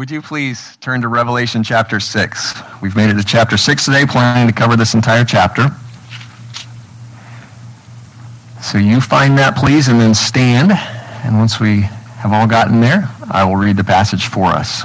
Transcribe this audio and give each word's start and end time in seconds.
Would 0.00 0.10
you 0.10 0.22
please 0.22 0.78
turn 0.78 1.02
to 1.02 1.08
Revelation 1.08 1.62
chapter 1.62 2.00
6? 2.00 2.54
We've 2.80 2.96
made 2.96 3.10
it 3.10 3.18
to 3.18 3.22
chapter 3.22 3.58
6 3.58 3.84
today, 3.84 4.06
planning 4.06 4.48
to 4.48 4.54
cover 4.54 4.74
this 4.74 4.94
entire 4.94 5.26
chapter. 5.26 5.68
So 8.62 8.78
you 8.78 9.02
find 9.02 9.36
that, 9.36 9.56
please, 9.58 9.88
and 9.88 10.00
then 10.00 10.14
stand. 10.14 10.72
And 10.72 11.36
once 11.36 11.60
we 11.60 11.82
have 11.82 12.32
all 12.32 12.46
gotten 12.46 12.80
there, 12.80 13.10
I 13.30 13.44
will 13.44 13.56
read 13.56 13.76
the 13.76 13.84
passage 13.84 14.28
for 14.28 14.46
us. 14.46 14.84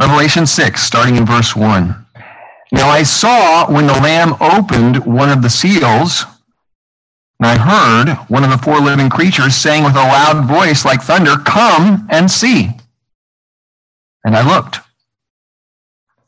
Revelation 0.00 0.48
6, 0.48 0.82
starting 0.82 1.14
in 1.14 1.24
verse 1.24 1.54
1. 1.54 2.05
Now 2.72 2.88
I 2.88 3.04
saw 3.04 3.70
when 3.70 3.86
the 3.86 3.92
Lamb 3.92 4.34
opened 4.40 5.04
one 5.06 5.30
of 5.30 5.42
the 5.42 5.50
seals, 5.50 6.24
and 7.38 7.46
I 7.46 7.56
heard 7.58 8.16
one 8.28 8.42
of 8.42 8.50
the 8.50 8.58
four 8.58 8.80
living 8.80 9.08
creatures 9.08 9.54
saying 9.54 9.84
with 9.84 9.94
a 9.94 9.98
loud 9.98 10.46
voice 10.46 10.84
like 10.84 11.00
thunder, 11.00 11.36
Come 11.36 12.08
and 12.10 12.28
see. 12.30 12.70
And 14.24 14.36
I 14.36 14.46
looked, 14.46 14.80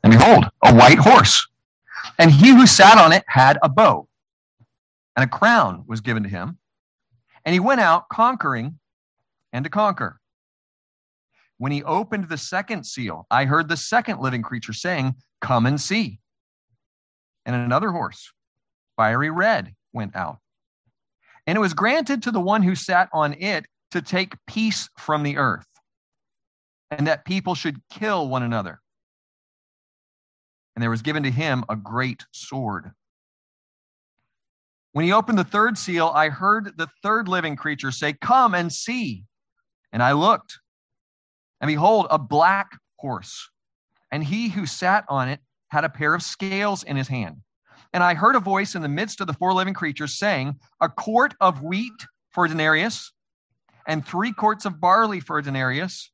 and 0.04 0.12
behold, 0.12 0.44
a 0.62 0.72
white 0.72 0.98
horse. 0.98 1.44
And 2.20 2.30
he 2.30 2.50
who 2.50 2.66
sat 2.66 2.98
on 2.98 3.12
it 3.12 3.24
had 3.26 3.58
a 3.62 3.68
bow, 3.68 4.06
and 5.16 5.24
a 5.24 5.28
crown 5.28 5.84
was 5.88 6.00
given 6.00 6.22
to 6.22 6.28
him. 6.28 6.58
And 7.44 7.52
he 7.52 7.60
went 7.60 7.80
out 7.80 8.08
conquering 8.08 8.78
and 9.52 9.64
to 9.64 9.70
conquer. 9.70 10.20
When 11.56 11.72
he 11.72 11.82
opened 11.82 12.28
the 12.28 12.38
second 12.38 12.84
seal, 12.84 13.26
I 13.28 13.44
heard 13.44 13.68
the 13.68 13.76
second 13.76 14.20
living 14.20 14.42
creature 14.42 14.72
saying, 14.72 15.16
Come 15.40 15.66
and 15.66 15.80
see 15.80 16.20
and 17.48 17.56
another 17.56 17.90
horse, 17.90 18.30
fiery 18.96 19.30
red, 19.30 19.74
went 19.94 20.14
out. 20.14 20.38
And 21.46 21.56
it 21.56 21.60
was 21.60 21.72
granted 21.72 22.22
to 22.24 22.30
the 22.30 22.40
one 22.40 22.62
who 22.62 22.74
sat 22.74 23.08
on 23.10 23.32
it 23.32 23.64
to 23.92 24.02
take 24.02 24.34
peace 24.46 24.90
from 24.98 25.22
the 25.22 25.38
earth, 25.38 25.66
and 26.90 27.06
that 27.06 27.24
people 27.24 27.54
should 27.54 27.80
kill 27.90 28.28
one 28.28 28.42
another. 28.42 28.80
And 30.76 30.82
there 30.82 30.90
was 30.90 31.00
given 31.00 31.22
to 31.22 31.30
him 31.30 31.64
a 31.70 31.74
great 31.74 32.26
sword. 32.32 32.90
When 34.92 35.06
he 35.06 35.12
opened 35.12 35.38
the 35.38 35.44
third 35.44 35.78
seal, 35.78 36.12
I 36.14 36.28
heard 36.28 36.76
the 36.76 36.88
third 37.02 37.28
living 37.28 37.56
creature 37.56 37.90
say, 37.90 38.12
Come 38.12 38.54
and 38.54 38.70
see. 38.70 39.24
And 39.90 40.02
I 40.02 40.12
looked, 40.12 40.58
and 41.62 41.68
behold, 41.68 42.08
a 42.10 42.18
black 42.18 42.78
horse. 42.96 43.48
And 44.12 44.22
he 44.22 44.50
who 44.50 44.66
sat 44.66 45.06
on 45.08 45.30
it 45.30 45.40
had 45.68 45.84
a 45.84 45.88
pair 45.88 46.14
of 46.14 46.22
scales 46.22 46.82
in 46.82 46.96
his 46.96 47.08
hand. 47.08 47.42
And 47.92 48.02
I 48.02 48.14
heard 48.14 48.36
a 48.36 48.40
voice 48.40 48.74
in 48.74 48.82
the 48.82 48.88
midst 48.88 49.20
of 49.20 49.26
the 49.26 49.32
four 49.32 49.54
living 49.54 49.74
creatures 49.74 50.18
saying, 50.18 50.56
A 50.80 50.88
quart 50.88 51.34
of 51.40 51.62
wheat 51.62 52.06
for 52.30 52.44
a 52.44 52.48
denarius, 52.48 53.12
and 53.86 54.06
three 54.06 54.32
quarts 54.32 54.64
of 54.66 54.80
barley 54.80 55.20
for 55.20 55.38
a 55.38 55.42
denarius, 55.42 56.10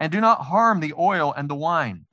and 0.00 0.12
do 0.12 0.20
not 0.20 0.42
harm 0.42 0.80
the 0.80 0.94
oil 0.98 1.32
and 1.36 1.48
the 1.48 1.54
wine. 1.54 2.04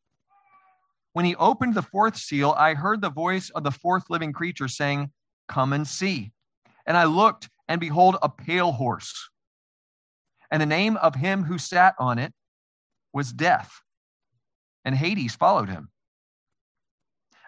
When 1.14 1.26
he 1.26 1.36
opened 1.36 1.76
the 1.76 1.82
fourth 1.82 2.18
seal, 2.18 2.54
I 2.58 2.74
heard 2.74 3.02
the 3.02 3.10
voice 3.10 3.50
of 3.50 3.64
the 3.64 3.72
fourth 3.72 4.10
living 4.10 4.34
creature 4.34 4.68
saying, 4.68 5.12
Come 5.48 5.74
and 5.74 5.88
see. 5.88 6.32
And 6.86 6.98
I 6.98 7.06
looked, 7.06 7.50
and 7.68 7.80
behold, 7.80 8.18
a 8.22 8.30
pale 8.30 8.72
horse. 8.72 9.30
And 10.52 10.62
the 10.62 10.66
name 10.66 10.98
of 10.98 11.16
him 11.16 11.44
who 11.44 11.58
sat 11.58 11.96
on 12.00 12.20
it 12.20 12.34
was 13.14 13.32
Death, 13.32 13.82
and 14.84 14.96
Hades 14.96 15.36
followed 15.36 15.70
him 15.70 15.90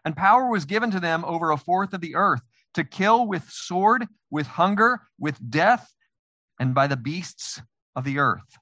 and 0.06 0.16
power 0.16 0.50
was 0.50 0.66
given 0.66 0.92
to 0.92 1.00
them 1.00 1.26
over 1.26 1.52
a 1.52 1.58
fourth 1.58 1.94
of 1.94 2.02
the 2.02 2.16
earth 2.16 2.42
to 2.74 2.84
kill 2.84 3.28
with 3.28 3.50
sword, 3.50 4.06
with 4.30 4.48
hunger, 4.48 5.02
with 5.20 5.38
death, 5.50 5.94
and 6.60 6.74
by 6.74 6.88
the 6.88 6.98
beasts 6.98 7.62
of 7.96 8.04
the 8.04 8.20
earth. 8.20 8.58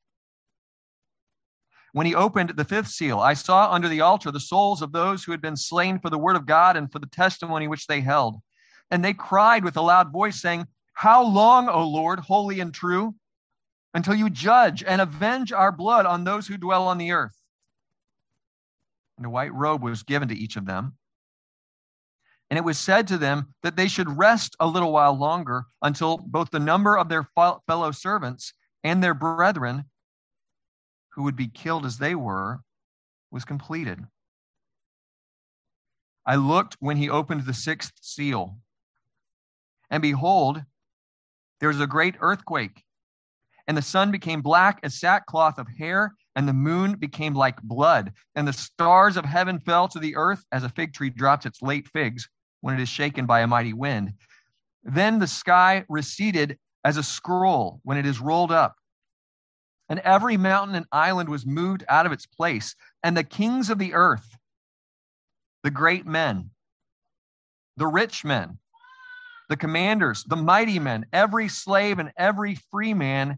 When 1.92 2.06
he 2.06 2.16
opened 2.16 2.52
the 2.52 2.66
fifth 2.66 2.90
seal, 2.90 3.20
I 3.20 3.34
saw 3.34 3.72
under 3.72 3.88
the 3.88 4.02
altar 4.02 4.32
the 4.32 4.40
souls 4.40 4.82
of 4.82 4.92
those 4.92 5.24
who 5.24 5.32
had 5.32 5.42
been 5.42 5.56
slain 5.56 6.00
for 6.00 6.10
the 6.10 6.18
word 6.18 6.36
of 6.36 6.46
God 6.46 6.76
and 6.76 6.92
for 6.92 7.00
the 7.00 7.08
testimony 7.08 7.68
which 7.68 7.88
they 7.88 8.02
held. 8.02 8.36
And 8.92 9.04
they 9.04 9.14
cried 9.14 9.64
with 9.64 9.78
a 9.78 9.82
loud 9.82 10.12
voice, 10.12 10.42
saying, 10.42 10.68
How 10.94 11.24
long, 11.24 11.70
O 11.70 11.88
Lord, 11.88 12.20
holy 12.20 12.60
and 12.60 12.74
true, 12.74 13.16
until 13.94 14.14
you 14.14 14.30
judge 14.30 14.84
and 14.84 15.00
avenge 15.00 15.54
our 15.54 15.72
blood 15.72 16.06
on 16.06 16.26
those 16.26 16.48
who 16.48 16.58
dwell 16.58 16.88
on 16.88 16.98
the 16.98 17.14
earth? 17.14 17.38
And 19.18 19.26
a 19.26 19.30
white 19.30 19.54
robe 19.54 19.82
was 19.82 20.04
given 20.04 20.28
to 20.28 20.36
each 20.36 20.58
of 20.58 20.66
them 20.66 20.98
and 22.56 22.60
it 22.62 22.64
was 22.64 22.78
said 22.78 23.06
to 23.06 23.18
them 23.18 23.54
that 23.64 23.76
they 23.76 23.90
should 23.90 24.18
rest 24.18 24.56
a 24.62 24.66
little 24.66 24.94
while 24.94 25.12
longer 25.12 25.66
until 25.82 26.16
both 26.16 26.52
the 26.52 26.58
number 26.58 26.98
of 26.98 27.10
their 27.10 27.28
fellow 27.68 27.92
servants 27.92 28.54
and 28.82 29.04
their 29.04 29.14
brethren, 29.14 29.84
who 31.10 31.24
would 31.24 31.36
be 31.36 31.50
killed 31.50 31.86
as 31.86 31.98
they 31.98 32.16
were, 32.16 32.62
was 33.30 33.44
completed. 33.44 34.00
I 36.26 36.38
looked 36.38 36.78
when 36.80 36.96
he 36.96 37.10
opened 37.10 37.44
the 37.44 37.54
sixth 37.54 37.92
seal, 38.00 38.58
and 39.90 40.02
behold, 40.02 40.64
there 41.60 41.68
was 41.68 41.82
a 41.82 41.88
great 41.88 42.16
earthquake, 42.22 42.86
and 43.68 43.76
the 43.76 43.82
sun 43.82 44.12
became 44.12 44.42
black 44.42 44.80
as 44.82 44.98
sackcloth 44.98 45.60
of 45.60 45.68
hair, 45.78 46.16
and 46.38 46.48
the 46.48 46.54
moon 46.54 46.96
became 46.96 47.34
like 47.34 47.62
blood, 47.62 48.14
and 48.34 48.48
the 48.48 48.54
stars 48.54 49.18
of 49.18 49.26
heaven 49.26 49.60
fell 49.60 49.90
to 49.90 50.00
the 50.00 50.16
earth 50.16 50.46
as 50.54 50.64
a 50.64 50.70
fig 50.70 50.94
tree 50.94 51.10
drops 51.10 51.46
its 51.46 51.62
late 51.62 51.90
figs 51.90 52.30
when 52.66 52.74
it 52.74 52.82
is 52.82 52.90
shaken 52.90 53.28
by 53.28 53.42
a 53.42 53.48
mighty 53.48 53.74
wind. 53.74 54.12
Then 54.84 55.20
the 55.20 55.28
sky 55.28 55.86
receded 55.88 56.58
as 56.84 56.98
a 56.98 57.04
scroll 57.04 57.80
when 57.84 58.00
it 58.00 58.08
is 58.08 58.20
rolled 58.20 58.52
up. 58.52 58.76
And 59.88 60.00
every 60.00 60.36
mountain 60.36 60.74
and 60.74 60.88
island 60.92 61.30
was 61.30 61.46
moved 61.46 61.86
out 61.88 62.08
of 62.08 62.12
its 62.12 62.26
place. 62.26 62.76
And 63.04 63.16
the 63.16 63.24
kings 63.24 63.70
of 63.70 63.78
the 63.78 63.94
earth, 63.94 64.36
the 65.62 65.70
great 65.70 66.08
men, 66.08 66.50
the 67.78 67.86
rich 67.86 68.26
men, 68.26 68.58
the 69.48 69.58
commanders, 69.58 70.24
the 70.24 70.36
mighty 70.36 70.80
men, 70.80 71.06
every 71.14 71.48
slave 71.48 72.00
and 72.00 72.12
every 72.18 72.56
free 72.72 72.96
man 72.96 73.38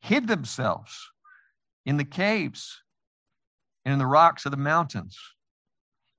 hid 0.00 0.26
themselves 0.26 1.08
in 1.84 1.98
the 1.98 2.04
caves 2.04 2.82
and 3.84 3.92
in 3.92 4.00
the 4.00 4.06
rocks 4.06 4.44
of 4.44 4.50
the 4.50 4.56
mountains 4.56 5.16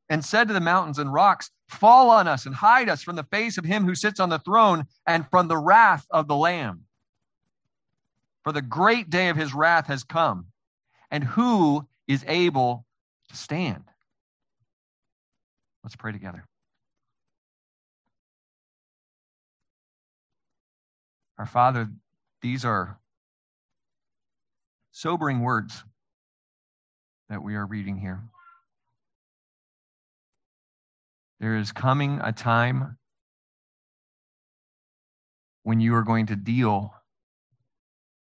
and 0.07 0.23
said 0.23 0.47
to 0.47 0.53
the 0.53 0.61
mountains 0.61 0.97
and 0.97 1.11
rocks, 1.11 1.51
Fall 1.67 2.09
on 2.09 2.27
us 2.27 2.45
and 2.45 2.55
hide 2.55 2.89
us 2.89 3.03
from 3.03 3.15
the 3.15 3.23
face 3.23 3.57
of 3.57 3.65
him 3.65 3.85
who 3.85 3.95
sits 3.95 4.19
on 4.19 4.29
the 4.29 4.39
throne 4.39 4.85
and 5.05 5.29
from 5.29 5.47
the 5.47 5.57
wrath 5.57 6.05
of 6.09 6.27
the 6.27 6.35
Lamb. 6.35 6.85
For 8.43 8.51
the 8.51 8.61
great 8.61 9.09
day 9.09 9.29
of 9.29 9.35
his 9.35 9.53
wrath 9.53 9.87
has 9.87 10.03
come, 10.03 10.47
and 11.11 11.23
who 11.23 11.85
is 12.07 12.23
able 12.27 12.85
to 13.29 13.35
stand? 13.35 13.83
Let's 15.83 15.97
pray 15.97 16.13
together. 16.13 16.45
Our 21.37 21.45
Father, 21.45 21.89
these 22.41 22.65
are 22.65 22.97
sobering 24.91 25.41
words 25.41 25.83
that 27.29 27.43
we 27.43 27.55
are 27.55 27.65
reading 27.65 27.97
here. 27.97 28.23
There 31.39 31.57
is 31.57 31.71
coming 31.71 32.19
a 32.23 32.31
time 32.31 32.97
when 35.63 35.79
you 35.79 35.93
are 35.95 36.03
going 36.03 36.27
to 36.27 36.35
deal 36.35 36.93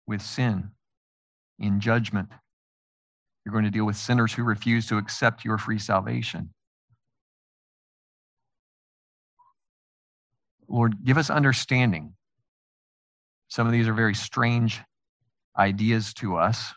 with 0.08 0.22
sin 0.22 0.72
in 1.60 1.80
judgment. 1.80 2.30
You're 3.46 3.54
going 3.54 3.66
to 3.66 3.72
deal 3.72 3.86
with 3.86 3.96
sinners 3.96 4.34
who 4.34 4.44
refuse 4.44 4.88
to 4.88 4.98
accept 4.98 5.46
your 5.46 5.58
free 5.58 5.80
salvation. 5.80 6.54
Lord, 10.68 11.04
give 11.04 11.18
us 11.18 11.30
understanding. 11.30 12.14
Some 13.48 13.66
of 13.66 13.74
these 13.74 13.88
are 13.88 13.94
very 13.94 14.14
strange 14.14 14.82
ideas 15.58 16.14
to 16.16 16.36
us, 16.36 16.74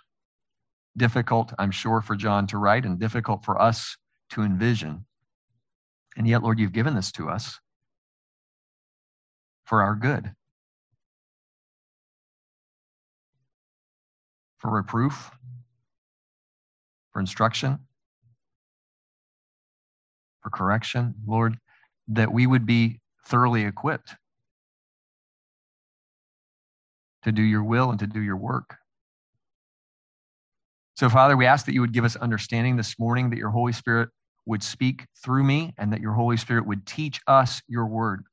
difficult, 0.96 1.52
I'm 1.58 1.70
sure, 1.70 2.00
for 2.00 2.16
John 2.16 2.46
to 2.48 2.58
write, 2.58 2.84
and 2.84 2.98
difficult 2.98 3.44
for 3.44 3.60
us 3.60 3.96
to 4.30 4.42
envision. 4.42 5.04
And 6.16 6.26
yet, 6.28 6.42
Lord, 6.42 6.58
you've 6.58 6.72
given 6.72 6.94
this 6.94 7.10
to 7.12 7.28
us 7.28 7.58
for 9.64 9.82
our 9.82 9.94
good, 9.94 10.32
for 14.58 14.70
reproof, 14.70 15.30
for 17.12 17.20
instruction, 17.20 17.78
for 20.42 20.50
correction, 20.50 21.14
Lord, 21.26 21.56
that 22.08 22.32
we 22.32 22.46
would 22.46 22.66
be 22.66 23.00
thoroughly 23.24 23.64
equipped 23.64 24.14
to 27.22 27.32
do 27.32 27.42
your 27.42 27.62
will 27.62 27.90
and 27.90 28.00
to 28.00 28.06
do 28.06 28.20
your 28.20 28.36
work. 28.36 28.76
So, 30.96 31.08
Father, 31.08 31.36
we 31.36 31.46
ask 31.46 31.66
that 31.66 31.72
you 31.72 31.80
would 31.80 31.92
give 31.92 32.04
us 32.04 32.16
understanding 32.16 32.76
this 32.76 32.98
morning, 32.98 33.30
that 33.30 33.38
your 33.38 33.50
Holy 33.50 33.72
Spirit 33.72 34.10
would 34.46 34.62
speak 34.62 35.06
through 35.22 35.44
me 35.44 35.72
and 35.78 35.92
that 35.92 36.00
your 36.00 36.12
Holy 36.12 36.36
Spirit 36.36 36.66
would 36.66 36.86
teach 36.86 37.20
us 37.26 37.62
your 37.68 37.86
word. 37.86 38.24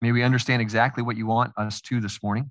May 0.00 0.12
we 0.12 0.22
understand 0.22 0.62
exactly 0.62 1.02
what 1.02 1.16
you 1.16 1.26
want 1.26 1.52
us 1.56 1.80
to 1.82 2.00
this 2.00 2.22
morning. 2.22 2.50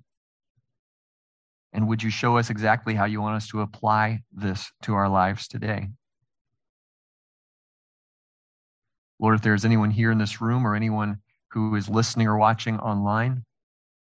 And 1.72 1.88
would 1.88 2.02
you 2.02 2.10
show 2.10 2.36
us 2.36 2.50
exactly 2.50 2.94
how 2.94 3.04
you 3.04 3.20
want 3.20 3.36
us 3.36 3.48
to 3.48 3.60
apply 3.60 4.22
this 4.32 4.70
to 4.82 4.94
our 4.94 5.08
lives 5.08 5.48
today? 5.48 5.88
Lord, 9.18 9.34
if 9.34 9.42
there's 9.42 9.64
anyone 9.64 9.90
here 9.90 10.10
in 10.10 10.18
this 10.18 10.40
room 10.40 10.66
or 10.66 10.74
anyone 10.74 11.18
who 11.50 11.74
is 11.74 11.88
listening 11.88 12.26
or 12.26 12.36
watching 12.36 12.78
online 12.78 13.44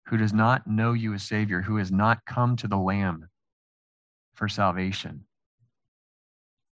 who 0.07 0.17
does 0.17 0.33
not 0.33 0.67
know 0.67 0.93
you 0.93 1.15
as 1.15 1.23
Savior, 1.23 1.61
who 1.61 1.77
has 1.77 1.91
not 1.91 2.25
come 2.27 2.57
to 2.57 2.69
the 2.69 2.77
Lamb 2.77 3.29
for 4.35 4.49
salvation, 4.49 5.25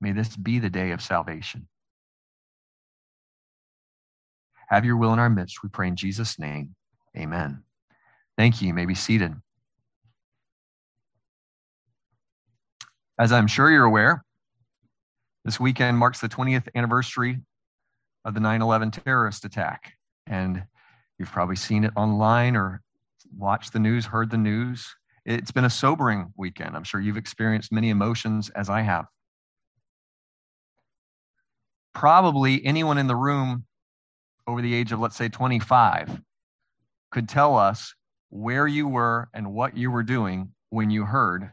may 0.04 0.12
this 0.12 0.36
be 0.36 0.58
the 0.58 0.68
day 0.68 0.90
of 0.90 1.00
salvation. 1.00 1.66
Have 4.68 4.84
your 4.84 4.98
will 4.98 5.14
in 5.14 5.18
our 5.18 5.30
midst, 5.30 5.62
we 5.62 5.70
pray 5.70 5.88
in 5.88 5.96
Jesus' 5.96 6.38
name. 6.38 6.74
Amen. 7.16 7.62
Thank 8.36 8.60
you. 8.60 8.68
You 8.68 8.74
may 8.74 8.84
be 8.84 8.94
seated. 8.94 9.32
As 13.18 13.32
I'm 13.32 13.46
sure 13.46 13.70
you're 13.70 13.84
aware, 13.84 14.22
this 15.46 15.58
weekend 15.58 15.96
marks 15.96 16.20
the 16.20 16.28
20th 16.28 16.68
anniversary 16.74 17.40
of 18.26 18.34
the 18.34 18.40
9 18.40 18.60
11 18.60 18.90
terrorist 18.90 19.46
attack. 19.46 19.94
And 20.26 20.64
you've 21.18 21.32
probably 21.32 21.56
seen 21.56 21.82
it 21.82 21.92
online 21.96 22.56
or 22.56 22.82
watched 23.34 23.72
the 23.72 23.78
news, 23.78 24.04
heard 24.04 24.30
the 24.30 24.36
news. 24.36 24.86
It's 25.24 25.50
been 25.50 25.64
a 25.64 25.70
sobering 25.70 26.30
weekend. 26.36 26.76
I'm 26.76 26.84
sure 26.84 27.00
you've 27.00 27.16
experienced 27.16 27.72
many 27.72 27.88
emotions 27.88 28.50
as 28.50 28.68
I 28.68 28.82
have. 28.82 29.06
Probably 31.94 32.64
anyone 32.64 32.98
in 32.98 33.06
the 33.06 33.16
room 33.16 33.64
over 34.46 34.60
the 34.60 34.74
age 34.74 34.92
of, 34.92 35.00
let's 35.00 35.16
say, 35.16 35.28
25 35.28 36.20
could 37.10 37.28
tell 37.28 37.56
us 37.56 37.94
where 38.30 38.66
you 38.66 38.88
were 38.88 39.28
and 39.32 39.54
what 39.54 39.76
you 39.76 39.90
were 39.90 40.02
doing 40.02 40.50
when 40.70 40.90
you 40.90 41.04
heard 41.04 41.52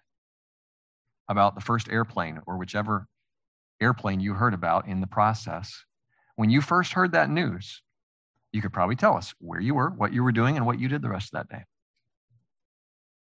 about 1.29 1.55
the 1.55 1.61
first 1.61 1.87
airplane 1.89 2.41
or 2.47 2.57
whichever 2.57 3.07
airplane 3.79 4.19
you 4.19 4.33
heard 4.33 4.53
about 4.53 4.87
in 4.87 4.99
the 4.99 5.07
process. 5.07 5.85
When 6.35 6.49
you 6.49 6.59
first 6.59 6.93
heard 6.93 7.11
that 7.11 7.29
news, 7.29 7.81
you 8.51 8.61
could 8.61 8.73
probably 8.73 8.95
tell 8.95 9.15
us 9.15 9.33
where 9.39 9.59
you 9.59 9.75
were, 9.75 9.91
what 9.91 10.11
you 10.11 10.23
were 10.23 10.31
doing, 10.31 10.57
and 10.57 10.65
what 10.65 10.79
you 10.79 10.87
did 10.87 11.01
the 11.01 11.09
rest 11.09 11.33
of 11.33 11.39
that 11.39 11.55
day. 11.55 11.63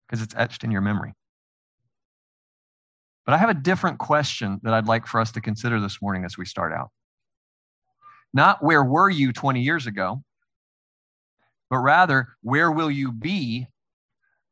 Because 0.07 0.23
it's 0.23 0.35
etched 0.37 0.65
in 0.65 0.71
your 0.71 0.81
memory. 0.81 1.15
But 3.27 3.35
I 3.35 3.39
have 3.39 3.51
a 3.51 3.55
different 3.55 3.99
question 3.99 4.61
that 4.63 4.73
I'd 4.73 4.87
like 4.87 5.07
for 5.07 5.21
us 5.21 5.33
to 5.33 5.41
consider 5.41 5.81
this 5.81 6.01
morning 6.01 6.25
as 6.25 6.39
we 6.39 6.47
start 6.47 6.73
out. 6.73 6.91
Not 8.33 8.63
where 8.63 8.85
were 8.85 9.11
you 9.11 9.33
20 9.33 9.61
years 9.61 9.87
ago, 9.87 10.23
but 11.71 11.79
rather 11.79 12.29
where 12.43 12.71
will 12.71 12.91
you 12.91 13.13
be 13.13 13.67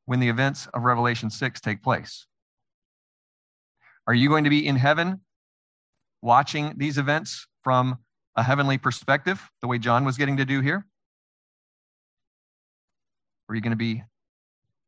when 0.06 0.20
the 0.20 0.28
events 0.28 0.66
of 0.72 0.82
Revelation 0.82 1.30
6 1.30 1.60
take 1.60 1.82
place? 1.82 2.26
Are 4.06 4.14
you 4.14 4.28
going 4.28 4.44
to 4.44 4.50
be 4.50 4.66
in 4.66 4.76
heaven 4.76 5.20
watching 6.22 6.74
these 6.76 6.98
events 6.98 7.46
from 7.62 7.98
a 8.36 8.42
heavenly 8.42 8.78
perspective, 8.78 9.40
the 9.62 9.68
way 9.68 9.78
John 9.78 10.04
was 10.04 10.16
getting 10.16 10.36
to 10.36 10.44
do 10.44 10.60
here? 10.60 10.86
Or 13.48 13.52
are 13.52 13.54
you 13.54 13.62
going 13.62 13.70
to 13.70 13.76
be 13.76 14.02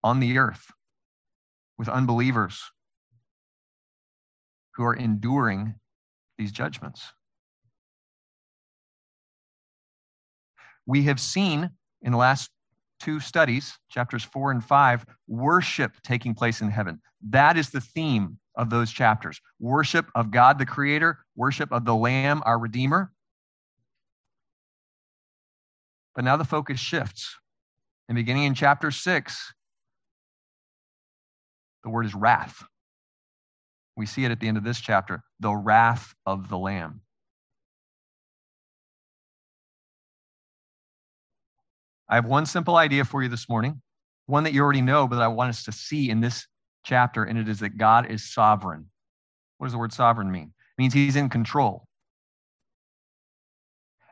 on 0.04 0.20
the 0.20 0.38
earth 0.38 0.70
with 1.78 1.88
unbelievers 1.88 2.62
who 4.74 4.84
are 4.84 4.94
enduring 4.94 5.74
these 6.36 6.52
judgments? 6.52 7.12
We 10.88 11.02
have 11.02 11.20
seen 11.20 11.70
in 12.00 12.12
the 12.12 12.18
last 12.18 12.50
two 12.98 13.20
studies, 13.20 13.78
chapters 13.90 14.24
four 14.24 14.50
and 14.50 14.64
five, 14.64 15.04
worship 15.28 15.92
taking 16.02 16.34
place 16.34 16.62
in 16.62 16.70
heaven. 16.70 17.00
That 17.28 17.58
is 17.58 17.68
the 17.68 17.82
theme 17.82 18.38
of 18.56 18.70
those 18.70 18.90
chapters 18.90 19.40
worship 19.60 20.06
of 20.14 20.30
God 20.30 20.58
the 20.58 20.66
Creator, 20.66 21.18
worship 21.36 21.70
of 21.72 21.84
the 21.84 21.94
Lamb, 21.94 22.42
our 22.46 22.58
Redeemer, 22.58 23.12
but 26.16 26.24
now 26.24 26.36
the 26.36 26.44
focus 26.44 26.80
shifts. 26.80 27.36
And 28.08 28.16
beginning 28.16 28.44
in 28.44 28.54
chapter 28.54 28.90
6, 28.90 29.52
the 31.84 31.90
word 31.90 32.06
is 32.06 32.14
wrath. 32.14 32.64
We 33.94 34.06
see 34.06 34.24
it 34.24 34.30
at 34.30 34.40
the 34.40 34.48
end 34.48 34.56
of 34.56 34.64
this 34.64 34.80
chapter 34.80 35.22
the 35.38 35.54
wrath 35.54 36.14
of 36.24 36.48
the 36.48 36.56
Lamb. 36.56 37.02
I 42.08 42.14
have 42.14 42.26
one 42.26 42.46
simple 42.46 42.76
idea 42.76 43.04
for 43.04 43.22
you 43.22 43.28
this 43.28 43.48
morning, 43.48 43.82
one 44.26 44.44
that 44.44 44.52
you 44.52 44.62
already 44.62 44.82
know, 44.82 45.06
but 45.06 45.20
I 45.20 45.28
want 45.28 45.50
us 45.50 45.64
to 45.64 45.72
see 45.72 46.10
in 46.10 46.20
this 46.20 46.46
chapter, 46.84 47.24
and 47.24 47.38
it 47.38 47.48
is 47.48 47.60
that 47.60 47.76
God 47.76 48.10
is 48.10 48.32
sovereign. 48.32 48.86
What 49.58 49.66
does 49.66 49.72
the 49.72 49.78
word 49.78 49.92
sovereign 49.92 50.30
mean? 50.30 50.52
It 50.78 50.80
means 50.80 50.94
he's 50.94 51.16
in 51.16 51.28
control. 51.28 51.86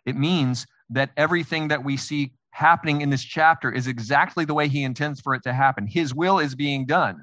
It 0.04 0.16
means 0.16 0.66
that 0.90 1.10
everything 1.16 1.68
that 1.68 1.84
we 1.84 1.96
see 1.96 2.32
happening 2.50 3.00
in 3.00 3.10
this 3.10 3.24
chapter 3.24 3.70
is 3.70 3.86
exactly 3.86 4.44
the 4.44 4.54
way 4.54 4.68
he 4.68 4.82
intends 4.82 5.20
for 5.20 5.34
it 5.34 5.42
to 5.44 5.52
happen. 5.52 5.86
His 5.86 6.14
will 6.14 6.38
is 6.38 6.54
being 6.54 6.86
done 6.86 7.22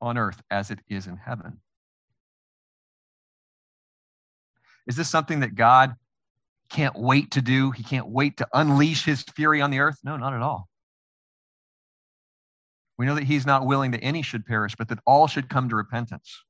on 0.00 0.16
earth 0.16 0.40
as 0.50 0.70
it 0.70 0.78
is 0.88 1.06
in 1.06 1.16
heaven. 1.16 1.60
Is 4.86 4.96
this 4.96 5.10
something 5.10 5.40
that 5.40 5.54
God 5.54 5.94
can't 6.70 6.98
wait 6.98 7.32
to 7.32 7.42
do? 7.42 7.70
He 7.70 7.82
can't 7.82 8.08
wait 8.08 8.38
to 8.38 8.48
unleash 8.52 9.04
his 9.04 9.22
fury 9.22 9.60
on 9.60 9.70
the 9.70 9.80
earth? 9.80 9.98
No, 10.04 10.16
not 10.16 10.34
at 10.34 10.42
all. 10.42 10.68
We 12.98 13.06
know 13.06 13.14
that 13.14 13.24
he's 13.24 13.46
not 13.46 13.64
willing 13.64 13.92
that 13.92 14.02
any 14.02 14.22
should 14.22 14.44
perish, 14.44 14.74
but 14.76 14.88
that 14.88 14.98
all 15.06 15.28
should 15.28 15.48
come 15.48 15.68
to 15.68 15.76
repentance. 15.76 16.42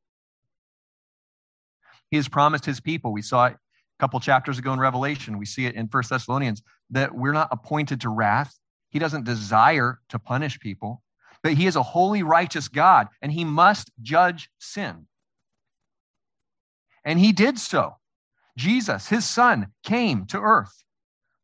He 2.10 2.16
has 2.16 2.28
promised 2.28 2.64
his 2.64 2.80
people, 2.80 3.12
we 3.12 3.22
saw 3.22 3.46
it 3.46 3.52
a 3.52 4.00
couple 4.00 4.18
chapters 4.18 4.58
ago 4.58 4.72
in 4.72 4.80
Revelation, 4.80 5.38
we 5.38 5.44
see 5.44 5.66
it 5.66 5.74
in 5.74 5.88
First 5.88 6.08
Thessalonians, 6.08 6.62
that 6.90 7.14
we're 7.14 7.32
not 7.32 7.48
appointed 7.50 8.00
to 8.00 8.08
wrath. 8.08 8.58
He 8.88 8.98
doesn't 8.98 9.24
desire 9.24 10.00
to 10.08 10.18
punish 10.18 10.58
people, 10.58 11.02
but 11.42 11.52
he 11.52 11.66
is 11.66 11.76
a 11.76 11.82
holy, 11.82 12.22
righteous 12.22 12.68
God, 12.68 13.08
and 13.20 13.30
he 13.30 13.44
must 13.44 13.90
judge 14.00 14.48
sin. 14.58 15.06
And 17.04 17.18
he 17.18 17.32
did 17.32 17.58
so. 17.58 17.96
Jesus, 18.58 19.08
his 19.08 19.24
son, 19.24 19.68
came 19.84 20.26
to 20.26 20.40
earth, 20.40 20.82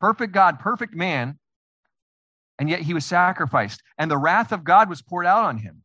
perfect 0.00 0.32
God, 0.32 0.58
perfect 0.58 0.94
man, 0.94 1.38
and 2.58 2.68
yet 2.68 2.80
he 2.80 2.92
was 2.92 3.06
sacrificed, 3.06 3.82
and 3.96 4.10
the 4.10 4.18
wrath 4.18 4.50
of 4.50 4.64
God 4.64 4.88
was 4.88 5.00
poured 5.00 5.24
out 5.24 5.44
on 5.44 5.56
him. 5.56 5.82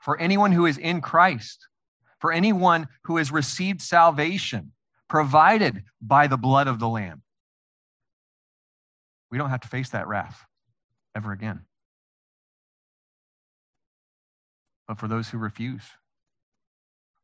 For 0.00 0.18
anyone 0.18 0.52
who 0.52 0.64
is 0.64 0.78
in 0.78 1.02
Christ, 1.02 1.68
for 2.18 2.32
anyone 2.32 2.88
who 3.04 3.18
has 3.18 3.30
received 3.30 3.82
salvation 3.82 4.72
provided 5.08 5.84
by 6.00 6.26
the 6.26 6.38
blood 6.38 6.68
of 6.68 6.78
the 6.78 6.88
Lamb. 6.88 7.22
We 9.30 9.36
don't 9.36 9.50
have 9.50 9.60
to 9.60 9.68
face 9.68 9.90
that 9.90 10.08
wrath 10.08 10.42
ever 11.14 11.32
again. 11.32 11.60
But 14.88 14.98
for 14.98 15.08
those 15.08 15.28
who 15.28 15.36
refuse, 15.36 15.82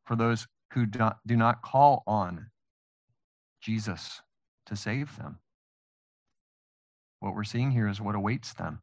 for 0.05 0.15
those 0.15 0.47
who 0.73 0.85
do 0.85 1.35
not 1.35 1.61
call 1.61 2.03
on 2.05 2.47
Jesus 3.61 4.21
to 4.67 4.75
save 4.75 5.15
them, 5.17 5.39
what 7.19 7.35
we're 7.35 7.43
seeing 7.43 7.71
here 7.71 7.87
is 7.87 7.99
what 7.99 8.15
awaits 8.15 8.53
them 8.53 8.81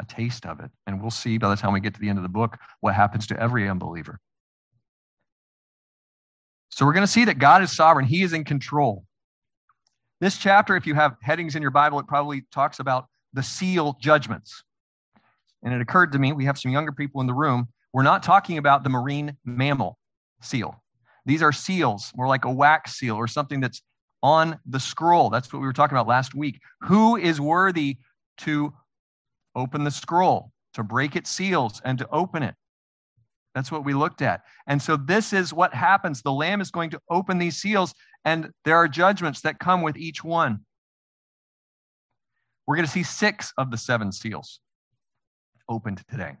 a 0.00 0.04
taste 0.04 0.44
of 0.46 0.60
it. 0.60 0.70
And 0.86 1.00
we'll 1.00 1.10
see 1.10 1.38
by 1.38 1.48
the 1.48 1.56
time 1.56 1.72
we 1.72 1.80
get 1.80 1.94
to 1.94 2.00
the 2.00 2.08
end 2.08 2.18
of 2.18 2.22
the 2.22 2.28
book 2.28 2.58
what 2.80 2.94
happens 2.94 3.26
to 3.28 3.40
every 3.40 3.68
unbeliever. 3.68 4.20
So 6.70 6.84
we're 6.84 6.92
going 6.92 7.06
to 7.06 7.12
see 7.12 7.24
that 7.24 7.38
God 7.38 7.62
is 7.62 7.74
sovereign, 7.74 8.04
He 8.04 8.22
is 8.22 8.32
in 8.32 8.44
control. 8.44 9.04
This 10.20 10.36
chapter, 10.38 10.76
if 10.76 10.86
you 10.86 10.94
have 10.94 11.16
headings 11.22 11.56
in 11.56 11.62
your 11.62 11.70
Bible, 11.70 11.98
it 11.98 12.06
probably 12.06 12.44
talks 12.52 12.78
about 12.78 13.06
the 13.32 13.42
seal 13.42 13.96
judgments. 14.00 14.62
And 15.62 15.74
it 15.74 15.80
occurred 15.80 16.12
to 16.12 16.18
me, 16.18 16.32
we 16.32 16.44
have 16.44 16.58
some 16.58 16.72
younger 16.72 16.92
people 16.92 17.20
in 17.20 17.26
the 17.26 17.34
room, 17.34 17.68
we're 17.92 18.02
not 18.02 18.22
talking 18.22 18.58
about 18.58 18.82
the 18.82 18.90
marine 18.90 19.36
mammal 19.44 19.98
seal. 20.40 20.82
These 21.24 21.42
are 21.42 21.52
seals, 21.52 22.12
more 22.14 22.28
like 22.28 22.44
a 22.44 22.50
wax 22.50 22.96
seal 22.98 23.16
or 23.16 23.26
something 23.26 23.60
that's 23.60 23.82
on 24.22 24.58
the 24.66 24.80
scroll. 24.80 25.30
That's 25.30 25.52
what 25.52 25.60
we 25.60 25.66
were 25.66 25.72
talking 25.72 25.96
about 25.96 26.06
last 26.06 26.34
week. 26.34 26.60
Who 26.82 27.16
is 27.16 27.40
worthy 27.40 27.98
to 28.38 28.72
open 29.54 29.84
the 29.84 29.90
scroll, 29.90 30.52
to 30.74 30.82
break 30.82 31.16
its 31.16 31.30
seals, 31.30 31.80
and 31.84 31.98
to 31.98 32.08
open 32.10 32.42
it? 32.42 32.54
That's 33.54 33.72
what 33.72 33.84
we 33.84 33.94
looked 33.94 34.22
at. 34.22 34.42
And 34.66 34.80
so 34.80 34.96
this 34.96 35.32
is 35.32 35.52
what 35.52 35.72
happens. 35.72 36.22
The 36.22 36.32
Lamb 36.32 36.60
is 36.60 36.70
going 36.70 36.90
to 36.90 37.00
open 37.10 37.38
these 37.38 37.56
seals, 37.56 37.94
and 38.24 38.50
there 38.64 38.76
are 38.76 38.86
judgments 38.86 39.40
that 39.42 39.58
come 39.58 39.82
with 39.82 39.96
each 39.96 40.22
one. 40.22 40.60
We're 42.66 42.76
going 42.76 42.86
to 42.86 42.92
see 42.92 43.02
six 43.02 43.52
of 43.56 43.70
the 43.70 43.78
seven 43.78 44.12
seals 44.12 44.60
opened 45.68 46.02
today. 46.10 46.36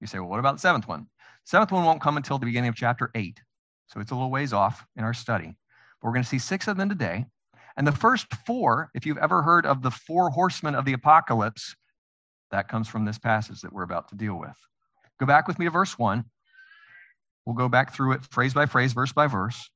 You 0.00 0.06
say, 0.06 0.18
well, 0.18 0.28
what 0.28 0.40
about 0.40 0.56
the 0.56 0.60
seventh 0.60 0.88
one? 0.88 1.06
Seventh 1.50 1.72
one 1.72 1.84
won't 1.84 2.00
come 2.00 2.16
until 2.16 2.38
the 2.38 2.46
beginning 2.46 2.68
of 2.68 2.76
chapter 2.76 3.10
eight. 3.16 3.42
So 3.88 3.98
it's 3.98 4.12
a 4.12 4.14
little 4.14 4.30
ways 4.30 4.52
off 4.52 4.86
in 4.94 5.02
our 5.02 5.12
study. 5.12 5.56
But 6.00 6.06
we're 6.06 6.12
going 6.12 6.22
to 6.22 6.28
see 6.28 6.38
six 6.38 6.68
of 6.68 6.76
them 6.76 6.88
today. 6.88 7.26
And 7.76 7.84
the 7.84 7.90
first 7.90 8.32
four, 8.46 8.88
if 8.94 9.04
you've 9.04 9.18
ever 9.18 9.42
heard 9.42 9.66
of 9.66 9.82
the 9.82 9.90
four 9.90 10.30
horsemen 10.30 10.76
of 10.76 10.84
the 10.84 10.92
apocalypse, 10.92 11.74
that 12.52 12.68
comes 12.68 12.86
from 12.86 13.04
this 13.04 13.18
passage 13.18 13.62
that 13.62 13.72
we're 13.72 13.82
about 13.82 14.10
to 14.10 14.14
deal 14.14 14.38
with. 14.38 14.56
Go 15.18 15.26
back 15.26 15.48
with 15.48 15.58
me 15.58 15.64
to 15.64 15.72
verse 15.72 15.98
one. 15.98 16.24
We'll 17.44 17.56
go 17.56 17.68
back 17.68 17.92
through 17.92 18.12
it 18.12 18.24
phrase 18.26 18.54
by 18.54 18.66
phrase, 18.66 18.92
verse 18.92 19.12
by 19.12 19.26
verse. 19.26 19.70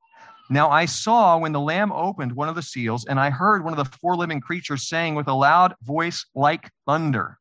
Now 0.51 0.71
I 0.71 0.85
saw 0.85 1.39
when 1.39 1.51
the 1.51 1.59
Lamb 1.59 1.91
opened 1.91 2.31
one 2.31 2.49
of 2.49 2.55
the 2.55 2.63
seals, 2.63 3.05
and 3.05 3.19
I 3.19 3.31
heard 3.31 3.65
one 3.65 3.77
of 3.77 3.85
the 3.85 3.99
four 3.99 4.15
living 4.15 4.41
creatures 4.41 4.87
saying 4.87 5.17
with 5.17 5.27
a 5.27 5.35
loud 5.35 5.75
voice 5.83 6.25
like 6.37 6.71
thunder, 6.87 7.41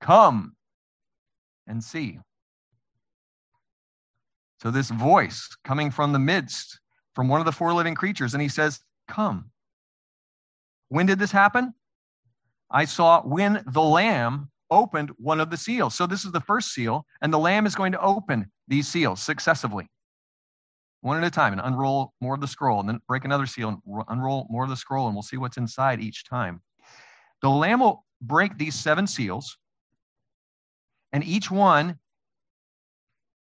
Come 0.00 0.56
and 1.68 1.84
see. 1.84 2.18
So, 4.62 4.70
this 4.70 4.90
voice 4.90 5.48
coming 5.64 5.90
from 5.90 6.12
the 6.12 6.18
midst, 6.18 6.80
from 7.14 7.28
one 7.28 7.40
of 7.40 7.46
the 7.46 7.52
four 7.52 7.72
living 7.72 7.94
creatures, 7.94 8.34
and 8.34 8.42
he 8.42 8.48
says, 8.48 8.80
Come. 9.08 9.50
When 10.88 11.06
did 11.06 11.18
this 11.18 11.32
happen? 11.32 11.72
I 12.70 12.84
saw 12.84 13.22
when 13.22 13.62
the 13.66 13.82
Lamb 13.82 14.50
opened 14.70 15.10
one 15.16 15.40
of 15.40 15.50
the 15.50 15.56
seals. 15.56 15.94
So, 15.94 16.06
this 16.06 16.24
is 16.24 16.32
the 16.32 16.40
first 16.40 16.74
seal, 16.74 17.06
and 17.22 17.32
the 17.32 17.38
Lamb 17.38 17.64
is 17.64 17.74
going 17.74 17.92
to 17.92 18.00
open 18.02 18.50
these 18.68 18.86
seals 18.86 19.22
successively, 19.22 19.88
one 21.00 21.16
at 21.16 21.24
a 21.24 21.30
time, 21.30 21.52
and 21.52 21.62
unroll 21.64 22.12
more 22.20 22.34
of 22.34 22.42
the 22.42 22.46
scroll, 22.46 22.80
and 22.80 22.88
then 22.88 23.00
break 23.08 23.24
another 23.24 23.46
seal 23.46 23.68
and 23.68 24.04
unroll 24.08 24.46
more 24.50 24.64
of 24.64 24.70
the 24.70 24.76
scroll, 24.76 25.06
and 25.06 25.16
we'll 25.16 25.22
see 25.22 25.38
what's 25.38 25.56
inside 25.56 26.00
each 26.00 26.28
time. 26.28 26.60
The 27.40 27.48
Lamb 27.48 27.80
will 27.80 28.04
break 28.20 28.58
these 28.58 28.74
seven 28.74 29.06
seals, 29.06 29.56
and 31.14 31.24
each 31.24 31.50
one 31.50 31.98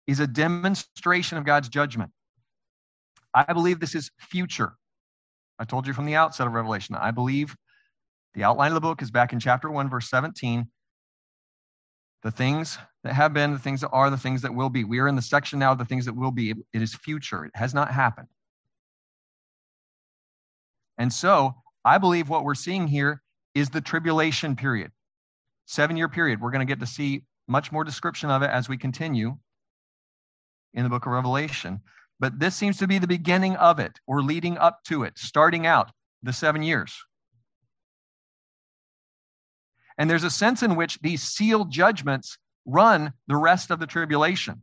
is 0.08 0.20
a 0.20 0.26
demonstration 0.26 1.38
of 1.38 1.44
God's 1.44 1.68
judgment. 1.68 2.10
I 3.34 3.52
believe 3.52 3.78
this 3.78 3.94
is 3.94 4.10
future. 4.18 4.72
I 5.58 5.64
told 5.64 5.86
you 5.86 5.92
from 5.92 6.06
the 6.06 6.16
outset 6.16 6.46
of 6.46 6.54
Revelation, 6.54 6.96
I 6.96 7.10
believe 7.10 7.54
the 8.34 8.42
outline 8.42 8.70
of 8.70 8.74
the 8.74 8.80
book 8.80 9.02
is 9.02 9.10
back 9.10 9.32
in 9.32 9.38
chapter 9.38 9.70
1, 9.70 9.90
verse 9.90 10.08
17. 10.08 10.66
The 12.22 12.30
things 12.30 12.78
that 13.04 13.12
have 13.12 13.34
been, 13.34 13.52
the 13.52 13.58
things 13.58 13.82
that 13.82 13.90
are, 13.90 14.08
the 14.10 14.16
things 14.16 14.42
that 14.42 14.54
will 14.54 14.70
be. 14.70 14.82
We 14.82 14.98
are 14.98 15.08
in 15.08 15.14
the 15.14 15.22
section 15.22 15.58
now 15.58 15.72
of 15.72 15.78
the 15.78 15.84
things 15.84 16.06
that 16.06 16.16
will 16.16 16.30
be. 16.30 16.50
It 16.50 16.82
is 16.82 16.94
future, 16.94 17.44
it 17.44 17.52
has 17.54 17.74
not 17.74 17.92
happened. 17.92 18.28
And 20.96 21.12
so 21.12 21.54
I 21.84 21.98
believe 21.98 22.28
what 22.28 22.44
we're 22.44 22.54
seeing 22.54 22.88
here 22.88 23.22
is 23.54 23.68
the 23.68 23.80
tribulation 23.80 24.56
period, 24.56 24.90
seven 25.66 25.96
year 25.96 26.08
period. 26.08 26.40
We're 26.40 26.50
going 26.50 26.66
to 26.66 26.70
get 26.70 26.80
to 26.80 26.86
see 26.86 27.24
much 27.46 27.70
more 27.70 27.84
description 27.84 28.30
of 28.30 28.42
it 28.42 28.50
as 28.50 28.68
we 28.68 28.76
continue 28.76 29.36
in 30.74 30.84
the 30.84 30.90
book 30.90 31.06
of 31.06 31.12
Revelation. 31.12 31.80
But 32.20 32.38
this 32.38 32.56
seems 32.56 32.78
to 32.78 32.86
be 32.86 32.98
the 32.98 33.06
beginning 33.06 33.56
of 33.56 33.78
it 33.78 33.98
or 34.06 34.22
leading 34.22 34.58
up 34.58 34.82
to 34.84 35.04
it, 35.04 35.18
starting 35.18 35.66
out 35.66 35.90
the 36.22 36.32
seven 36.32 36.62
years. 36.62 36.94
And 39.96 40.08
there's 40.08 40.24
a 40.24 40.30
sense 40.30 40.62
in 40.62 40.76
which 40.76 40.98
these 41.00 41.22
sealed 41.22 41.70
judgments 41.70 42.38
run 42.66 43.12
the 43.26 43.36
rest 43.36 43.70
of 43.70 43.80
the 43.80 43.86
tribulation. 43.86 44.62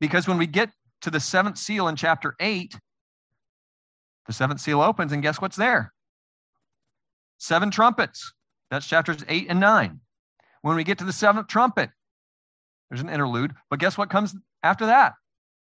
Because 0.00 0.26
when 0.26 0.38
we 0.38 0.46
get 0.46 0.70
to 1.02 1.10
the 1.10 1.20
seventh 1.20 1.58
seal 1.58 1.88
in 1.88 1.96
chapter 1.96 2.34
8, 2.40 2.78
the 4.26 4.32
seventh 4.32 4.60
seal 4.60 4.80
opens, 4.80 5.12
and 5.12 5.22
guess 5.22 5.40
what's 5.40 5.56
there? 5.56 5.92
Seven 7.38 7.70
trumpets. 7.70 8.32
That's 8.70 8.86
chapters 8.86 9.24
8 9.28 9.46
and 9.50 9.60
9. 9.60 10.00
When 10.62 10.76
we 10.76 10.84
get 10.84 10.98
to 10.98 11.04
the 11.04 11.12
seventh 11.12 11.46
trumpet, 11.46 11.90
there's 12.88 13.00
an 13.00 13.08
interlude. 13.08 13.54
But 13.70 13.78
guess 13.78 13.98
what 13.98 14.10
comes 14.10 14.34
after 14.62 14.86
that? 14.86 15.14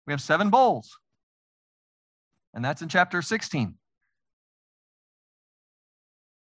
We 0.06 0.12
have 0.12 0.20
seven 0.20 0.50
bowls. 0.50 0.98
And 2.54 2.64
that's 2.64 2.82
in 2.82 2.88
chapter 2.88 3.22
16. 3.22 3.74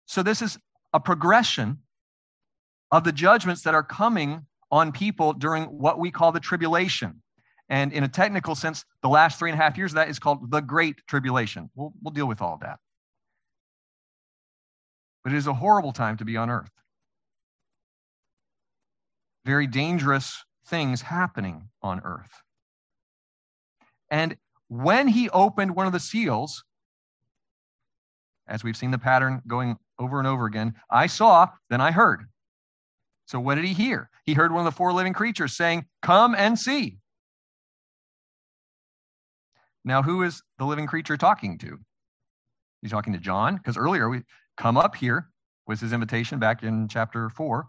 So 0.06 0.22
this 0.22 0.42
is 0.42 0.58
a 0.92 1.00
progression 1.00 1.78
of 2.90 3.04
the 3.04 3.12
judgments 3.12 3.62
that 3.62 3.74
are 3.74 3.82
coming 3.82 4.46
on 4.70 4.92
people 4.92 5.32
during 5.32 5.64
what 5.64 5.98
we 5.98 6.10
call 6.10 6.32
the 6.32 6.40
tribulation. 6.40 7.22
And 7.68 7.92
in 7.92 8.04
a 8.04 8.08
technical 8.08 8.54
sense, 8.54 8.84
the 9.02 9.08
last 9.08 9.38
three 9.38 9.50
and 9.50 9.58
a 9.58 9.62
half 9.62 9.78
years 9.78 9.92
of 9.92 9.96
that 9.96 10.08
is 10.08 10.18
called 10.18 10.50
the 10.50 10.60
Great 10.60 10.96
Tribulation. 11.08 11.70
We'll, 11.74 11.92
we'll 12.02 12.12
deal 12.12 12.26
with 12.26 12.42
all 12.42 12.58
that. 12.60 12.78
But 15.24 15.32
it 15.32 15.36
is 15.36 15.46
a 15.46 15.54
horrible 15.54 15.92
time 15.92 16.16
to 16.18 16.24
be 16.24 16.36
on 16.36 16.50
earth. 16.50 16.70
Very 19.44 19.66
dangerous 19.66 20.44
things 20.66 21.02
happening 21.02 21.68
on 21.82 22.00
earth. 22.04 22.42
And 24.10 24.36
when 24.68 25.08
he 25.08 25.28
opened 25.30 25.74
one 25.74 25.86
of 25.86 25.92
the 25.92 26.00
seals, 26.00 26.64
as 28.46 28.64
we've 28.64 28.76
seen 28.76 28.90
the 28.90 28.98
pattern 28.98 29.42
going 29.46 29.76
over 29.98 30.18
and 30.18 30.26
over 30.26 30.46
again, 30.46 30.74
I 30.90 31.06
saw, 31.06 31.48
then 31.70 31.80
I 31.80 31.90
heard. 31.90 32.24
So 33.26 33.40
what 33.40 33.54
did 33.54 33.64
he 33.64 33.72
hear? 33.72 34.10
He 34.24 34.34
heard 34.34 34.52
one 34.52 34.66
of 34.66 34.72
the 34.72 34.76
four 34.76 34.92
living 34.92 35.12
creatures 35.12 35.56
saying, 35.56 35.86
Come 36.02 36.34
and 36.34 36.58
see. 36.58 36.98
Now, 39.84 40.02
who 40.02 40.22
is 40.22 40.42
the 40.58 40.64
living 40.64 40.86
creature 40.86 41.16
talking 41.16 41.58
to? 41.58 41.78
He's 42.82 42.90
talking 42.90 43.12
to 43.12 43.18
John, 43.18 43.56
because 43.56 43.76
earlier 43.76 44.08
we 44.08 44.22
come 44.56 44.76
up 44.76 44.94
here 44.94 45.28
was 45.66 45.80
his 45.80 45.92
invitation 45.92 46.38
back 46.38 46.62
in 46.62 46.88
chapter 46.88 47.30
four. 47.30 47.68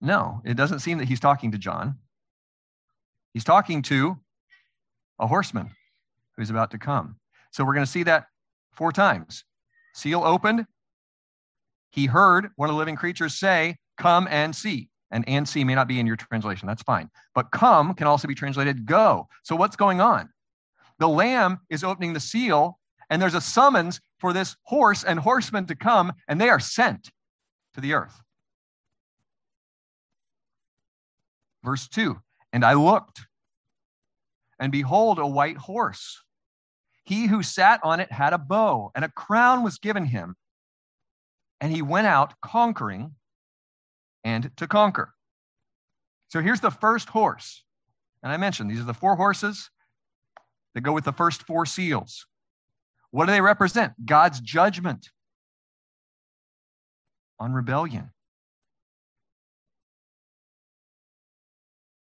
No, 0.00 0.40
it 0.44 0.56
doesn't 0.56 0.80
seem 0.80 0.98
that 0.98 1.08
he's 1.08 1.20
talking 1.20 1.52
to 1.52 1.58
John. 1.58 1.96
He's 3.34 3.44
talking 3.44 3.82
to 3.82 4.18
a 5.18 5.26
horseman 5.26 5.70
who's 6.36 6.50
about 6.50 6.70
to 6.70 6.78
come. 6.78 7.16
So 7.52 7.64
we're 7.64 7.74
going 7.74 7.86
to 7.86 7.90
see 7.90 8.04
that 8.04 8.26
four 8.72 8.92
times. 8.92 9.44
Seal 9.94 10.22
opened. 10.22 10.66
He 11.90 12.06
heard 12.06 12.50
one 12.56 12.68
of 12.68 12.74
the 12.74 12.78
living 12.78 12.96
creatures 12.96 13.38
say, 13.38 13.76
Come 13.96 14.28
and 14.30 14.54
see. 14.54 14.88
And 15.10 15.28
and 15.28 15.48
see 15.48 15.64
may 15.64 15.74
not 15.74 15.88
be 15.88 15.98
in 15.98 16.06
your 16.06 16.16
translation. 16.16 16.68
That's 16.68 16.82
fine. 16.82 17.10
But 17.34 17.50
come 17.50 17.94
can 17.94 18.06
also 18.06 18.28
be 18.28 18.34
translated 18.34 18.86
go. 18.86 19.26
So 19.42 19.56
what's 19.56 19.74
going 19.74 20.00
on? 20.00 20.28
The 20.98 21.08
lamb 21.08 21.58
is 21.70 21.82
opening 21.82 22.12
the 22.12 22.20
seal, 22.20 22.78
and 23.08 23.20
there's 23.20 23.34
a 23.34 23.40
summons 23.40 24.00
for 24.18 24.32
this 24.32 24.56
horse 24.64 25.04
and 25.04 25.18
horseman 25.18 25.66
to 25.66 25.74
come, 25.74 26.12
and 26.28 26.40
they 26.40 26.48
are 26.48 26.60
sent 26.60 27.10
to 27.74 27.80
the 27.80 27.94
earth. 27.94 28.20
Verse 31.64 31.88
2 31.88 32.16
And 32.52 32.64
I 32.64 32.74
looked, 32.74 33.20
and 34.58 34.72
behold, 34.72 35.18
a 35.18 35.26
white 35.26 35.56
horse. 35.56 36.22
He 37.04 37.26
who 37.26 37.42
sat 37.42 37.80
on 37.82 38.00
it 38.00 38.12
had 38.12 38.32
a 38.32 38.38
bow, 38.38 38.90
and 38.94 39.04
a 39.04 39.08
crown 39.08 39.62
was 39.62 39.78
given 39.78 40.04
him. 40.04 40.36
And 41.60 41.72
he 41.72 41.82
went 41.82 42.06
out 42.06 42.34
conquering 42.42 43.14
and 44.24 44.50
to 44.58 44.66
conquer. 44.66 45.14
So 46.28 46.40
here's 46.40 46.60
the 46.60 46.70
first 46.70 47.08
horse. 47.08 47.64
And 48.22 48.30
I 48.30 48.36
mentioned 48.36 48.70
these 48.70 48.80
are 48.80 48.84
the 48.84 48.94
four 48.94 49.16
horses 49.16 49.70
that 50.74 50.82
go 50.82 50.92
with 50.92 51.04
the 51.04 51.12
first 51.12 51.44
four 51.44 51.66
seals. 51.66 52.26
What 53.10 53.26
do 53.26 53.32
they 53.32 53.40
represent? 53.40 53.94
God's 54.04 54.40
judgment 54.40 55.08
on 57.40 57.52
rebellion. 57.52 58.10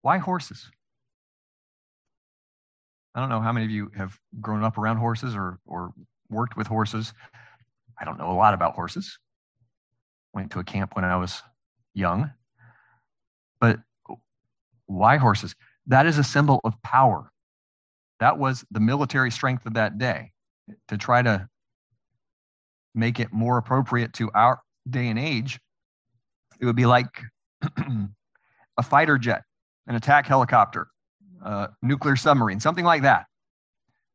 Why 0.05 0.19
horses? 0.19 0.69
I 3.15 3.19
don't 3.19 3.29
know 3.29 3.41
how 3.41 3.51
many 3.51 3.65
of 3.65 3.71
you 3.71 3.89
have 3.97 4.19
grown 4.39 4.63
up 4.63 4.77
around 4.77 4.97
horses 4.97 5.35
or, 5.35 5.57
or 5.65 5.93
worked 6.29 6.55
with 6.55 6.67
horses. 6.67 7.12
I 8.00 8.05
don't 8.05 8.19
know 8.19 8.29
a 8.29 8.38
lot 8.38 8.53
about 8.53 8.75
horses. 8.75 9.17
Went 10.31 10.51
to 10.51 10.59
a 10.59 10.63
camp 10.63 10.95
when 10.95 11.05
I 11.05 11.15
was 11.15 11.41
young. 11.95 12.29
But 13.59 13.79
why 14.85 15.17
horses? 15.17 15.55
That 15.88 16.05
is 16.05 16.19
a 16.19 16.24
symbol 16.24 16.62
of 16.63 16.79
power. 16.83 17.31
That 18.19 18.38
was 18.38 18.63
the 18.69 18.79
military 18.79 19.31
strength 19.31 19.65
of 19.65 19.74
that 19.74 19.97
day 19.97 20.33
to 20.89 21.00
try 21.00 21.24
to 21.24 21.50
make 22.93 23.19
it 23.19 23.33
more 23.33 23.57
appropriate 23.57 24.13
to 24.13 24.29
our 24.35 24.62
day 24.88 25.07
and 25.07 25.17
age. 25.17 25.59
It 26.59 26.67
would 26.67 26.75
be 26.75 26.85
like 26.85 27.24
a 28.77 28.83
fighter 28.83 29.17
jet 29.17 29.41
an 29.88 29.96
attack 29.96 30.25
helicopter, 30.25 30.88
a 31.42 31.70
nuclear 31.82 32.15
submarine, 32.15 32.60
something 32.60 32.86
like 32.86 33.04
that. 33.04 33.25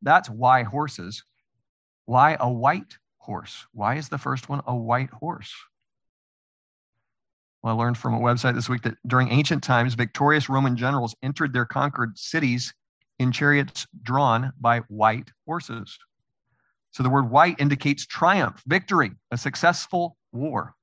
That's 0.01 0.29
why 0.29 0.63
horses. 0.63 1.23
Why 2.05 2.35
a 2.39 2.51
white 2.51 2.97
horse? 3.17 3.67
Why 3.73 3.95
is 3.95 4.09
the 4.09 4.17
first 4.17 4.49
one 4.49 4.61
a 4.65 4.75
white 4.75 5.11
horse? 5.11 5.53
Well, 7.63 7.75
I 7.75 7.83
learned 7.83 7.97
from 7.97 8.15
a 8.15 8.19
website 8.19 8.55
this 8.55 8.69
week 8.69 8.81
that 8.83 8.97
during 9.05 9.29
ancient 9.29 9.63
times, 9.63 9.93
victorious 9.93 10.49
Roman 10.49 10.75
generals 10.75 11.15
entered 11.21 11.53
their 11.53 11.65
conquered 11.65 12.17
cities 12.17 12.73
in 13.19 13.31
chariots 13.31 13.85
drawn 14.01 14.51
by 14.59 14.79
white 14.87 15.31
horses. 15.45 15.97
So 16.89 17.03
the 17.03 17.09
word 17.09 17.29
white 17.29 17.59
indicates 17.59 18.05
triumph, 18.05 18.61
victory, 18.65 19.11
a 19.29 19.37
successful 19.37 20.17
war. 20.31 20.73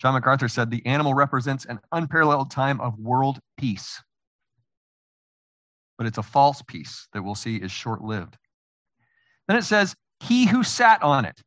John 0.00 0.14
MacArthur 0.14 0.48
said 0.48 0.70
the 0.70 0.84
animal 0.86 1.14
represents 1.14 1.64
an 1.64 1.80
unparalleled 1.92 2.50
time 2.50 2.80
of 2.80 2.98
world 2.98 3.38
peace. 3.56 4.02
But 5.96 6.06
it's 6.06 6.18
a 6.18 6.22
false 6.22 6.62
peace 6.62 7.08
that 7.12 7.22
we'll 7.22 7.34
see 7.34 7.56
is 7.56 7.70
short 7.70 8.02
lived. 8.02 8.36
Then 9.46 9.56
it 9.56 9.64
says, 9.64 9.94
He 10.20 10.46
who 10.46 10.62
sat 10.62 11.02
on 11.02 11.24
it. 11.24 11.40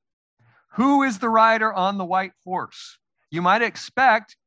Who 0.74 1.04
is 1.04 1.20
the 1.20 1.30
rider 1.30 1.74
on 1.74 1.98
the 1.98 2.06
white 2.06 2.32
horse? 2.46 2.98
You 3.32 3.42
might 3.42 3.62
expect, 3.62 4.38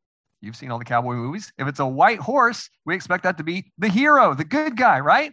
you've 0.41 0.57
seen 0.57 0.71
all 0.71 0.79
the 0.79 0.85
cowboy 0.85 1.15
movies, 1.15 1.53
if 1.59 1.69
it's 1.69 1.81
a 1.81 1.87
white 1.87 2.21
horse, 2.21 2.71
we 2.87 2.95
expect 2.95 3.25
that 3.25 3.37
to 3.39 3.45
be 3.45 3.71
the 3.79 3.89
hero, 3.89 4.35
the 4.35 4.45
good 4.45 4.77
guy, 4.77 5.01
right? 5.01 5.33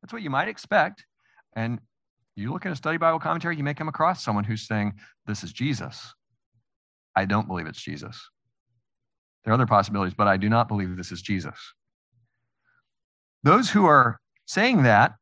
That's 0.00 0.12
what 0.12 0.22
you 0.22 0.30
might 0.30 0.48
expect. 0.48 1.04
And 1.56 1.80
you 2.36 2.52
look 2.52 2.64
at 2.64 2.72
a 2.72 2.76
study 2.76 2.96
Bible 2.96 3.18
commentary, 3.18 3.56
you 3.56 3.64
may 3.64 3.74
come 3.74 3.88
across 3.88 4.24
someone 4.24 4.44
who's 4.44 4.66
saying, 4.66 4.94
This 5.26 5.44
is 5.44 5.52
Jesus. 5.52 6.14
I 7.16 7.24
don't 7.24 7.46
believe 7.46 7.66
it's 7.66 7.80
Jesus. 7.80 8.28
There 9.44 9.52
are 9.52 9.54
other 9.54 9.66
possibilities, 9.66 10.14
but 10.14 10.26
I 10.26 10.36
do 10.36 10.48
not 10.48 10.68
believe 10.68 10.96
this 10.96 11.12
is 11.12 11.22
Jesus. 11.22 11.58
Those 13.42 13.70
who 13.70 13.84
are 13.86 14.18
saying 14.46 14.84
that 14.84 15.14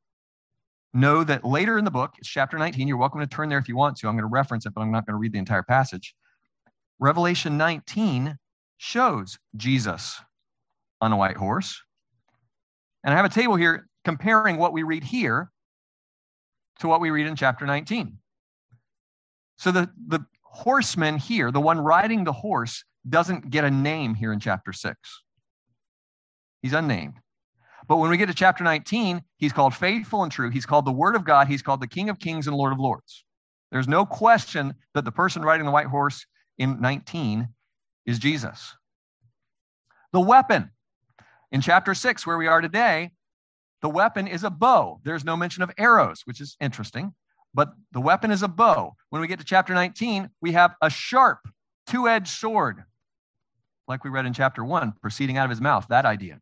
know 0.94 1.24
that 1.24 1.44
later 1.44 1.78
in 1.78 1.84
the 1.84 1.90
book, 1.90 2.14
it's 2.18 2.28
chapter 2.28 2.58
19. 2.58 2.86
You're 2.86 2.96
welcome 2.96 3.20
to 3.20 3.26
turn 3.26 3.48
there 3.48 3.58
if 3.58 3.68
you 3.68 3.76
want 3.76 3.96
to. 3.96 4.08
I'm 4.08 4.14
going 4.14 4.22
to 4.22 4.28
reference 4.28 4.66
it, 4.66 4.74
but 4.74 4.80
I'm 4.80 4.92
not 4.92 5.06
going 5.06 5.14
to 5.14 5.18
read 5.18 5.32
the 5.32 5.38
entire 5.38 5.62
passage. 5.62 6.14
Revelation 6.98 7.56
19 7.56 8.36
shows 8.78 9.38
Jesus 9.56 10.20
on 11.00 11.12
a 11.12 11.16
white 11.16 11.36
horse. 11.36 11.82
And 13.04 13.12
I 13.12 13.16
have 13.16 13.26
a 13.26 13.28
table 13.28 13.56
here 13.56 13.88
comparing 14.04 14.56
what 14.56 14.72
we 14.72 14.84
read 14.84 15.02
here 15.02 15.50
to 16.78 16.88
what 16.88 17.00
we 17.00 17.10
read 17.10 17.26
in 17.26 17.34
chapter 17.34 17.66
19. 17.66 18.18
So 19.56 19.72
the, 19.72 19.90
the 20.06 20.24
horseman 20.52 21.16
here, 21.16 21.50
the 21.50 21.60
one 21.60 21.80
riding 21.80 22.24
the 22.24 22.32
horse, 22.32 22.84
doesn't 23.08 23.50
get 23.50 23.64
a 23.64 23.70
name 23.70 24.14
here 24.14 24.32
in 24.32 24.38
chapter 24.38 24.72
6. 24.72 24.96
He's 26.60 26.74
unnamed. 26.74 27.14
But 27.88 27.96
when 27.96 28.10
we 28.10 28.16
get 28.16 28.26
to 28.26 28.34
chapter 28.34 28.62
19, 28.62 29.22
he's 29.38 29.52
called 29.52 29.74
faithful 29.74 30.22
and 30.22 30.30
true. 30.30 30.50
He's 30.50 30.66
called 30.66 30.84
the 30.84 30.92
Word 30.92 31.16
of 31.16 31.24
God. 31.24 31.48
He's 31.48 31.62
called 31.62 31.80
the 31.80 31.88
King 31.88 32.10
of 32.10 32.18
Kings 32.18 32.46
and 32.46 32.56
Lord 32.56 32.72
of 32.72 32.78
Lords. 32.78 33.24
There's 33.72 33.88
no 33.88 34.06
question 34.06 34.74
that 34.94 35.04
the 35.04 35.10
person 35.10 35.42
riding 35.42 35.66
the 35.66 35.72
white 35.72 35.86
horse 35.86 36.26
in 36.58 36.80
19 36.80 37.48
is 38.06 38.18
Jesus. 38.18 38.76
The 40.12 40.20
weapon 40.20 40.70
in 41.50 41.60
chapter 41.60 41.94
6, 41.94 42.26
where 42.26 42.38
we 42.38 42.46
are 42.46 42.60
today, 42.60 43.12
the 43.80 43.88
weapon 43.88 44.28
is 44.28 44.44
a 44.44 44.50
bow. 44.50 45.00
There's 45.02 45.24
no 45.24 45.36
mention 45.36 45.62
of 45.62 45.72
arrows, 45.76 46.22
which 46.24 46.40
is 46.40 46.56
interesting, 46.60 47.14
but 47.54 47.72
the 47.92 48.00
weapon 48.00 48.30
is 48.30 48.42
a 48.42 48.48
bow. 48.48 48.94
When 49.10 49.20
we 49.20 49.28
get 49.28 49.38
to 49.38 49.44
chapter 49.44 49.74
19, 49.74 50.30
we 50.40 50.52
have 50.52 50.74
a 50.80 50.90
sharp, 50.90 51.40
two 51.86 52.08
edged 52.08 52.28
sword, 52.28 52.82
like 53.88 54.04
we 54.04 54.10
read 54.10 54.26
in 54.26 54.32
chapter 54.32 54.64
1, 54.64 54.94
proceeding 55.02 55.36
out 55.36 55.44
of 55.44 55.50
his 55.50 55.60
mouth, 55.60 55.86
that 55.88 56.06
idea. 56.06 56.40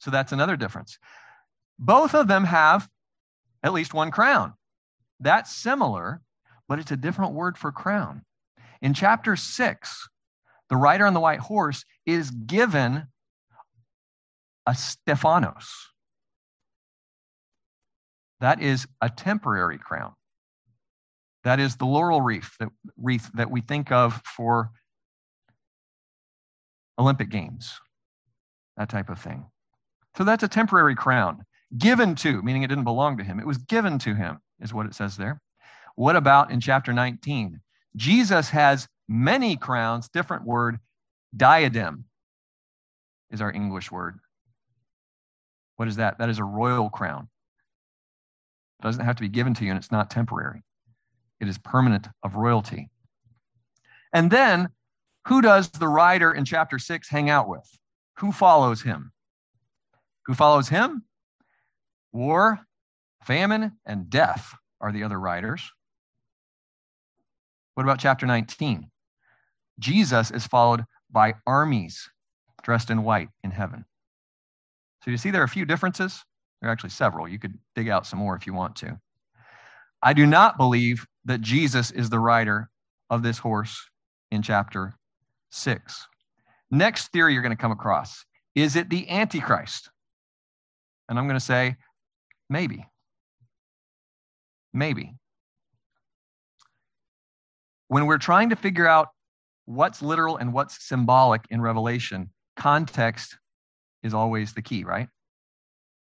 So 0.00 0.10
that's 0.10 0.32
another 0.32 0.56
difference. 0.56 0.98
Both 1.78 2.14
of 2.14 2.28
them 2.28 2.44
have 2.44 2.88
at 3.62 3.72
least 3.72 3.94
one 3.94 4.10
crown. 4.10 4.54
That's 5.20 5.54
similar, 5.54 6.20
but 6.68 6.78
it's 6.78 6.90
a 6.90 6.96
different 6.96 7.34
word 7.34 7.58
for 7.58 7.72
crown. 7.72 8.24
In 8.80 8.94
chapter 8.94 9.36
6, 9.36 10.08
the 10.68 10.76
rider 10.76 11.06
on 11.06 11.14
the 11.14 11.20
white 11.20 11.40
horse 11.40 11.84
is 12.06 12.30
given 12.30 13.06
a 14.66 14.74
Stephanos. 14.74 15.68
That 18.40 18.62
is 18.62 18.86
a 19.00 19.08
temporary 19.08 19.78
crown. 19.78 20.12
That 21.44 21.60
is 21.60 21.76
the 21.76 21.86
laurel 21.86 22.20
wreath 22.20 22.56
that, 22.58 22.68
wreath 22.96 23.30
that 23.34 23.50
we 23.50 23.60
think 23.60 23.90
of 23.90 24.20
for 24.36 24.70
Olympic 26.98 27.30
Games, 27.30 27.78
that 28.76 28.88
type 28.88 29.08
of 29.08 29.20
thing. 29.20 29.46
So 30.16 30.24
that's 30.24 30.42
a 30.42 30.48
temporary 30.48 30.94
crown 30.96 31.44
given 31.76 32.14
to, 32.16 32.42
meaning 32.42 32.62
it 32.62 32.68
didn't 32.68 32.84
belong 32.84 33.18
to 33.18 33.24
him. 33.24 33.38
It 33.38 33.46
was 33.46 33.58
given 33.58 33.98
to 34.00 34.14
him, 34.14 34.38
is 34.60 34.72
what 34.72 34.86
it 34.86 34.94
says 34.94 35.16
there. 35.16 35.40
What 35.96 36.16
about 36.16 36.50
in 36.50 36.60
chapter 36.60 36.92
19? 36.92 37.60
Jesus 37.96 38.50
has 38.50 38.88
many 39.08 39.56
crowns, 39.56 40.08
different 40.08 40.44
word, 40.44 40.78
diadem 41.36 42.04
is 43.30 43.40
our 43.40 43.52
English 43.52 43.90
word. 43.90 44.18
What 45.76 45.88
is 45.88 45.96
that? 45.96 46.18
That 46.18 46.28
is 46.28 46.38
a 46.38 46.44
royal 46.44 46.90
crown. 46.90 47.28
It 48.78 48.82
doesn't 48.82 49.04
have 49.04 49.16
to 49.16 49.22
be 49.22 49.28
given 49.28 49.54
to 49.54 49.64
you, 49.64 49.70
and 49.70 49.78
it's 49.78 49.92
not 49.92 50.10
temporary. 50.10 50.62
It 51.40 51.48
is 51.48 51.58
permanent 51.58 52.08
of 52.22 52.36
royalty. 52.36 52.90
And 54.12 54.30
then, 54.30 54.68
who 55.26 55.42
does 55.42 55.68
the 55.70 55.88
rider 55.88 56.32
in 56.32 56.44
chapter 56.44 56.78
6 56.78 57.08
hang 57.08 57.28
out 57.30 57.48
with? 57.48 57.68
Who 58.18 58.32
follows 58.32 58.82
him? 58.82 59.12
Who 60.26 60.34
follows 60.34 60.68
him? 60.68 61.04
War, 62.12 62.60
famine, 63.24 63.72
and 63.84 64.08
death 64.08 64.54
are 64.80 64.92
the 64.92 65.04
other 65.04 65.18
riders. 65.18 65.70
What 67.74 67.84
about 67.84 68.00
chapter 68.00 68.26
19? 68.26 68.90
Jesus 69.78 70.30
is 70.30 70.46
followed 70.46 70.84
by 71.10 71.34
armies 71.46 72.08
dressed 72.62 72.90
in 72.90 73.04
white 73.04 73.28
in 73.44 73.50
heaven. 73.50 73.84
So 75.04 75.10
you 75.10 75.16
see 75.16 75.30
there 75.30 75.42
are 75.42 75.44
a 75.44 75.48
few 75.48 75.64
differences. 75.64 76.24
There 76.60 76.68
are 76.68 76.72
actually 76.72 76.90
several. 76.90 77.28
You 77.28 77.38
could 77.38 77.58
dig 77.74 77.88
out 77.88 78.06
some 78.06 78.18
more 78.18 78.36
if 78.36 78.46
you 78.46 78.54
want 78.54 78.76
to. 78.76 78.98
I 80.02 80.12
do 80.12 80.26
not 80.26 80.56
believe 80.56 81.06
that 81.24 81.40
Jesus 81.40 81.90
is 81.90 82.10
the 82.10 82.18
rider 82.18 82.68
of 83.10 83.22
this 83.22 83.38
horse 83.38 83.88
in 84.30 84.42
chapter 84.42 84.94
6. 85.50 86.06
Next 86.70 87.08
theory 87.12 87.32
you're 87.32 87.42
going 87.42 87.56
to 87.56 87.60
come 87.60 87.72
across 87.72 88.24
is 88.54 88.74
it 88.74 88.90
the 88.90 89.08
Antichrist? 89.08 89.88
And 91.08 91.18
I'm 91.18 91.26
going 91.26 91.38
to 91.38 91.44
say, 91.44 91.76
maybe. 92.50 92.86
Maybe. 94.72 95.14
When 97.86 98.06
we're 98.06 98.18
trying 98.18 98.50
to 98.50 98.56
figure 98.56 98.86
out 98.86 99.08
what's 99.66 100.02
literal 100.02 100.36
and 100.38 100.52
what's 100.52 100.84
symbolic 100.84 101.42
in 101.50 101.60
Revelation, 101.60 102.30
context 102.56 103.38
is 104.02 104.12
always 104.12 104.52
the 104.52 104.62
key, 104.62 104.82
right? 104.82 105.08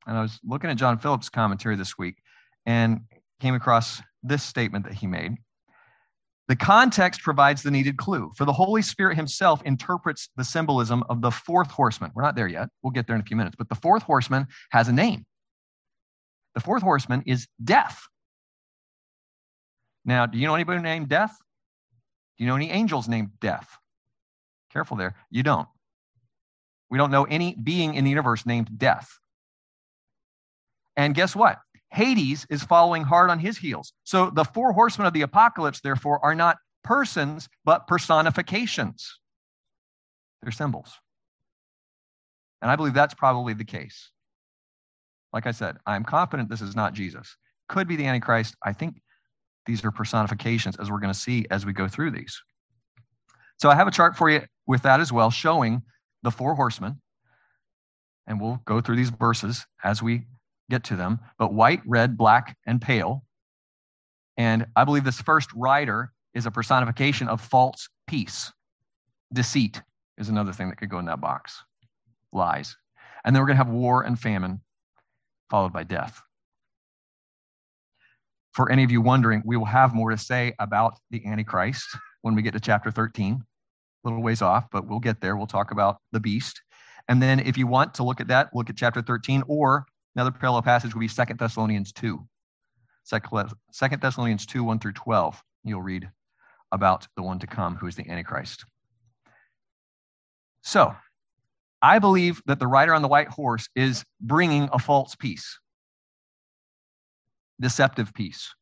And 0.06 0.18
I 0.18 0.22
was 0.22 0.39
looking 0.44 0.70
at 0.70 0.78
John 0.78 0.98
Phillips' 1.00 1.30
commentary 1.30 1.76
this 1.76 1.98
week 1.98 2.18
and 2.65 3.02
came 3.39 3.56
across 3.56 4.02
this 4.24 4.44
statement 4.44 4.86
that 4.86 4.94
he 4.94 5.08
made. 5.08 5.36
The 6.48 6.56
context 6.56 7.22
provides 7.22 7.63
the 7.63 7.72
needed 7.72 7.98
clue, 7.98 8.32
for 8.36 8.46
the 8.46 8.54
Holy 8.54 8.84
Spirit 8.84 9.15
himself 9.15 9.63
interprets 9.63 10.30
the 10.36 10.44
symbolism 10.44 11.04
of 11.10 11.22
the 11.22 11.32
fourth 11.32 11.72
horseman. 11.72 12.12
We're 12.13 12.22
not 12.22 12.36
there 12.36 12.48
yet. 12.48 12.70
We'll 12.84 12.91
get 12.91 13.08
there 13.08 13.15
in 13.15 13.22
a 13.22 13.26
few 13.26 13.36
minutes. 13.36 13.56
But 13.58 13.70
the 13.70 13.76
fourth 13.76 14.04
horseman 14.04 14.46
has 14.70 14.88
a 14.88 14.94
name. 14.94 15.26
The 16.54 16.62
fourth 16.62 16.84
horseman 16.84 17.24
is 17.26 17.48
death. 17.63 18.08
Now, 20.06 20.28
do 20.28 20.38
you 20.38 20.46
know 20.46 20.54
anybody 20.54 20.82
named 20.82 21.10
Death? 21.10 21.36
Do 22.38 22.44
you 22.44 22.48
know 22.48 22.56
any 22.56 22.70
angels 22.70 23.08
named 23.08 23.32
Death? 23.41 23.68
Careful 24.72 24.98
there. 24.98 25.15
You 25.32 25.41
don't. 25.41 25.68
We 26.91 27.00
don't 27.00 27.10
know 27.10 27.24
any 27.24 27.56
being 27.56 27.96
in 27.96 28.04
the 28.04 28.12
universe 28.12 28.46
named 28.46 28.78
Death. 28.78 29.10
And 30.98 31.14
guess 31.14 31.36
what? 31.36 31.60
Hades 31.92 32.46
is 32.50 32.64
following 32.64 33.04
hard 33.04 33.30
on 33.30 33.40
his 33.40 33.58
heels. 33.58 33.94
So 34.04 34.30
the 34.30 34.44
four 34.44 34.74
horsemen 34.74 35.08
of 35.08 35.14
the 35.14 35.22
apocalypse, 35.22 35.82
therefore, 35.82 36.24
are 36.24 36.36
not 36.36 36.58
persons, 36.84 37.48
but 37.64 37.88
personifications. 37.88 39.20
They're 40.42 40.52
symbols. 40.52 40.92
And 42.62 42.72
I 42.72 42.76
believe 42.76 42.94
that's 42.94 43.14
probably 43.14 43.54
the 43.54 43.66
case. 43.66 44.12
Like 45.34 45.48
I 45.48 45.52
said, 45.52 45.78
I'm 45.86 46.04
confident 46.04 46.50
this 46.50 46.62
is 46.62 46.76
not 46.76 46.94
Jesus. 46.94 47.36
Could 47.68 47.88
be 47.88 47.96
the 47.96 48.06
Antichrist. 48.06 48.56
I 48.64 48.74
think 48.74 49.02
these 49.66 49.84
are 49.84 49.92
personifications, 49.92 50.76
as 50.78 50.92
we're 50.92 51.00
going 51.00 51.14
to 51.14 51.20
see 51.20 51.46
as 51.50 51.66
we 51.66 51.74
go 51.74 51.88
through 51.88 52.12
these. 52.12 52.42
So 53.58 53.70
I 53.70 53.76
have 53.76 53.88
a 53.88 53.92
chart 53.92 54.16
for 54.16 54.30
you 54.30 54.42
with 54.68 54.84
that 54.84 55.00
as 55.00 55.12
well, 55.12 55.32
showing 55.32 55.82
the 56.24 56.32
four 56.32 56.56
horsemen. 56.56 57.02
And 58.28 58.40
we'll 58.40 58.62
go 58.66 58.82
through 58.82 58.96
these 58.96 59.10
verses 59.10 59.66
as 59.84 60.02
we 60.02 60.24
get 60.69 60.84
to 60.86 60.95
them, 60.95 61.19
but 61.38 61.54
white, 61.54 61.82
red, 61.86 62.17
black, 62.17 62.58
and 62.65 62.82
pale. 62.82 63.23
And 64.38 64.65
I 64.75 64.84
believe 64.84 65.04
this 65.04 65.21
first 65.21 65.51
rider 65.54 66.12
is 66.34 66.45
a 66.45 66.51
personification 66.51 67.28
of 67.28 67.41
false 67.41 67.88
peace. 68.08 68.51
Deceit 69.34 69.82
is 70.17 70.30
another 70.30 70.54
thing 70.54 70.69
that 70.69 70.78
could 70.78 70.89
go 70.89 70.99
in 70.99 71.06
that 71.06 71.21
box. 71.21 71.63
Lies. 72.34 72.75
And 73.23 73.36
then 73.36 73.41
we're 73.41 73.47
going 73.47 73.58
to 73.58 73.63
have 73.63 73.73
war 73.73 74.04
and 74.04 74.19
famine, 74.19 74.62
followed 75.49 75.73
by 75.73 75.84
death. 75.84 76.21
For 78.54 78.71
any 78.71 78.84
of 78.84 78.91
you 78.91 79.01
wondering, 79.01 79.41
we 79.45 79.58
will 79.58 79.65
have 79.65 79.93
more 79.93 80.12
to 80.12 80.17
say 80.17 80.54
about 80.60 80.97
the 81.12 81.25
Antichrist 81.25 81.86
when 82.21 82.36
we 82.36 82.41
get 82.41 82.54
to 82.54 82.60
chapter 82.60 82.91
13. 82.91 83.34
A 83.34 84.08
little 84.08 84.23
ways 84.23 84.41
off, 84.41 84.67
but 84.71 84.88
we'll 84.88 84.99
get 84.99 85.19
there. 85.21 85.36
We'll 85.36 85.47
talk 85.47 85.71
about 85.71 85.97
the 86.12 86.19
beast. 86.19 86.62
And 87.08 87.21
then 87.21 87.39
if 87.39 87.58
you 87.58 87.67
want 87.67 87.93
to 87.95 88.04
look 88.04 88.21
at 88.21 88.28
that, 88.28 88.49
look 88.54 88.69
at 88.69 88.78
chapter 88.78 89.01
13 89.01 89.43
or 89.47 89.86
Another 90.15 90.32
parallel 90.32 90.62
passage 90.62 90.93
would 90.93 91.01
be 91.01 91.08
Second 91.08 91.39
Thessalonians 91.39 91.91
2. 91.91 92.25
Second 93.04 94.01
Thessalonians 94.01 94.45
2, 94.45 94.63
1 94.63 94.80
through 94.80 94.93
12. 94.93 95.43
You'll 95.63 95.82
read 95.82 96.10
about 96.71 97.08
the 97.15 97.23
one 97.23 97.39
to 97.39 97.47
come, 97.47 97.75
who 97.75 97.88
is 97.88 97.95
the 97.95 98.10
Antichrist. 98.10 98.65
So, 100.63 100.95
I 101.82 101.99
believe 101.99 102.41
that 102.47 102.60
the 102.60 102.67
rider 102.67 102.93
on 102.93 103.01
the 103.01 103.08
white 103.08 103.28
horse 103.28 103.69
is 103.75 104.04
bringing 104.19 104.69
a 104.71 104.80
false 104.80 105.15
peace, 105.15 105.60
deceptive 107.60 108.13
peace. 108.13 108.56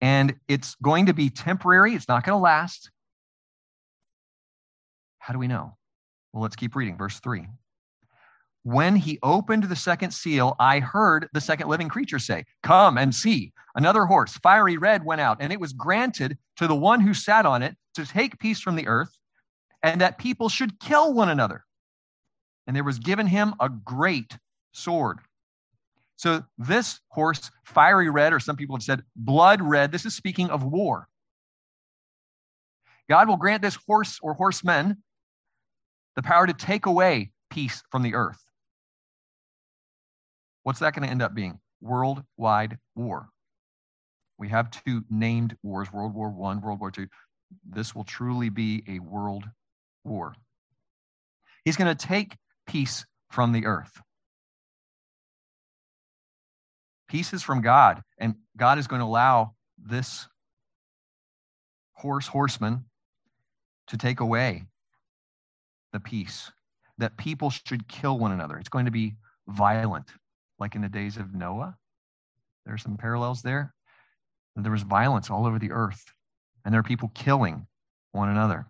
And 0.00 0.36
it's 0.48 0.76
going 0.76 1.06
to 1.06 1.12
be 1.12 1.28
temporary, 1.28 1.94
it's 1.94 2.08
not 2.08 2.24
going 2.24 2.38
to 2.38 2.42
last. 2.42 2.90
How 5.18 5.34
do 5.34 5.38
we 5.38 5.48
know? 5.48 5.76
Well, 6.32 6.42
let's 6.42 6.56
keep 6.56 6.74
reading. 6.74 6.96
Verse 6.96 7.20
3. 7.20 7.46
When 8.62 8.94
he 8.94 9.18
opened 9.22 9.64
the 9.64 9.76
second 9.76 10.10
seal, 10.12 10.54
I 10.58 10.80
heard 10.80 11.28
the 11.32 11.40
second 11.40 11.68
living 11.68 11.88
creature 11.88 12.18
say, 12.18 12.44
Come 12.62 12.98
and 12.98 13.14
see. 13.14 13.52
Another 13.74 14.04
horse, 14.04 14.36
fiery 14.38 14.76
red, 14.76 15.04
went 15.04 15.20
out, 15.20 15.38
and 15.40 15.52
it 15.52 15.60
was 15.60 15.72
granted 15.72 16.36
to 16.56 16.66
the 16.66 16.74
one 16.74 17.00
who 17.00 17.14
sat 17.14 17.46
on 17.46 17.62
it 17.62 17.76
to 17.94 18.04
take 18.04 18.38
peace 18.38 18.60
from 18.60 18.76
the 18.76 18.86
earth, 18.86 19.16
and 19.82 20.00
that 20.00 20.18
people 20.18 20.48
should 20.48 20.78
kill 20.80 21.14
one 21.14 21.28
another. 21.28 21.64
And 22.66 22.76
there 22.76 22.84
was 22.84 22.98
given 22.98 23.26
him 23.26 23.54
a 23.60 23.68
great 23.68 24.36
sword. 24.72 25.20
So, 26.16 26.44
this 26.58 27.00
horse, 27.08 27.50
fiery 27.64 28.10
red, 28.10 28.34
or 28.34 28.40
some 28.40 28.56
people 28.56 28.76
have 28.76 28.82
said 28.82 29.02
blood 29.16 29.62
red, 29.62 29.90
this 29.90 30.04
is 30.04 30.14
speaking 30.14 30.50
of 30.50 30.62
war. 30.62 31.08
God 33.08 33.26
will 33.26 33.38
grant 33.38 33.62
this 33.62 33.78
horse 33.86 34.18
or 34.22 34.34
horsemen 34.34 34.98
the 36.14 36.22
power 36.22 36.46
to 36.46 36.52
take 36.52 36.84
away 36.84 37.32
peace 37.48 37.82
from 37.90 38.02
the 38.02 38.14
earth. 38.14 38.44
What's 40.70 40.78
that 40.78 40.94
going 40.94 41.02
to 41.02 41.10
end 41.10 41.20
up 41.20 41.34
being? 41.34 41.58
Worldwide 41.80 42.78
war. 42.94 43.28
We 44.38 44.50
have 44.50 44.70
two 44.70 45.02
named 45.10 45.56
wars 45.64 45.92
World 45.92 46.14
War 46.14 46.28
I, 46.28 46.54
World 46.58 46.78
War 46.78 46.92
II. 46.96 47.06
This 47.68 47.92
will 47.92 48.04
truly 48.04 48.50
be 48.50 48.84
a 48.86 49.00
world 49.00 49.42
war. 50.04 50.32
He's 51.64 51.76
going 51.76 51.92
to 51.92 52.06
take 52.06 52.36
peace 52.68 53.04
from 53.32 53.50
the 53.50 53.66
earth. 53.66 54.00
Peace 57.08 57.32
is 57.32 57.42
from 57.42 57.62
God, 57.62 58.00
and 58.18 58.36
God 58.56 58.78
is 58.78 58.86
going 58.86 59.00
to 59.00 59.06
allow 59.06 59.54
this 59.76 60.28
horse, 61.94 62.28
horseman, 62.28 62.84
to 63.88 63.96
take 63.96 64.20
away 64.20 64.66
the 65.92 65.98
peace, 65.98 66.52
that 66.98 67.16
people 67.16 67.50
should 67.50 67.88
kill 67.88 68.20
one 68.20 68.30
another. 68.30 68.56
It's 68.56 68.68
going 68.68 68.84
to 68.84 68.92
be 68.92 69.16
violent, 69.48 70.12
like 70.60 70.74
in 70.74 70.82
the 70.82 70.88
days 70.88 71.16
of 71.16 71.34
Noah. 71.34 71.76
There 72.64 72.74
are 72.74 72.78
some 72.78 72.96
parallels 72.96 73.42
there. 73.42 73.74
There 74.56 74.70
was 74.70 74.82
violence 74.82 75.30
all 75.30 75.46
over 75.46 75.58
the 75.58 75.72
earth, 75.72 76.04
and 76.64 76.74
there 76.74 76.80
are 76.80 76.84
people 76.84 77.10
killing 77.14 77.66
one 78.12 78.28
another. 78.28 78.66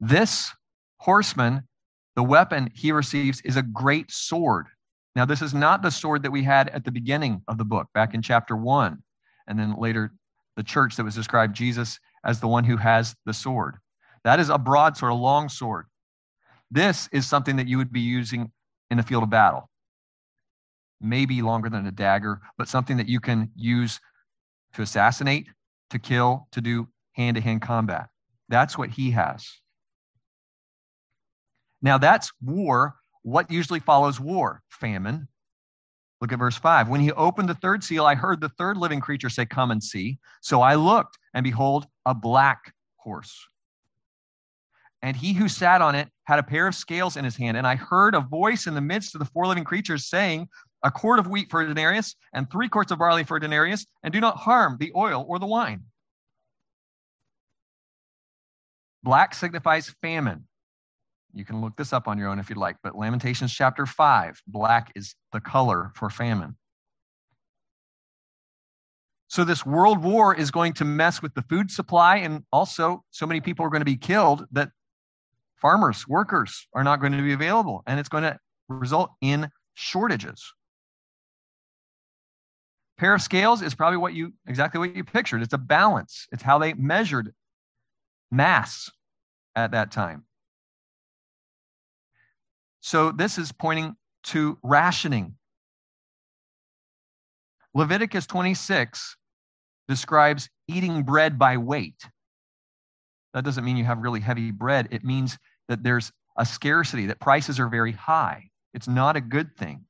This 0.00 0.52
horseman, 0.98 1.66
the 2.14 2.22
weapon 2.22 2.70
he 2.74 2.92
receives 2.92 3.40
is 3.40 3.56
a 3.56 3.62
great 3.62 4.10
sword. 4.10 4.66
Now, 5.16 5.24
this 5.24 5.40
is 5.40 5.54
not 5.54 5.82
the 5.82 5.90
sword 5.90 6.22
that 6.24 6.30
we 6.30 6.42
had 6.42 6.68
at 6.68 6.84
the 6.84 6.92
beginning 6.92 7.42
of 7.48 7.56
the 7.56 7.64
book, 7.64 7.88
back 7.94 8.12
in 8.12 8.20
chapter 8.20 8.54
one, 8.54 9.02
and 9.46 9.58
then 9.58 9.76
later 9.78 10.12
the 10.56 10.62
church 10.62 10.96
that 10.96 11.04
was 11.04 11.14
described 11.14 11.56
Jesus 11.56 11.98
as 12.24 12.40
the 12.40 12.48
one 12.48 12.64
who 12.64 12.76
has 12.76 13.16
the 13.24 13.32
sword. 13.32 13.76
That 14.24 14.40
is 14.40 14.50
a 14.50 14.58
broadsword, 14.58 15.12
a 15.12 15.14
long 15.14 15.48
sword. 15.48 15.86
This 16.70 17.08
is 17.12 17.26
something 17.26 17.56
that 17.56 17.66
you 17.66 17.78
would 17.78 17.92
be 17.92 18.00
using 18.00 18.52
in 18.90 18.98
the 18.98 19.02
field 19.02 19.22
of 19.22 19.30
battle. 19.30 19.70
Maybe 21.00 21.42
longer 21.42 21.70
than 21.70 21.86
a 21.86 21.90
dagger, 21.90 22.40
but 22.58 22.68
something 22.68 22.96
that 22.98 23.08
you 23.08 23.20
can 23.20 23.50
use 23.56 24.00
to 24.74 24.82
assassinate, 24.82 25.48
to 25.90 25.98
kill, 25.98 26.46
to 26.52 26.60
do 26.60 26.88
hand 27.12 27.36
to 27.36 27.40
hand 27.40 27.62
combat. 27.62 28.08
That's 28.48 28.76
what 28.76 28.90
he 28.90 29.10
has. 29.12 29.48
Now, 31.82 31.98
that's 31.98 32.30
war. 32.42 32.96
What 33.22 33.50
usually 33.50 33.80
follows 33.80 34.20
war? 34.20 34.62
Famine. 34.68 35.28
Look 36.20 36.32
at 36.32 36.38
verse 36.38 36.56
5. 36.56 36.88
When 36.88 37.00
he 37.00 37.12
opened 37.12 37.48
the 37.48 37.54
third 37.54 37.82
seal, 37.82 38.04
I 38.04 38.14
heard 38.14 38.40
the 38.40 38.50
third 38.50 38.76
living 38.76 39.00
creature 39.00 39.30
say, 39.30 39.46
Come 39.46 39.70
and 39.70 39.82
see. 39.82 40.18
So 40.42 40.60
I 40.60 40.74
looked, 40.74 41.18
and 41.32 41.42
behold, 41.42 41.86
a 42.04 42.14
black 42.14 42.74
horse 42.96 43.48
and 45.02 45.16
he 45.16 45.32
who 45.32 45.48
sat 45.48 45.80
on 45.80 45.94
it 45.94 46.08
had 46.24 46.38
a 46.38 46.42
pair 46.42 46.66
of 46.66 46.74
scales 46.74 47.16
in 47.16 47.24
his 47.24 47.36
hand. 47.36 47.56
And 47.56 47.66
I 47.66 47.74
heard 47.74 48.14
a 48.14 48.20
voice 48.20 48.66
in 48.66 48.74
the 48.74 48.80
midst 48.80 49.14
of 49.14 49.18
the 49.18 49.24
four 49.24 49.46
living 49.46 49.64
creatures 49.64 50.06
saying, 50.06 50.48
A 50.82 50.90
quart 50.90 51.18
of 51.18 51.26
wheat 51.26 51.50
for 51.50 51.60
a 51.60 51.68
denarius, 51.68 52.16
and 52.32 52.50
three 52.50 52.68
quarts 52.68 52.90
of 52.90 52.98
barley 52.98 53.24
for 53.24 53.36
a 53.36 53.40
denarius, 53.40 53.86
and 54.02 54.12
do 54.12 54.20
not 54.20 54.36
harm 54.36 54.76
the 54.78 54.92
oil 54.96 55.24
or 55.28 55.38
the 55.38 55.46
wine. 55.46 55.84
Black 59.02 59.34
signifies 59.34 59.94
famine. 60.02 60.46
You 61.32 61.44
can 61.44 61.60
look 61.60 61.76
this 61.76 61.92
up 61.92 62.08
on 62.08 62.18
your 62.18 62.28
own 62.28 62.38
if 62.38 62.48
you'd 62.48 62.58
like, 62.58 62.76
but 62.82 62.96
Lamentations 62.96 63.52
chapter 63.52 63.86
5, 63.86 64.42
black 64.46 64.90
is 64.94 65.14
the 65.32 65.40
color 65.40 65.92
for 65.94 66.10
famine. 66.10 66.56
So, 69.28 69.44
this 69.44 69.64
world 69.64 70.02
war 70.02 70.34
is 70.34 70.50
going 70.50 70.72
to 70.74 70.84
mess 70.84 71.22
with 71.22 71.34
the 71.34 71.42
food 71.42 71.70
supply, 71.70 72.16
and 72.16 72.42
also, 72.52 73.04
so 73.12 73.26
many 73.26 73.40
people 73.40 73.64
are 73.64 73.68
going 73.68 73.80
to 73.80 73.84
be 73.84 73.96
killed 73.96 74.44
that 74.50 74.70
farmers, 75.54 76.08
workers 76.08 76.66
are 76.74 76.82
not 76.82 77.00
going 77.00 77.12
to 77.12 77.22
be 77.22 77.32
available, 77.32 77.84
and 77.86 78.00
it's 78.00 78.08
going 78.08 78.24
to 78.24 78.36
result 78.68 79.10
in 79.20 79.48
shortages. 79.74 80.52
Pair 83.00 83.14
of 83.14 83.22
scales 83.22 83.62
is 83.62 83.74
probably 83.74 83.96
what 83.96 84.12
you 84.12 84.34
exactly 84.46 84.78
what 84.78 84.94
you 84.94 85.04
pictured. 85.04 85.40
It's 85.40 85.54
a 85.54 85.58
balance. 85.58 86.28
It's 86.32 86.42
how 86.42 86.58
they 86.58 86.74
measured 86.74 87.32
mass 88.30 88.90
at 89.56 89.70
that 89.70 89.90
time. 89.90 90.24
So 92.82 93.10
this 93.10 93.38
is 93.38 93.52
pointing 93.52 93.96
to 94.24 94.58
rationing. 94.62 95.36
Leviticus 97.72 98.26
26 98.26 99.16
describes 99.88 100.50
eating 100.68 101.02
bread 101.02 101.38
by 101.38 101.56
weight. 101.56 102.04
That 103.32 103.46
doesn't 103.46 103.64
mean 103.64 103.78
you 103.78 103.84
have 103.84 104.00
really 104.00 104.20
heavy 104.20 104.50
bread. 104.50 104.88
It 104.90 105.04
means 105.04 105.38
that 105.68 105.82
there's 105.82 106.12
a 106.36 106.44
scarcity, 106.44 107.06
that 107.06 107.18
prices 107.18 107.58
are 107.58 107.68
very 107.68 107.92
high. 107.92 108.50
It's 108.74 108.88
not 108.88 109.16
a 109.16 109.22
good 109.22 109.56
thing. 109.56 109.86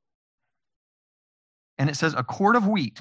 And 1.81 1.89
it 1.89 1.97
says 1.97 2.13
a 2.15 2.23
quart 2.23 2.57
of 2.57 2.69
wheat 2.69 3.01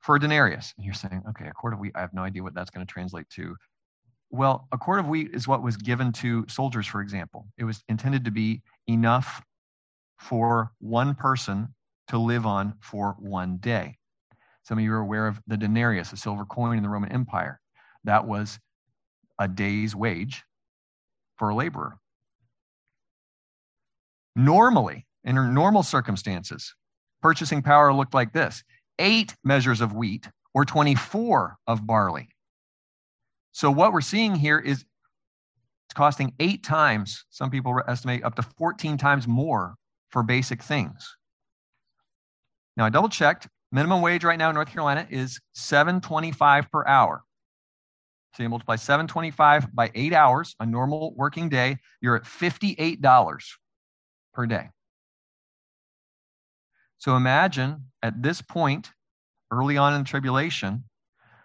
for 0.00 0.16
a 0.16 0.20
denarius. 0.20 0.74
And 0.76 0.84
you're 0.84 0.92
saying, 0.92 1.22
okay, 1.30 1.46
a 1.46 1.52
quart 1.52 1.72
of 1.72 1.78
wheat, 1.78 1.92
I 1.94 2.00
have 2.00 2.12
no 2.12 2.22
idea 2.22 2.42
what 2.42 2.52
that's 2.52 2.68
going 2.68 2.84
to 2.84 2.92
translate 2.92 3.30
to. 3.30 3.54
Well, 4.30 4.66
a 4.72 4.76
quart 4.76 4.98
of 4.98 5.06
wheat 5.06 5.30
is 5.32 5.46
what 5.46 5.62
was 5.62 5.76
given 5.76 6.10
to 6.14 6.44
soldiers, 6.48 6.88
for 6.88 7.00
example. 7.00 7.46
It 7.58 7.64
was 7.64 7.84
intended 7.88 8.24
to 8.24 8.32
be 8.32 8.60
enough 8.88 9.40
for 10.18 10.72
one 10.80 11.14
person 11.14 11.72
to 12.08 12.18
live 12.18 12.44
on 12.44 12.74
for 12.80 13.14
one 13.20 13.58
day. 13.58 13.96
Some 14.64 14.78
of 14.78 14.84
you 14.84 14.92
are 14.94 14.98
aware 14.98 15.28
of 15.28 15.40
the 15.46 15.56
denarius, 15.56 16.12
a 16.12 16.16
silver 16.16 16.44
coin 16.44 16.76
in 16.76 16.82
the 16.82 16.88
Roman 16.88 17.12
Empire. 17.12 17.60
That 18.02 18.26
was 18.26 18.58
a 19.38 19.46
day's 19.46 19.94
wage 19.94 20.42
for 21.36 21.50
a 21.50 21.54
laborer. 21.54 21.98
Normally, 24.34 25.06
in 25.22 25.36
normal 25.54 25.84
circumstances, 25.84 26.74
purchasing 27.22 27.62
power 27.62 27.92
looked 27.92 28.14
like 28.14 28.32
this 28.32 28.62
eight 28.98 29.34
measures 29.44 29.80
of 29.80 29.92
wheat 29.92 30.28
or 30.54 30.64
24 30.64 31.56
of 31.66 31.86
barley. 31.86 32.28
So, 33.52 33.70
what 33.70 33.92
we're 33.92 34.00
seeing 34.00 34.34
here 34.34 34.58
is 34.58 34.84
it's 35.86 35.94
costing 35.94 36.34
eight 36.38 36.62
times, 36.62 37.24
some 37.30 37.50
people 37.50 37.80
estimate 37.88 38.24
up 38.24 38.34
to 38.36 38.42
14 38.42 38.98
times 38.98 39.26
more 39.26 39.74
for 40.10 40.22
basic 40.22 40.62
things. 40.62 41.16
Now, 42.76 42.84
I 42.84 42.90
double 42.90 43.08
checked. 43.08 43.48
Minimum 43.70 44.00
wage 44.00 44.24
right 44.24 44.38
now 44.38 44.48
in 44.48 44.54
North 44.54 44.70
Carolina 44.70 45.06
is 45.10 45.40
725 45.54 46.70
per 46.70 46.86
hour. 46.86 47.22
So 48.34 48.42
you 48.42 48.48
multiply 48.48 48.76
725 48.76 49.74
by 49.74 49.90
eight 49.94 50.12
hours, 50.12 50.54
a 50.60 50.66
normal 50.66 51.12
working 51.14 51.48
day, 51.48 51.78
you're 52.00 52.16
at 52.16 52.22
$58 52.22 53.42
per 54.32 54.46
day. 54.46 54.68
So 56.98 57.16
imagine 57.16 57.84
at 58.02 58.22
this 58.22 58.42
point, 58.42 58.90
early 59.50 59.76
on 59.76 59.94
in 59.94 60.02
the 60.02 60.08
tribulation, 60.08 60.84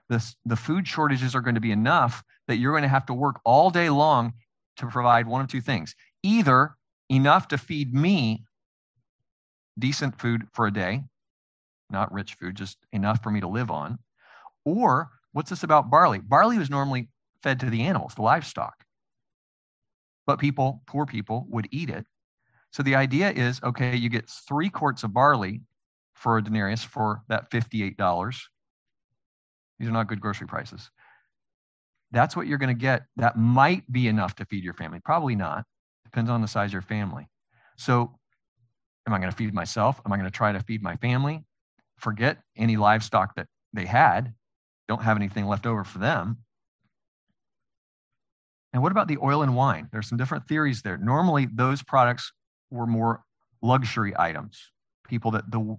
this, 0.10 0.36
the 0.46 0.56
food 0.56 0.88
shortages 0.88 1.36
are 1.36 1.42
going 1.42 1.56
to 1.56 1.62
be 1.62 1.72
enough 1.72 2.24
that 2.48 2.58
you're 2.58 2.74
going 2.74 2.84
to 2.84 2.89
have 2.89 3.06
to 3.06 3.13
work 3.13 3.39
all 3.46 3.70
day 3.70 3.89
long 3.89 4.34
to 4.78 4.88
provide 4.88 5.28
one 5.28 5.42
of 5.42 5.48
two 5.48 5.62
things 5.62 5.96
either 6.24 6.76
enough 7.10 7.48
to 7.50 7.58
feed 7.58 7.94
me 7.94 8.44
decent 9.78 10.20
food 10.20 10.48
for 10.54 10.68
a 10.68 10.74
day, 10.74 11.04
not 11.89 12.12
rich 12.12 12.36
food, 12.36 12.56
just 12.56 12.78
enough 12.92 13.22
for 13.22 13.30
me 13.30 13.42
to 13.42 13.48
live 13.48 13.72
on, 13.72 14.00
or 14.66 15.10
what's 15.32 15.50
this 15.50 15.63
about 15.63 15.89
barley? 15.89 16.20
Barley 16.20 16.58
was 16.58 16.70
normally 16.70 17.10
fed 17.42 17.60
to 17.60 17.70
the 17.70 17.84
animals, 17.84 18.16
the 18.16 18.22
livestock. 18.22 18.84
But 20.26 20.39
people, 20.39 20.82
poor 20.88 21.06
people, 21.06 21.46
would 21.50 21.68
eat 21.72 21.89
it 21.89 22.06
so 22.74 22.82
the 22.82 22.96
idea 22.96 23.30
is 23.30 23.62
okay, 23.64 23.96
you 23.96 24.10
get 24.10 24.28
three 24.28 24.70
quarts 24.70 25.04
of 25.04 25.14
barley 25.14 25.62
for 26.16 26.38
a 26.38 26.44
denarius 26.44 26.84
for 26.84 27.22
that 27.30 27.52
$58. 27.52 28.40
These 29.80 29.88
are 29.88 29.92
not 29.92 30.08
good 30.08 30.20
grocery 30.20 30.48
prices. 30.48 30.90
That's 32.12 32.36
what 32.36 32.48
you're 32.48 32.58
going 32.58 32.76
to 32.76 32.80
get. 32.80 33.04
That 33.16 33.38
might 33.38 33.90
be 33.92 34.08
enough 34.08 34.36
to 34.36 34.46
feed 34.46 34.64
your 34.64 34.74
family. 34.74 35.00
Probably 35.04 35.36
not. 35.36 35.66
Depends 36.04 36.32
on 36.32 36.42
the 36.42 36.48
size 36.48 36.70
of 36.70 36.74
your 36.74 36.82
family. 36.82 37.28
So, 37.78 38.18
am 39.08 39.14
I 39.14 39.20
going 39.20 39.32
to 39.32 39.36
feed 39.36 39.54
myself? 39.54 40.02
Am 40.06 40.12
I 40.12 40.18
going 40.18 40.30
to 40.30 40.36
try 40.36 40.52
to 40.52 40.60
feed 40.60 40.82
my 40.82 40.96
family? 40.96 41.44
Forget 41.98 42.40
any 42.58 42.78
livestock 42.78 43.36
that 43.36 43.48
they 43.72 43.86
had. 43.86 44.34
Don't 44.88 45.02
have 45.04 45.18
anything 45.18 45.46
left 45.46 45.66
over 45.66 45.84
for 45.84 46.00
them. 46.00 46.38
And 48.74 48.82
what 48.82 48.92
about 48.92 49.08
the 49.08 49.18
oil 49.22 49.44
and 49.44 49.56
wine? 49.56 49.90
There's 49.92 50.08
some 50.08 50.18
different 50.18 50.48
theories 50.48 50.82
there. 50.82 50.98
Normally, 50.98 51.48
those 51.52 51.84
products 51.84 52.32
were 52.74 52.88
more 52.88 53.24
luxury 53.62 54.14
items, 54.18 54.60
people 55.08 55.32
that 55.32 55.50
the 55.50 55.78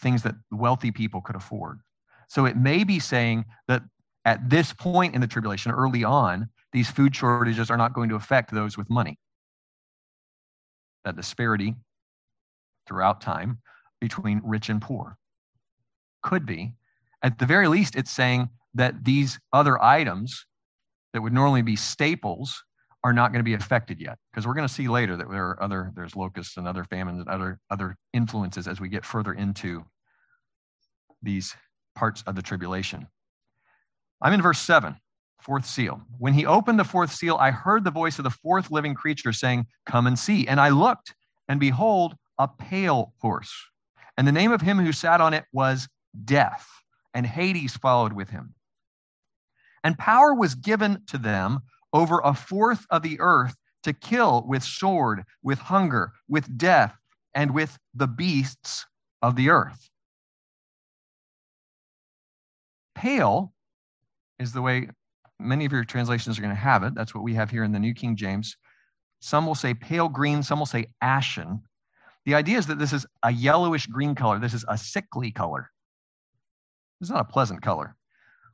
things 0.00 0.22
that 0.22 0.34
wealthy 0.50 0.90
people 0.90 1.20
could 1.20 1.36
afford. 1.36 1.80
So 2.28 2.46
it 2.46 2.56
may 2.56 2.84
be 2.84 2.98
saying 2.98 3.44
that 3.68 3.82
at 4.24 4.48
this 4.48 4.72
point 4.72 5.14
in 5.14 5.20
the 5.20 5.26
tribulation, 5.26 5.72
early 5.72 6.04
on, 6.04 6.48
these 6.72 6.90
food 6.90 7.14
shortages 7.14 7.70
are 7.70 7.76
not 7.76 7.92
going 7.92 8.08
to 8.10 8.14
affect 8.14 8.52
those 8.52 8.78
with 8.78 8.88
money. 8.88 9.18
That 11.04 11.16
disparity 11.16 11.74
throughout 12.86 13.20
time 13.20 13.58
between 14.00 14.40
rich 14.44 14.68
and 14.68 14.80
poor 14.80 15.16
could 16.22 16.46
be. 16.46 16.74
At 17.22 17.38
the 17.38 17.46
very 17.46 17.68
least, 17.68 17.96
it's 17.96 18.10
saying 18.10 18.48
that 18.74 19.04
these 19.04 19.38
other 19.52 19.82
items 19.82 20.46
that 21.12 21.22
would 21.22 21.32
normally 21.32 21.62
be 21.62 21.76
staples 21.76 22.62
are 23.02 23.12
not 23.12 23.32
going 23.32 23.40
to 23.40 23.44
be 23.44 23.54
affected 23.54 24.00
yet 24.00 24.18
because 24.30 24.46
we're 24.46 24.54
going 24.54 24.66
to 24.66 24.72
see 24.72 24.88
later 24.88 25.16
that 25.16 25.30
there 25.30 25.48
are 25.48 25.62
other 25.62 25.90
there's 25.94 26.16
locusts 26.16 26.56
and 26.56 26.68
other 26.68 26.84
famines 26.84 27.18
and 27.20 27.28
other 27.28 27.58
other 27.70 27.96
influences 28.12 28.68
as 28.68 28.80
we 28.80 28.88
get 28.88 29.04
further 29.04 29.32
into 29.32 29.84
these 31.22 31.54
parts 31.94 32.22
of 32.26 32.34
the 32.34 32.42
tribulation. 32.42 33.06
I'm 34.22 34.32
in 34.32 34.42
verse 34.42 34.58
7 34.58 34.96
fourth 35.40 35.64
seal. 35.64 36.02
When 36.18 36.34
he 36.34 36.44
opened 36.44 36.78
the 36.78 36.84
fourth 36.84 37.12
seal 37.12 37.36
i 37.40 37.50
heard 37.50 37.82
the 37.82 37.90
voice 37.90 38.18
of 38.18 38.24
the 38.24 38.30
fourth 38.30 38.70
living 38.70 38.94
creature 38.94 39.32
saying 39.32 39.66
come 39.86 40.06
and 40.06 40.18
see 40.18 40.46
and 40.46 40.60
i 40.60 40.68
looked 40.68 41.14
and 41.48 41.58
behold 41.58 42.14
a 42.38 42.48
pale 42.48 43.12
horse. 43.18 43.52
And 44.16 44.26
the 44.26 44.32
name 44.32 44.52
of 44.52 44.60
him 44.60 44.78
who 44.78 44.92
sat 44.92 45.20
on 45.20 45.34
it 45.34 45.44
was 45.52 45.88
death 46.24 46.66
and 47.12 47.26
hades 47.26 47.76
followed 47.76 48.12
with 48.12 48.30
him. 48.30 48.54
And 49.82 49.98
power 49.98 50.34
was 50.34 50.54
given 50.54 51.02
to 51.08 51.18
them 51.18 51.60
over 51.92 52.20
a 52.24 52.34
fourth 52.34 52.86
of 52.90 53.02
the 53.02 53.18
earth 53.20 53.54
to 53.82 53.92
kill 53.92 54.44
with 54.46 54.62
sword, 54.62 55.24
with 55.42 55.58
hunger, 55.58 56.12
with 56.28 56.58
death, 56.58 56.94
and 57.34 57.52
with 57.52 57.78
the 57.94 58.06
beasts 58.06 58.86
of 59.22 59.36
the 59.36 59.50
earth. 59.50 59.88
Pale 62.94 63.52
is 64.38 64.52
the 64.52 64.62
way 64.62 64.88
many 65.38 65.64
of 65.64 65.72
your 65.72 65.84
translations 65.84 66.38
are 66.38 66.42
going 66.42 66.54
to 66.54 66.60
have 66.60 66.82
it. 66.82 66.94
That's 66.94 67.14
what 67.14 67.24
we 67.24 67.34
have 67.34 67.50
here 67.50 67.64
in 67.64 67.72
the 67.72 67.78
New 67.78 67.94
King 67.94 68.16
James. 68.16 68.56
Some 69.20 69.46
will 69.46 69.54
say 69.54 69.74
pale 69.74 70.08
green, 70.08 70.42
some 70.42 70.58
will 70.58 70.66
say 70.66 70.86
ashen. 71.00 71.62
The 72.26 72.34
idea 72.34 72.58
is 72.58 72.66
that 72.66 72.78
this 72.78 72.92
is 72.92 73.06
a 73.22 73.32
yellowish 73.32 73.86
green 73.86 74.14
color. 74.14 74.38
This 74.38 74.54
is 74.54 74.64
a 74.68 74.76
sickly 74.76 75.30
color. 75.30 75.70
It's 77.00 77.10
not 77.10 77.20
a 77.20 77.32
pleasant 77.32 77.62
color. 77.62 77.96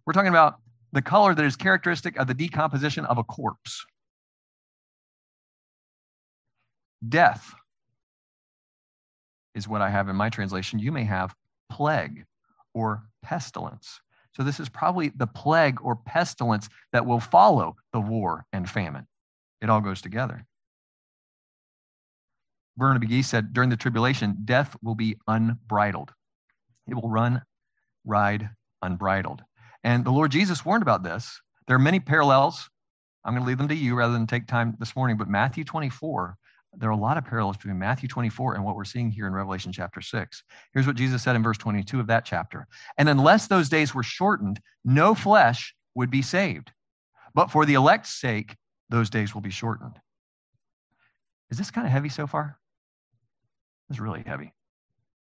We're 0.05 0.13
talking 0.13 0.29
about 0.29 0.57
the 0.97 1.03
color 1.03 1.35
that 1.35 1.45
is 1.45 1.57
characteristic 1.57 2.17
of 2.17 2.27
the 2.27 2.33
decomposition 2.33 3.05
of 3.05 3.19
a 3.19 3.23
corpse. 3.23 3.85
Death 7.07 7.55
is 9.55 9.69
what 9.69 9.83
I 9.83 9.91
have 9.91 10.09
in 10.09 10.17
my 10.17 10.31
translation. 10.31 10.79
You 10.79 10.93
may 10.93 11.05
have 11.05 11.35
plague 11.71 12.25
or 12.73 13.03
pestilence. 13.23 14.01
So, 14.35 14.43
this 14.43 14.59
is 14.59 14.71
probably 14.71 15.11
the 15.11 15.27
plague 15.27 15.79
or 15.83 15.97
pestilence 15.97 16.69
that 16.93 17.05
will 17.05 17.21
follow 17.21 17.77
the 17.93 18.01
war 18.01 18.47
and 18.53 18.69
famine. 18.69 19.07
It 19.61 19.69
all 19.69 19.83
goes 19.83 20.01
together. 20.01 20.47
Vernon 22.79 23.03
McGee 23.03 23.25
said 23.25 23.53
during 23.53 23.69
the 23.69 23.77
tribulation, 23.77 24.37
death 24.45 24.77
will 24.83 24.95
be 24.95 25.17
unbridled. 25.27 26.13
It 26.87 26.95
will 26.95 27.09
run, 27.11 27.43
ride 28.05 28.51
unbridled. 28.83 29.43
And 29.87 30.05
the 30.05 30.11
Lord 30.11 30.33
Jesus 30.33 30.65
warned 30.65 30.83
about 30.83 31.05
this. 31.05 31.41
There 31.69 31.77
are 31.77 31.79
many 31.79 32.01
parallels. 32.01 32.69
I'm 33.25 33.35
going 33.35 33.45
to 33.45 33.47
leave 33.47 33.57
them 33.57 33.69
to 33.69 33.75
you 33.75 33.95
rather 33.95 34.13
than 34.13 34.27
take 34.27 34.49
time 34.49 34.75
this 34.81 34.97
morning. 34.97 35.17
But 35.17 35.29
Matthew 35.29 35.63
24, 35.63 36.37
there 36.77 36.89
are 36.89 36.93
a 36.93 36.97
lot 36.97 37.17
of 37.17 37.25
parallels 37.25 37.57
between 37.57 37.79
Matthew 37.79 38.09
24 38.09 38.57
and 38.57 38.65
what 38.65 38.75
we're 38.75 38.85
seeing 38.85 39.13
here 39.13 39.29
in 39.29 39.33
Revelation 39.33 39.71
chapter 39.71 40.01
6. 40.01 40.43
Here's 40.75 40.89
what 40.89 40.97
Jesus 40.97 41.23
said 41.23 41.37
in 41.37 41.43
verse 41.45 41.57
22 41.57 42.01
of 42.01 42.09
that 42.09 42.25
chapter. 42.25 42.67
And 42.99 43.09
unless 43.09 43.47
those 43.47 43.69
days 43.69 43.95
were 43.95 44.03
shortened, 44.03 44.61
no 44.85 45.15
flesh 45.15 45.73
would 45.95 46.11
be 46.11 46.21
saved. 46.21 46.73
But 47.33 47.53
for 47.53 47.65
the 47.65 47.75
elect's 47.75 48.11
sake, 48.11 48.57
those 48.91 49.09
days 49.09 49.35
will 49.35 49.41
be 49.41 49.51
shortened. 49.51 50.01
Is 51.53 51.59
this 51.59 51.71
kind 51.71 51.87
of 51.87 51.93
heavy 51.93 52.09
so 52.09 52.27
far? 52.27 52.59
It's 53.89 54.01
really 54.01 54.25
heavy. 54.27 54.53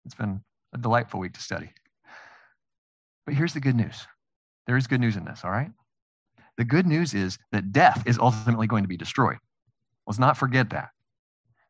It's 0.05 0.15
been 0.15 0.41
a 0.73 0.77
delightful 0.77 1.19
week 1.19 1.33
to 1.33 1.41
study. 1.41 1.73
But 3.25 3.35
here's 3.35 3.53
the 3.53 3.59
good 3.59 3.75
news 3.75 4.07
there 4.67 4.77
is 4.77 4.87
good 4.87 5.01
news 5.01 5.15
in 5.15 5.25
this, 5.25 5.41
all 5.43 5.51
right? 5.51 5.71
The 6.57 6.65
good 6.65 6.85
news 6.85 7.13
is 7.13 7.37
that 7.51 7.71
death 7.71 8.03
is 8.05 8.19
ultimately 8.19 8.67
going 8.67 8.83
to 8.83 8.87
be 8.87 8.97
destroyed. 8.97 9.37
Let's 10.05 10.19
not 10.19 10.37
forget 10.37 10.69
that. 10.71 10.89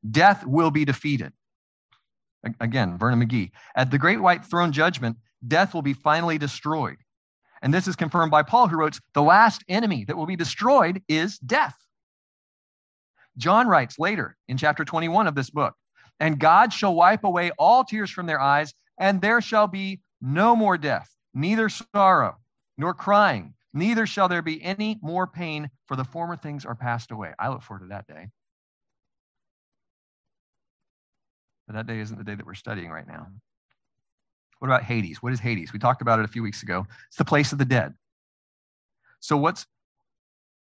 Death 0.10 0.45
will 0.45 0.71
be 0.71 0.86
defeated. 0.86 1.32
Again, 2.60 2.97
Vernon 2.97 3.25
McGee. 3.25 3.51
At 3.75 3.89
the 3.89 3.97
great 3.97 4.21
white 4.21 4.43
throne 4.43 4.73
judgment, 4.73 5.17
death 5.47 5.73
will 5.73 5.82
be 5.82 5.93
finally 5.93 6.38
destroyed. 6.38 6.97
And 7.62 7.73
this 7.73 7.88
is 7.88 7.95
confirmed 7.95 8.32
by 8.32 8.43
Paul, 8.43 8.67
who 8.67 8.75
wrote, 8.75 8.99
The 9.13 9.21
last 9.21 9.63
enemy 9.69 10.03
that 10.06 10.17
will 10.17 10.25
be 10.25 10.36
destroyed 10.36 11.01
is 11.08 11.38
death. 11.39 11.77
John 13.38 13.67
writes 13.67 13.97
later 13.97 14.36
in 14.49 14.58
chapter 14.58 14.84
21 14.84 15.27
of 15.27 15.36
this 15.36 15.49
book, 15.49 15.73
And 16.19 16.38
God 16.38 16.73
shall 16.73 16.93
wipe 16.93 17.23
away 17.23 17.51
all 17.58 17.86
tears 17.86 18.12
from 18.12 18.25
their 18.25 18.41
eyes, 18.41 18.73
and 18.99 19.21
there 19.21 19.39
shall 19.39 19.67
be 19.67 20.01
no 20.21 20.56
more 20.56 20.77
death, 20.77 21.10
neither 21.34 21.69
sorrow, 21.69 22.36
nor 22.77 22.93
crying, 22.93 23.53
neither 23.73 24.05
shall 24.05 24.27
there 24.27 24.41
be 24.41 24.63
any 24.63 24.99
more 25.01 25.27
pain, 25.27 25.69
for 25.88 25.95
the 25.95 26.03
former 26.03 26.36
things 26.36 26.65
are 26.65 26.75
passed 26.75 27.12
away. 27.12 27.33
I 27.39 27.49
look 27.49 27.62
forward 27.62 27.81
to 27.81 27.89
that 27.89 28.07
day. 28.07 28.27
But 31.67 31.75
that 31.75 31.88
day 31.88 31.99
isn't 31.99 32.17
the 32.17 32.23
day 32.23 32.36
that 32.36 32.45
we're 32.45 32.53
studying 32.55 32.89
right 32.91 33.07
now. 33.07 33.27
What 34.59 34.67
about 34.67 34.83
Hades? 34.83 35.21
What 35.21 35.33
is 35.33 35.39
Hades? 35.39 35.73
We 35.73 35.79
talked 35.79 36.01
about 36.01 36.19
it 36.19 36.25
a 36.25 36.29
few 36.29 36.43
weeks 36.43 36.63
ago. 36.63 36.86
It's 37.07 37.17
the 37.17 37.25
place 37.25 37.51
of 37.51 37.57
the 37.57 37.65
dead. 37.65 37.93
So, 39.19 39.38
what's 39.38 39.65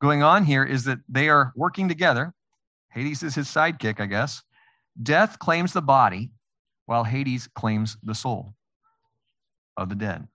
going 0.01 0.23
on 0.23 0.45
here 0.45 0.65
is 0.65 0.85
that 0.85 0.99
they 1.09 1.29
are 1.29 1.53
working 1.55 1.89
together. 1.89 2.33
Hades 2.91 3.23
is 3.23 3.35
his 3.35 3.49
sidekick, 3.49 4.01
I 4.01 4.07
guess. 4.07 4.43
Death 5.03 5.39
claims 5.39 5.73
the 5.73 5.83
body, 5.83 6.31
while 6.87 7.05
Hades 7.05 7.49
claims 7.55 7.97
the 8.03 8.15
soul 8.15 8.55
of 9.77 9.89
the 9.89 9.95
dead. 9.95 10.27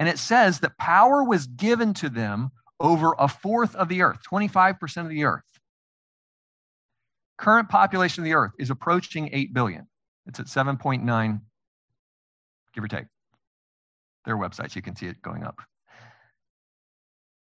And 0.00 0.08
it 0.08 0.18
says 0.18 0.60
that 0.60 0.78
power 0.78 1.22
was 1.22 1.46
given 1.46 1.92
to 1.94 2.08
them 2.08 2.50
over 2.80 3.14
a 3.18 3.28
fourth 3.28 3.76
of 3.76 3.88
the 3.88 4.00
earth, 4.00 4.20
25% 4.28 5.02
of 5.02 5.10
the 5.10 5.24
earth. 5.24 5.44
Current 7.36 7.68
population 7.68 8.22
of 8.22 8.24
the 8.24 8.32
earth 8.32 8.52
is 8.58 8.70
approaching 8.70 9.28
8 9.30 9.52
billion. 9.52 9.86
It's 10.26 10.40
at 10.40 10.46
7.9, 10.46 11.40
give 12.74 12.84
or 12.84 12.88
take. 12.88 13.04
Their 14.24 14.38
websites, 14.38 14.74
you 14.74 14.80
can 14.80 14.96
see 14.96 15.06
it 15.06 15.20
going 15.20 15.44
up. 15.44 15.60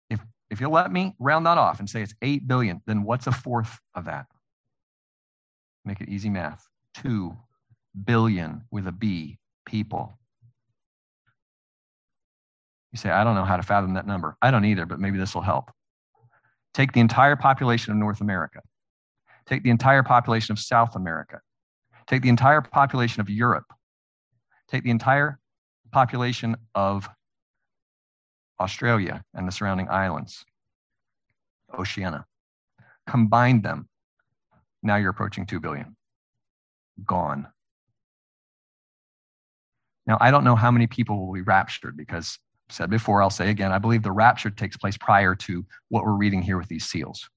If, 0.10 0.19
if 0.49 0.60
you'll 0.60 0.71
let 0.71 0.91
me 0.91 1.15
round 1.19 1.45
that 1.45 1.60
off 1.60 1.80
and 1.80 1.88
say 1.88 2.01
it's 2.01 2.15
8 2.23 2.47
billion, 2.47 2.82
then 2.88 3.04
what's 3.04 3.27
a 3.27 3.32
fourth 3.32 3.80
of 3.93 4.06
that? 4.06 4.25
Make 5.86 6.01
it 6.01 6.10
easy 6.10 6.30
math. 6.30 6.67
2 6.95 7.38
billion 8.04 8.63
with 8.71 8.88
a 8.88 8.91
B 8.91 9.38
people. 9.67 10.17
You 12.91 12.97
say, 12.97 13.10
I 13.10 13.23
don't 13.23 13.36
know 13.36 13.45
how 13.45 13.58
to 13.58 13.63
fathom 13.63 13.93
that 13.93 14.06
number. 14.06 14.36
I 14.41 14.51
don't 14.51 14.65
either, 14.65 14.86
but 14.86 14.99
maybe 14.99 15.17
this 15.17 15.34
will 15.34 15.41
help. 15.41 15.71
Take 16.73 16.91
the 16.93 16.99
entire 16.99 17.36
population 17.36 17.91
of 17.91 17.97
North 17.97 18.21
America. 18.21 18.62
Take 19.45 19.63
the 19.63 19.69
entire 19.69 20.04
population 20.04 20.54
of 20.54 20.60
South 20.60 20.95
America. 20.95 21.39
Take 22.08 22.21
the 22.21 22.30
entire 22.30 22.62
population 22.62 23.21
of 23.21 23.30
Europe. 23.30 23.65
Take 24.67 24.84
the 24.84 24.91
entire 24.91 25.39
population 25.91 26.56
of 26.75 27.10
Australia 28.60 29.23
and 29.34 29.47
the 29.47 29.51
surrounding 29.51 29.89
islands, 29.89 30.45
Oceania. 31.77 32.25
Combine 33.08 33.62
them. 33.62 33.89
Now 34.84 34.97
you're 34.97 35.10
approaching 35.10 35.45
2 35.45 35.60
billion. 35.60 35.95
Gone. 37.06 37.47
Now, 40.06 40.17
I 40.19 40.32
don't 40.32 40.43
know 40.43 40.56
how 40.56 40.71
many 40.71 40.88
people 40.88 41.25
will 41.25 41.34
be 41.34 41.41
raptured 41.41 41.95
because 41.95 42.38
said 42.71 42.89
before, 42.89 43.21
I'll 43.21 43.29
say 43.29 43.49
again, 43.49 43.71
I 43.71 43.79
believe 43.79 44.03
the 44.03 44.12
rapture 44.12 44.49
takes 44.49 44.77
place 44.77 44.97
prior 44.97 45.36
to 45.36 45.65
what 45.89 46.03
we're 46.03 46.13
reading 46.13 46.41
here 46.41 46.57
with 46.57 46.67
these 46.67 46.86
seals. 46.86 47.29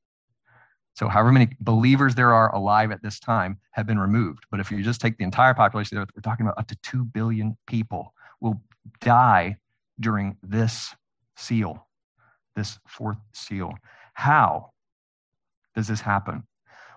So, 0.95 1.09
however 1.09 1.33
many 1.33 1.49
believers 1.61 2.15
there 2.15 2.33
are 2.33 2.55
alive 2.55 2.93
at 2.93 3.03
this 3.03 3.19
time 3.19 3.59
have 3.73 3.87
been 3.87 3.99
removed. 3.99 4.45
But 4.51 4.61
if 4.61 4.71
you 4.71 4.83
just 4.83 5.01
take 5.01 5.19
the 5.19 5.25
entire 5.25 5.55
population, 5.55 5.99
we're 5.99 6.21
talking 6.23 6.47
about 6.47 6.59
up 6.59 6.69
to 6.69 6.77
2 6.83 7.05
billion 7.07 7.57
people 7.67 8.15
will 8.41 8.63
die 9.01 9.57
during 9.99 10.37
this 10.43 10.95
seal, 11.37 11.89
this 12.55 12.79
fourth 12.87 13.19
seal. 13.33 13.75
How 14.15 14.71
does 15.75 15.89
this 15.89 16.01
happen? 16.01 16.45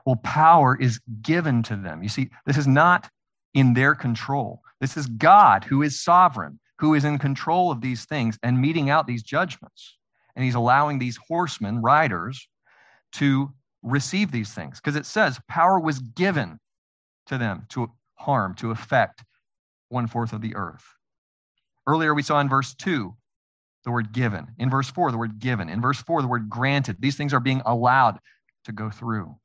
Well, 0.06 0.18
power 0.18 0.80
is 0.80 1.00
given 1.22 1.64
to 1.64 1.76
them. 1.76 2.04
You 2.04 2.10
see, 2.10 2.30
this 2.46 2.58
is 2.58 2.68
not 2.68 3.10
in 3.54 3.74
their 3.74 3.96
control. 3.96 4.62
This 4.80 4.96
is 4.96 5.08
God 5.08 5.64
who 5.64 5.82
is 5.82 6.02
sovereign, 6.02 6.60
who 6.80 6.94
is 6.94 7.06
in 7.06 7.18
control 7.18 7.72
of 7.72 7.82
these 7.82 8.06
things 8.06 8.38
and 8.44 8.62
meting 8.62 8.90
out 8.90 9.08
these 9.08 9.24
judgments. 9.24 9.98
And 10.36 10.46
he's 10.46 10.56
allowing 10.56 11.00
these 11.00 11.18
horsemen, 11.28 11.82
riders, 11.82 12.48
to 13.14 13.52
receive 13.82 14.32
these 14.32 14.54
things. 14.54 14.80
Because 14.80 14.96
it 14.96 15.06
says 15.06 15.40
power 15.48 15.80
was 15.80 16.00
given 16.00 16.60
to 17.28 17.38
them 17.38 17.66
to 17.70 17.92
harm, 18.16 18.54
to 18.56 18.72
affect 18.72 19.24
one 19.90 20.08
fourth 20.08 20.34
of 20.34 20.42
the 20.42 20.56
earth. 20.56 20.84
Earlier, 21.88 22.14
we 22.14 22.24
saw 22.24 22.40
in 22.40 22.50
verse 22.50 22.74
2 22.76 23.16
the 23.86 23.92
word 23.92 24.12
given. 24.12 24.48
In 24.58 24.70
verse 24.70 24.92
4, 24.92 25.12
the 25.12 25.18
word 25.18 25.40
given. 25.40 25.70
In 25.70 25.82
verse 25.82 26.02
4, 26.02 26.22
the 26.22 26.28
word 26.28 26.50
granted. 26.50 26.98
These 27.00 27.16
things 27.16 27.34
are 27.34 27.40
being 27.40 27.62
allowed 27.66 28.20
to 28.66 28.72
go 28.74 28.90
through. 28.90 29.36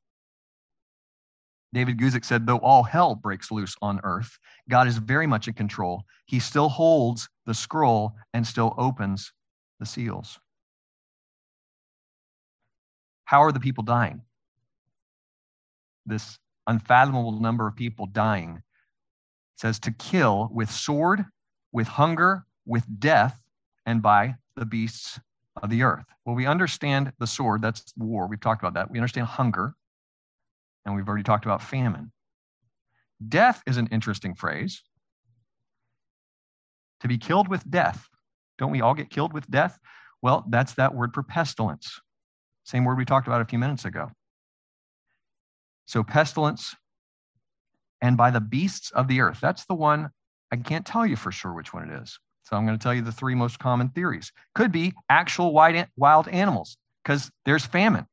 David 1.73 1.97
Guzik 1.97 2.23
said, 2.23 2.45
though 2.45 2.59
all 2.59 2.83
hell 2.83 3.15
breaks 3.15 3.51
loose 3.51 3.75
on 3.81 3.99
earth, 4.03 4.37
God 4.69 4.87
is 4.87 4.97
very 4.97 5.25
much 5.25 5.47
in 5.47 5.55
control. 5.55 6.03
He 6.27 6.39
still 6.39 6.69
holds 6.69 7.27
the 7.45 7.53
scroll 7.53 8.13
and 8.33 8.45
still 8.45 8.75
opens 8.77 9.33
the 9.79 9.85
seals. 9.85 10.39
How 13.25 13.41
are 13.43 13.51
the 13.51 13.59
people 13.59 13.83
dying? 13.83 14.21
This 16.05 16.37
unfathomable 16.67 17.39
number 17.39 17.67
of 17.67 17.75
people 17.75 18.05
dying 18.05 18.57
it 18.57 18.63
says 19.59 19.79
to 19.79 19.91
kill 19.91 20.49
with 20.53 20.69
sword, 20.69 21.25
with 21.71 21.87
hunger, 21.87 22.45
with 22.65 22.85
death, 22.99 23.39
and 23.85 24.01
by 24.01 24.35
the 24.55 24.65
beasts 24.65 25.19
of 25.61 25.69
the 25.69 25.83
earth. 25.83 26.05
Well, 26.25 26.35
we 26.35 26.45
understand 26.45 27.13
the 27.19 27.27
sword, 27.27 27.61
that's 27.61 27.93
war. 27.97 28.27
We've 28.27 28.39
talked 28.39 28.61
about 28.61 28.73
that. 28.75 28.91
We 28.91 28.99
understand 28.99 29.27
hunger, 29.27 29.75
and 30.85 30.95
we've 30.95 31.07
already 31.07 31.23
talked 31.23 31.45
about 31.45 31.61
famine. 31.61 32.11
Death 33.27 33.61
is 33.65 33.77
an 33.77 33.87
interesting 33.87 34.35
phrase. 34.35 34.81
To 37.01 37.07
be 37.07 37.17
killed 37.17 37.47
with 37.47 37.69
death. 37.69 38.07
Don't 38.57 38.71
we 38.71 38.81
all 38.81 38.93
get 38.93 39.09
killed 39.09 39.33
with 39.33 39.49
death? 39.49 39.77
Well, 40.21 40.45
that's 40.49 40.75
that 40.75 40.95
word 40.95 41.13
for 41.13 41.23
pestilence. 41.23 41.99
Same 42.63 42.85
word 42.85 42.97
we 42.97 43.05
talked 43.05 43.27
about 43.27 43.41
a 43.41 43.45
few 43.45 43.59
minutes 43.59 43.85
ago. 43.85 44.09
So, 45.85 46.03
pestilence 46.03 46.75
and 48.03 48.17
by 48.17 48.29
the 48.31 48.41
beasts 48.41 48.91
of 48.91 49.07
the 49.07 49.21
earth. 49.21 49.39
That's 49.41 49.65
the 49.65 49.75
one 49.75 50.09
I 50.51 50.57
can't 50.57 50.85
tell 50.85 51.05
you 51.05 51.15
for 51.15 51.31
sure 51.31 51.53
which 51.53 51.73
one 51.73 51.89
it 51.89 52.01
is. 52.01 52.19
So 52.43 52.57
I'm 52.57 52.65
going 52.65 52.77
to 52.77 52.83
tell 52.83 52.93
you 52.93 53.01
the 53.01 53.13
three 53.13 53.33
most 53.33 53.59
common 53.59 53.89
theories. 53.89 54.31
Could 54.53 54.73
be 54.73 54.93
actual 55.09 55.53
wild 55.53 56.27
animals 56.27 56.77
because 57.03 57.31
there's 57.45 57.65
famine. 57.65 58.05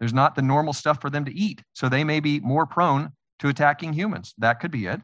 There's 0.00 0.12
not 0.12 0.34
the 0.34 0.42
normal 0.42 0.72
stuff 0.72 1.00
for 1.00 1.10
them 1.10 1.24
to 1.24 1.34
eat. 1.34 1.62
So 1.74 1.88
they 1.88 2.04
may 2.04 2.20
be 2.20 2.40
more 2.40 2.66
prone 2.66 3.12
to 3.38 3.48
attacking 3.48 3.92
humans. 3.92 4.34
That 4.38 4.60
could 4.60 4.70
be 4.70 4.86
it. 4.86 5.00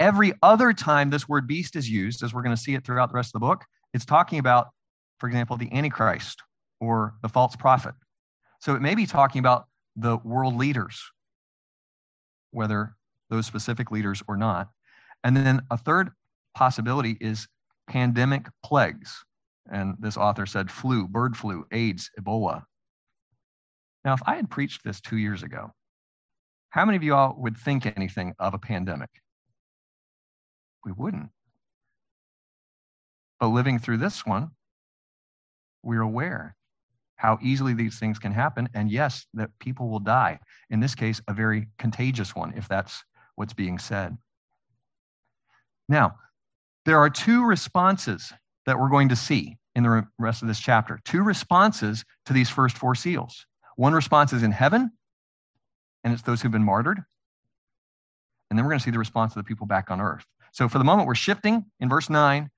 Every 0.00 0.32
other 0.42 0.72
time 0.72 1.10
this 1.10 1.28
word 1.28 1.46
beast 1.46 1.74
is 1.74 1.88
used, 1.90 2.22
as 2.22 2.32
we're 2.32 2.42
going 2.42 2.54
to 2.54 2.62
see 2.62 2.74
it 2.74 2.84
throughout 2.84 3.10
the 3.10 3.16
rest 3.16 3.28
of 3.28 3.40
the 3.40 3.46
book, 3.46 3.64
it's 3.92 4.04
talking 4.04 4.38
about, 4.38 4.68
for 5.18 5.26
example, 5.26 5.56
the 5.56 5.72
Antichrist 5.72 6.42
or 6.80 7.14
the 7.22 7.28
false 7.28 7.56
prophet. 7.56 7.94
So 8.60 8.74
it 8.74 8.82
may 8.82 8.94
be 8.94 9.06
talking 9.06 9.40
about 9.40 9.66
the 9.96 10.18
world 10.18 10.56
leaders, 10.56 11.00
whether 12.52 12.94
those 13.30 13.46
specific 13.46 13.90
leaders 13.90 14.22
or 14.28 14.36
not. 14.36 14.68
And 15.24 15.36
then 15.36 15.62
a 15.70 15.76
third 15.76 16.10
possibility 16.54 17.16
is 17.20 17.48
pandemic 17.88 18.46
plagues. 18.64 19.24
And 19.70 19.96
this 19.98 20.16
author 20.16 20.46
said 20.46 20.70
flu, 20.70 21.08
bird 21.08 21.36
flu, 21.36 21.66
AIDS, 21.72 22.10
Ebola. 22.20 22.62
Now, 24.08 24.14
if 24.14 24.22
I 24.24 24.36
had 24.36 24.48
preached 24.48 24.84
this 24.84 25.02
two 25.02 25.18
years 25.18 25.42
ago, 25.42 25.70
how 26.70 26.86
many 26.86 26.96
of 26.96 27.02
you 27.02 27.14
all 27.14 27.34
would 27.40 27.58
think 27.58 27.84
anything 27.84 28.32
of 28.38 28.54
a 28.54 28.58
pandemic? 28.58 29.10
We 30.82 30.92
wouldn't. 30.92 31.28
But 33.38 33.48
living 33.48 33.78
through 33.78 33.98
this 33.98 34.24
one, 34.24 34.52
we're 35.82 36.00
aware 36.00 36.56
how 37.16 37.38
easily 37.42 37.74
these 37.74 37.98
things 37.98 38.18
can 38.18 38.32
happen. 38.32 38.70
And 38.72 38.90
yes, 38.90 39.26
that 39.34 39.50
people 39.60 39.90
will 39.90 40.00
die. 40.00 40.38
In 40.70 40.80
this 40.80 40.94
case, 40.94 41.20
a 41.28 41.34
very 41.34 41.68
contagious 41.78 42.34
one, 42.34 42.54
if 42.56 42.66
that's 42.66 43.04
what's 43.34 43.52
being 43.52 43.78
said. 43.78 44.16
Now, 45.86 46.14
there 46.86 46.96
are 46.96 47.10
two 47.10 47.44
responses 47.44 48.32
that 48.64 48.80
we're 48.80 48.88
going 48.88 49.10
to 49.10 49.16
see 49.16 49.58
in 49.74 49.82
the 49.82 50.06
rest 50.18 50.40
of 50.40 50.48
this 50.48 50.60
chapter. 50.60 50.98
Two 51.04 51.22
responses 51.22 52.06
to 52.24 52.32
these 52.32 52.48
first 52.48 52.78
four 52.78 52.94
seals. 52.94 53.44
One 53.78 53.92
response 53.92 54.32
is 54.32 54.42
in 54.42 54.50
heaven, 54.50 54.90
and 56.02 56.12
it's 56.12 56.22
those 56.22 56.42
who've 56.42 56.50
been 56.50 56.64
martyred. 56.64 57.00
And 58.50 58.58
then 58.58 58.64
we're 58.64 58.72
going 58.72 58.80
to 58.80 58.84
see 58.84 58.90
the 58.90 58.98
response 58.98 59.36
of 59.36 59.36
the 59.36 59.46
people 59.46 59.68
back 59.68 59.92
on 59.92 60.00
earth. 60.00 60.26
So 60.50 60.68
for 60.68 60.78
the 60.78 60.84
moment, 60.84 61.06
we're 61.06 61.14
shifting 61.14 61.64
in 61.78 61.88
verse 61.88 62.10
9 62.10 62.50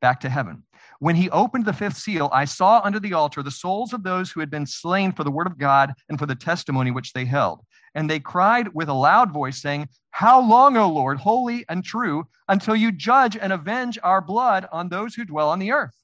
back 0.00 0.20
to 0.20 0.30
heaven. 0.30 0.62
When 1.00 1.16
he 1.16 1.28
opened 1.28 1.66
the 1.66 1.74
fifth 1.74 1.98
seal, 1.98 2.30
I 2.32 2.46
saw 2.46 2.80
under 2.82 2.98
the 2.98 3.12
altar 3.12 3.42
the 3.42 3.50
souls 3.50 3.92
of 3.92 4.04
those 4.04 4.30
who 4.30 4.40
had 4.40 4.48
been 4.48 4.64
slain 4.64 5.12
for 5.12 5.22
the 5.22 5.30
word 5.30 5.46
of 5.46 5.58
God 5.58 5.92
and 6.08 6.18
for 6.18 6.24
the 6.24 6.34
testimony 6.34 6.90
which 6.90 7.12
they 7.12 7.26
held. 7.26 7.60
And 7.94 8.08
they 8.08 8.18
cried 8.18 8.72
with 8.72 8.88
a 8.88 8.94
loud 8.94 9.34
voice, 9.34 9.60
saying, 9.60 9.90
How 10.12 10.40
long, 10.40 10.78
O 10.78 10.88
Lord, 10.88 11.18
holy 11.18 11.66
and 11.68 11.84
true, 11.84 12.24
until 12.48 12.74
you 12.74 12.90
judge 12.90 13.36
and 13.36 13.52
avenge 13.52 13.98
our 14.02 14.22
blood 14.22 14.66
on 14.72 14.88
those 14.88 15.14
who 15.14 15.26
dwell 15.26 15.50
on 15.50 15.58
the 15.58 15.72
earth? 15.72 15.94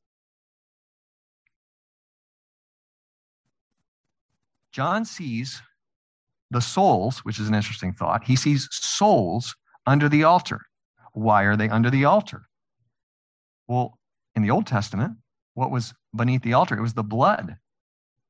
John 4.73 5.05
sees 5.05 5.63
the 6.51 6.61
souls, 6.61 7.19
which 7.21 7.39
is 7.39 7.49
an 7.49 7.55
interesting 7.55 7.93
thought. 7.93 8.25
He 8.25 8.37
sees 8.37 8.69
souls 8.71 9.55
under 9.87 10.09
the 10.09 10.25
altar. 10.25 10.63
Why 11.13 11.43
are 11.45 11.57
they 11.57 11.69
under 11.69 11.91
the 11.91 12.05
altar? 12.05 12.43
Well, 13.69 13.99
in 14.35 14.43
the 14.43 14.51
Old 14.51 14.67
Testament, 14.67 15.17
what 15.55 15.71
was 15.71 15.95
beneath 16.15 16.43
the 16.43 16.55
altar? 16.55 16.77
It 16.77 16.83
was 16.83 16.95
the 16.95 17.03
blood 17.03 17.57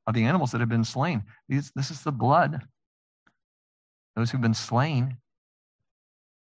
of 0.06 0.14
the 0.14 0.24
animals 0.24 0.52
that 0.52 0.60
had 0.60 0.68
been 0.68 0.84
slain. 0.84 1.22
These, 1.48 1.72
this 1.74 1.90
is 1.90 2.02
the 2.02 2.12
blood, 2.12 2.62
those 4.16 4.30
who've 4.30 4.40
been 4.40 4.54
slain 4.54 5.16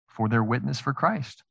for 0.09 0.29
their 0.29 0.43
witness 0.43 0.81
for 0.81 0.93
Christ. 0.93 1.43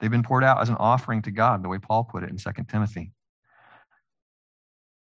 They've 0.00 0.10
been 0.10 0.22
poured 0.22 0.44
out 0.44 0.60
as 0.60 0.68
an 0.68 0.76
offering 0.76 1.22
to 1.22 1.30
God, 1.30 1.62
the 1.62 1.68
way 1.68 1.78
Paul 1.78 2.04
put 2.04 2.22
it 2.22 2.30
in 2.30 2.36
2 2.36 2.50
Timothy. 2.68 3.12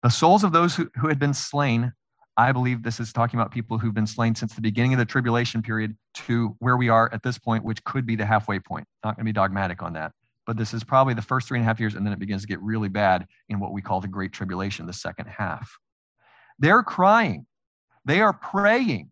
The 0.03 0.09
souls 0.09 0.43
of 0.43 0.51
those 0.51 0.75
who, 0.75 0.89
who 0.95 1.07
had 1.07 1.17
been 1.17 1.33
slain, 1.33 1.93
I 2.37 2.51
believe 2.51 2.83
this 2.83 2.99
is 2.99 3.13
talking 3.13 3.39
about 3.39 3.51
people 3.51 3.77
who've 3.77 3.93
been 3.93 4.07
slain 4.07 4.35
since 4.35 4.53
the 4.53 4.61
beginning 4.61 4.93
of 4.93 4.99
the 4.99 5.05
tribulation 5.05 5.61
period 5.61 5.95
to 6.25 6.55
where 6.59 6.77
we 6.77 6.89
are 6.89 7.09
at 7.13 7.23
this 7.23 7.37
point, 7.37 7.63
which 7.63 7.83
could 7.83 8.05
be 8.05 8.15
the 8.15 8.25
halfway 8.25 8.59
point. 8.59 8.85
Not 9.03 9.15
going 9.15 9.25
to 9.25 9.29
be 9.29 9.33
dogmatic 9.33 9.81
on 9.81 9.93
that 9.93 10.11
but 10.45 10.57
this 10.57 10.73
is 10.73 10.83
probably 10.83 11.13
the 11.13 11.21
first 11.21 11.47
three 11.47 11.57
and 11.57 11.63
a 11.63 11.67
half 11.67 11.79
years, 11.79 11.95
and 11.95 12.05
then 12.05 12.13
it 12.13 12.19
begins 12.19 12.41
to 12.41 12.47
get 12.47 12.61
really 12.61 12.89
bad 12.89 13.25
in 13.49 13.59
what 13.59 13.71
we 13.71 13.81
call 13.81 14.01
the 14.01 14.07
Great 14.07 14.33
Tribulation, 14.33 14.85
the 14.85 14.93
second 14.93 15.27
half. 15.27 15.77
They're 16.59 16.83
crying, 16.83 17.45
they 18.05 18.21
are 18.21 18.33
praying 18.33 19.09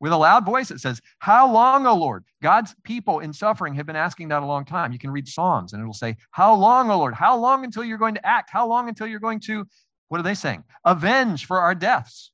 with 0.00 0.12
a 0.12 0.16
loud 0.16 0.46
voice. 0.46 0.70
It 0.70 0.80
says, 0.80 1.00
How 1.18 1.50
long, 1.50 1.86
O 1.86 1.94
Lord? 1.94 2.24
God's 2.42 2.74
people 2.84 3.20
in 3.20 3.32
suffering 3.32 3.74
have 3.74 3.86
been 3.86 3.96
asking 3.96 4.28
that 4.28 4.42
a 4.42 4.46
long 4.46 4.64
time. 4.64 4.92
You 4.92 4.98
can 4.98 5.10
read 5.10 5.28
Psalms, 5.28 5.72
and 5.72 5.80
it'll 5.80 5.92
say, 5.92 6.16
How 6.30 6.54
long, 6.54 6.90
O 6.90 6.98
Lord? 6.98 7.14
How 7.14 7.36
long 7.36 7.64
until 7.64 7.84
you're 7.84 7.98
going 7.98 8.14
to 8.14 8.26
act? 8.26 8.50
How 8.50 8.66
long 8.66 8.88
until 8.88 9.06
you're 9.06 9.20
going 9.20 9.40
to, 9.40 9.66
what 10.10 10.18
are 10.18 10.24
they 10.24 10.34
saying? 10.34 10.64
Avenge 10.84 11.46
for 11.46 11.60
our 11.60 11.74
deaths. 11.74 12.32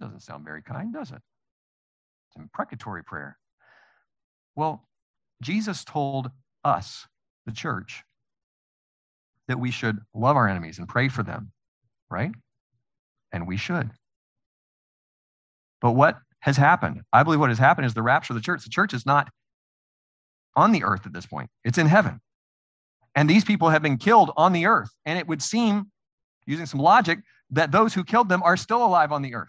Doesn't 0.00 0.22
sound 0.22 0.42
very 0.44 0.62
kind, 0.62 0.92
does 0.92 1.10
it? 1.10 1.20
It's 2.28 2.36
a 2.38 2.40
imprecatory 2.40 3.04
prayer. 3.04 3.36
Well, 4.54 4.88
Jesus 5.42 5.84
told 5.84 6.30
us, 6.64 7.06
the 7.44 7.52
church, 7.52 8.04
that 9.48 9.60
we 9.60 9.70
should 9.70 9.98
love 10.14 10.34
our 10.34 10.48
enemies 10.48 10.78
and 10.78 10.88
pray 10.88 11.08
for 11.08 11.22
them, 11.22 11.52
right? 12.10 12.32
And 13.32 13.46
we 13.46 13.58
should. 13.58 13.90
But 15.82 15.92
what 15.92 16.16
has 16.40 16.56
happened? 16.56 17.02
I 17.12 17.22
believe 17.22 17.38
what 17.38 17.50
has 17.50 17.58
happened 17.58 17.86
is 17.86 17.92
the 17.92 18.02
rapture 18.02 18.32
of 18.32 18.36
the 18.36 18.42
church. 18.42 18.64
The 18.64 18.70
church 18.70 18.94
is 18.94 19.04
not 19.04 19.28
on 20.56 20.72
the 20.72 20.84
earth 20.84 21.04
at 21.04 21.12
this 21.12 21.26
point, 21.26 21.50
it's 21.64 21.76
in 21.76 21.86
heaven. 21.86 22.18
And 23.16 23.28
these 23.28 23.44
people 23.44 23.70
have 23.70 23.82
been 23.82 23.96
killed 23.96 24.30
on 24.36 24.52
the 24.52 24.66
earth. 24.66 24.90
And 25.06 25.18
it 25.18 25.26
would 25.26 25.42
seem, 25.42 25.90
using 26.46 26.66
some 26.66 26.80
logic, 26.80 27.18
that 27.50 27.72
those 27.72 27.94
who 27.94 28.04
killed 28.04 28.28
them 28.28 28.42
are 28.42 28.56
still 28.56 28.84
alive 28.84 29.10
on 29.10 29.22
the 29.22 29.34
earth. 29.34 29.48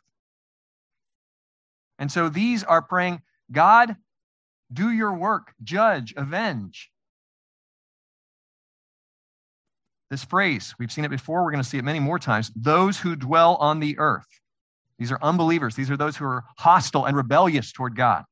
And 1.99 2.11
so 2.11 2.29
these 2.29 2.63
are 2.63 2.81
praying, 2.81 3.21
God, 3.51 3.95
do 4.71 4.91
your 4.91 5.13
work, 5.13 5.53
judge, 5.63 6.13
avenge. 6.15 6.89
This 10.09 10.23
phrase, 10.23 10.73
we've 10.79 10.91
seen 10.91 11.03
it 11.03 11.09
before, 11.09 11.43
we're 11.43 11.51
going 11.51 11.63
to 11.63 11.69
see 11.69 11.77
it 11.77 11.83
many 11.83 11.99
more 11.99 12.19
times. 12.19 12.49
Those 12.55 12.97
who 12.97 13.15
dwell 13.17 13.55
on 13.55 13.81
the 13.81 13.97
earth. 13.99 14.27
These 14.97 15.11
are 15.11 15.19
unbelievers. 15.21 15.75
These 15.75 15.91
are 15.91 15.97
those 15.97 16.15
who 16.15 16.25
are 16.25 16.45
hostile 16.57 17.05
and 17.05 17.17
rebellious 17.17 17.73
toward 17.73 17.97
God. 17.97 18.23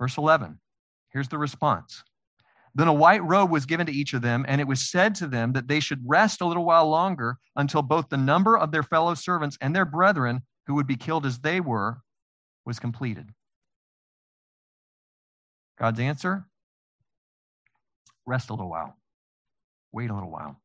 Verse 0.00 0.16
11. 0.16 0.58
Here's 1.10 1.28
the 1.28 1.38
response. 1.38 2.02
Then 2.74 2.88
a 2.88 2.92
white 2.92 3.22
robe 3.22 3.50
was 3.50 3.66
given 3.66 3.86
to 3.86 3.92
each 3.92 4.14
of 4.14 4.22
them, 4.22 4.44
and 4.48 4.60
it 4.60 4.66
was 4.66 4.90
said 4.90 5.14
to 5.16 5.26
them 5.26 5.52
that 5.52 5.68
they 5.68 5.80
should 5.80 6.02
rest 6.06 6.40
a 6.40 6.46
little 6.46 6.64
while 6.64 6.88
longer 6.88 7.36
until 7.54 7.82
both 7.82 8.08
the 8.08 8.16
number 8.16 8.56
of 8.56 8.72
their 8.72 8.82
fellow 8.82 9.14
servants 9.14 9.58
and 9.60 9.76
their 9.76 9.84
brethren, 9.84 10.42
who 10.66 10.74
would 10.74 10.86
be 10.86 10.96
killed 10.96 11.26
as 11.26 11.38
they 11.38 11.60
were, 11.60 12.00
was 12.64 12.78
completed. 12.78 13.28
God's 15.78 16.00
answer 16.00 16.46
rest 18.24 18.50
a 18.50 18.54
little 18.54 18.70
while, 18.70 18.96
wait 19.92 20.10
a 20.10 20.14
little 20.14 20.30
while. 20.30 20.60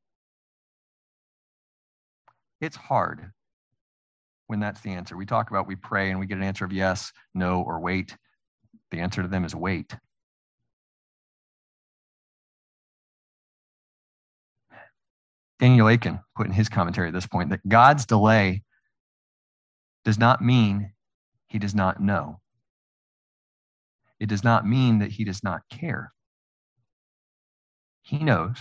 It's 2.61 2.75
hard 2.75 3.31
when 4.47 4.59
that's 4.59 4.81
the 4.81 4.91
answer. 4.91 5.17
We 5.17 5.25
talk 5.25 5.49
about 5.49 5.67
we 5.67 5.75
pray 5.75 6.09
and 6.09 6.19
we 6.19 6.25
get 6.25 6.37
an 6.37 6.43
answer 6.43 6.65
of 6.65 6.71
yes, 6.71 7.11
no, 7.33 7.61
or 7.61 7.79
wait. 7.79 8.15
The 8.91 8.99
answer 8.99 9.21
to 9.21 9.27
them 9.27 9.43
is 9.43 9.55
wait. 9.55 9.93
Daniel 15.59 15.87
Akin 15.87 16.19
put 16.35 16.47
in 16.47 16.53
his 16.53 16.69
commentary 16.69 17.07
at 17.07 17.13
this 17.13 17.27
point 17.27 17.49
that 17.49 17.67
God's 17.67 18.05
delay 18.05 18.63
does 20.05 20.17
not 20.17 20.41
mean 20.41 20.93
he 21.47 21.59
does 21.59 21.73
not 21.73 22.01
know. 22.01 22.39
It 24.19 24.29
does 24.29 24.43
not 24.43 24.67
mean 24.67 24.99
that 24.99 25.11
he 25.11 25.23
does 25.23 25.43
not 25.43 25.61
care. 25.69 26.13
He 28.01 28.19
knows 28.19 28.57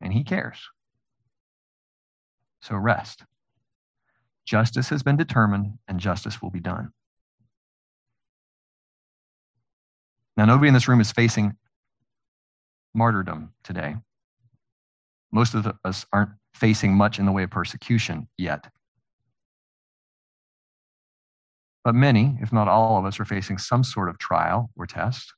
and 0.00 0.12
he 0.12 0.24
cares. 0.24 0.58
So 2.60 2.76
rest. 2.76 3.24
Justice 4.44 4.88
has 4.88 5.02
been 5.02 5.16
determined 5.16 5.78
and 5.88 6.00
justice 6.00 6.42
will 6.42 6.50
be 6.50 6.60
done. 6.60 6.92
Now, 10.36 10.46
nobody 10.46 10.68
in 10.68 10.74
this 10.74 10.88
room 10.88 11.00
is 11.00 11.12
facing 11.12 11.56
martyrdom 12.94 13.52
today. 13.62 13.96
Most 15.32 15.54
of 15.54 15.66
us 15.84 16.04
aren't 16.12 16.30
facing 16.54 16.94
much 16.94 17.18
in 17.18 17.26
the 17.26 17.32
way 17.32 17.42
of 17.42 17.50
persecution 17.50 18.28
yet. 18.36 18.66
But 21.84 21.94
many, 21.94 22.38
if 22.40 22.52
not 22.52 22.68
all 22.68 22.98
of 22.98 23.04
us, 23.04 23.18
are 23.18 23.24
facing 23.24 23.58
some 23.58 23.82
sort 23.82 24.08
of 24.08 24.18
trial 24.18 24.70
or 24.76 24.86
test. 24.86 25.32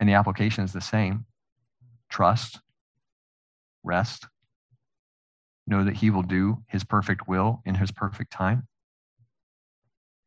And 0.00 0.08
the 0.08 0.14
application 0.14 0.64
is 0.64 0.72
the 0.72 0.80
same 0.80 1.26
trust, 2.10 2.60
rest, 3.82 4.26
know 5.66 5.84
that 5.84 5.96
He 5.96 6.10
will 6.10 6.22
do 6.22 6.62
His 6.68 6.84
perfect 6.84 7.28
will 7.28 7.60
in 7.64 7.76
His 7.76 7.92
perfect 7.92 8.32
time. 8.32 8.66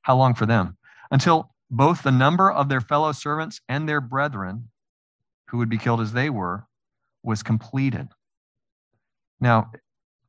How 0.04 0.16
long 0.16 0.36
for 0.36 0.46
them? 0.46 0.78
Until 1.12 1.54
both 1.70 2.04
the 2.04 2.12
number 2.12 2.50
of 2.50 2.70
their 2.70 2.82
fellow 2.82 3.12
servants 3.12 3.60
and 3.68 3.90
their 3.90 4.00
brethren, 4.00 4.70
who 5.50 5.58
would 5.58 5.70
be 5.70 5.78
killed 5.78 6.02
as 6.02 6.14
they 6.14 6.30
were, 6.30 6.66
was 7.24 7.44
completed. 7.44 8.08
Now, 9.40 9.72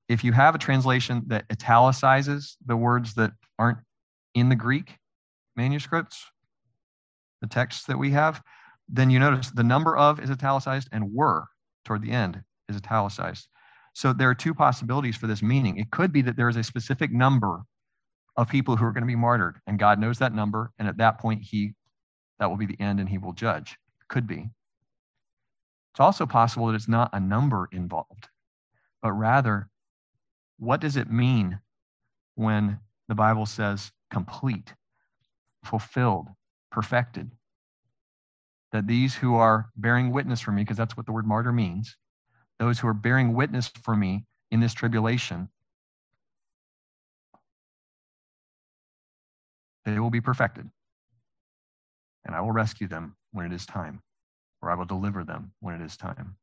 if 0.08 0.24
you 0.24 0.32
have 0.32 0.54
a 0.54 0.58
translation 0.58 1.22
that 1.26 1.44
italicizes 1.50 2.56
the 2.64 2.76
words 2.76 3.14
that 3.14 3.32
aren't 3.58 3.78
in 4.34 4.48
the 4.48 4.56
Greek 4.56 4.96
manuscripts, 5.56 6.24
the 7.40 7.46
texts 7.46 7.84
that 7.86 7.98
we 7.98 8.10
have, 8.10 8.42
then 8.88 9.10
you 9.10 9.18
notice 9.18 9.50
the 9.50 9.62
number 9.62 9.96
of 9.96 10.18
is 10.20 10.30
italicized 10.30 10.88
and 10.92 11.12
were 11.12 11.44
toward 11.84 12.02
the 12.02 12.10
end 12.10 12.42
is 12.68 12.76
italicized. 12.76 13.48
So 13.92 14.12
there 14.12 14.30
are 14.30 14.34
two 14.34 14.54
possibilities 14.54 15.16
for 15.16 15.26
this 15.26 15.42
meaning. 15.42 15.76
It 15.78 15.90
could 15.90 16.12
be 16.12 16.22
that 16.22 16.36
there 16.36 16.48
is 16.48 16.56
a 16.56 16.62
specific 16.62 17.12
number 17.12 17.62
of 18.36 18.48
people 18.48 18.76
who 18.76 18.84
are 18.84 18.92
going 18.92 19.02
to 19.02 19.08
be 19.08 19.16
martyred, 19.16 19.56
and 19.66 19.78
God 19.78 19.98
knows 19.98 20.18
that 20.18 20.32
number, 20.32 20.70
and 20.78 20.86
at 20.86 20.98
that 20.98 21.18
point, 21.18 21.42
He 21.42 21.74
that 22.38 22.48
will 22.48 22.56
be 22.56 22.66
the 22.66 22.80
end, 22.80 23.00
and 23.00 23.08
He 23.08 23.18
will 23.18 23.32
judge. 23.32 23.76
Could 24.08 24.26
be. 24.26 24.48
It's 25.98 26.04
also 26.04 26.26
possible 26.26 26.68
that 26.68 26.76
it's 26.76 26.86
not 26.86 27.10
a 27.12 27.18
number 27.18 27.68
involved, 27.72 28.28
but 29.02 29.10
rather, 29.10 29.68
what 30.56 30.80
does 30.80 30.96
it 30.96 31.10
mean 31.10 31.58
when 32.36 32.78
the 33.08 33.16
Bible 33.16 33.46
says 33.46 33.90
complete, 34.08 34.74
fulfilled, 35.64 36.28
perfected? 36.70 37.32
That 38.70 38.86
these 38.86 39.16
who 39.16 39.34
are 39.34 39.70
bearing 39.76 40.12
witness 40.12 40.40
for 40.40 40.52
me, 40.52 40.62
because 40.62 40.76
that's 40.76 40.96
what 40.96 41.04
the 41.04 41.10
word 41.10 41.26
martyr 41.26 41.50
means, 41.52 41.96
those 42.60 42.78
who 42.78 42.86
are 42.86 42.94
bearing 42.94 43.34
witness 43.34 43.66
for 43.82 43.96
me 43.96 44.24
in 44.52 44.60
this 44.60 44.74
tribulation, 44.74 45.48
they 49.84 49.98
will 49.98 50.10
be 50.10 50.20
perfected. 50.20 50.70
And 52.24 52.36
I 52.36 52.40
will 52.40 52.52
rescue 52.52 52.86
them 52.86 53.16
when 53.32 53.46
it 53.46 53.52
is 53.52 53.66
time 53.66 54.00
or 54.62 54.70
I 54.70 54.74
will 54.74 54.84
deliver 54.84 55.24
them 55.24 55.52
when 55.60 55.74
it 55.74 55.84
is 55.84 55.96
time. 55.96 56.36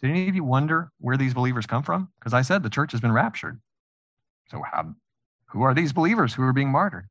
Did 0.00 0.10
any 0.10 0.28
of 0.28 0.34
you 0.34 0.44
wonder 0.44 0.90
where 0.98 1.16
these 1.16 1.34
believers 1.34 1.66
come 1.66 1.82
from? 1.82 2.08
Because 2.18 2.34
I 2.34 2.42
said 2.42 2.62
the 2.62 2.70
church 2.70 2.92
has 2.92 3.00
been 3.00 3.12
raptured. 3.12 3.60
So, 4.50 4.62
how, 4.62 4.94
who 5.46 5.62
are 5.62 5.74
these 5.74 5.92
believers 5.92 6.34
who 6.34 6.42
are 6.42 6.52
being 6.52 6.70
martyred? 6.70 7.08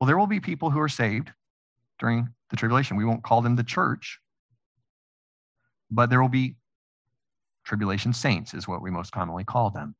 Well, 0.00 0.06
there 0.06 0.18
will 0.18 0.26
be 0.26 0.40
people 0.40 0.70
who 0.70 0.80
are 0.80 0.88
saved 0.88 1.30
during 1.98 2.28
the 2.50 2.56
tribulation. 2.56 2.96
We 2.96 3.04
won't 3.04 3.22
call 3.22 3.42
them 3.42 3.56
the 3.56 3.64
church, 3.64 4.18
but 5.90 6.10
there 6.10 6.20
will 6.20 6.28
be 6.28 6.56
tribulation 7.64 8.12
saints, 8.12 8.54
is 8.54 8.66
what 8.66 8.82
we 8.82 8.90
most 8.90 9.12
commonly 9.12 9.44
call 9.44 9.70
them. 9.70 9.94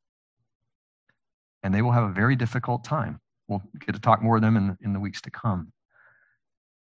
And 1.63 1.73
they 1.73 1.81
will 1.81 1.91
have 1.91 2.03
a 2.03 2.13
very 2.13 2.35
difficult 2.35 2.83
time. 2.83 3.19
We'll 3.47 3.63
get 3.85 3.93
to 3.93 4.01
talk 4.01 4.21
more 4.21 4.35
of 4.35 4.41
them 4.41 4.57
in, 4.57 4.77
in 4.81 4.93
the 4.93 4.99
weeks 4.99 5.21
to 5.21 5.31
come. 5.31 5.71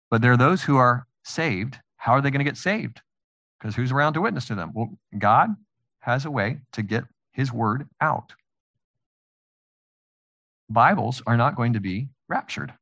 But 0.09 0.21
there 0.21 0.31
are 0.31 0.37
those 0.37 0.63
who 0.63 0.77
are 0.77 1.07
saved. 1.23 1.77
How 1.97 2.13
are 2.13 2.21
they 2.21 2.31
going 2.31 2.39
to 2.39 2.49
get 2.49 2.57
saved? 2.57 3.01
Because 3.59 3.75
who's 3.75 3.91
around 3.91 4.13
to 4.13 4.21
witness 4.21 4.45
to 4.47 4.55
them? 4.55 4.71
Well, 4.73 4.89
God 5.17 5.55
has 5.99 6.25
a 6.25 6.31
way 6.31 6.59
to 6.73 6.83
get 6.83 7.03
his 7.31 7.51
word 7.51 7.87
out. 7.99 8.33
Bibles 10.69 11.21
are 11.27 11.37
not 11.37 11.55
going 11.55 11.73
to 11.73 11.79
be 11.79 12.09
raptured. 12.27 12.73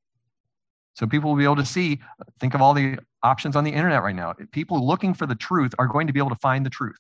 So 0.96 1.08
people 1.08 1.30
will 1.30 1.38
be 1.38 1.44
able 1.44 1.56
to 1.56 1.66
see, 1.66 2.00
think 2.40 2.54
of 2.54 2.62
all 2.62 2.74
the 2.74 3.00
options 3.24 3.56
on 3.56 3.64
the 3.64 3.72
internet 3.72 4.04
right 4.04 4.16
now. 4.16 4.34
People 4.52 4.86
looking 4.86 5.14
for 5.14 5.26
the 5.26 5.36
truth 5.36 5.74
are 5.80 5.88
going 5.88 6.08
to 6.08 6.14
be 6.14 6.20
able 6.20 6.30
to 6.30 6.36
find 6.36 6.66
the 6.66 6.70
truth. 6.70 7.00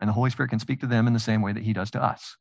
And 0.00 0.08
the 0.08 0.12
Holy 0.12 0.30
Spirit 0.30 0.50
can 0.50 0.58
speak 0.58 0.80
to 0.80 0.86
them 0.86 1.06
in 1.06 1.12
the 1.12 1.20
same 1.20 1.40
way 1.40 1.52
that 1.52 1.62
he 1.62 1.72
does 1.72 1.90
to 1.92 2.02
us. 2.02 2.36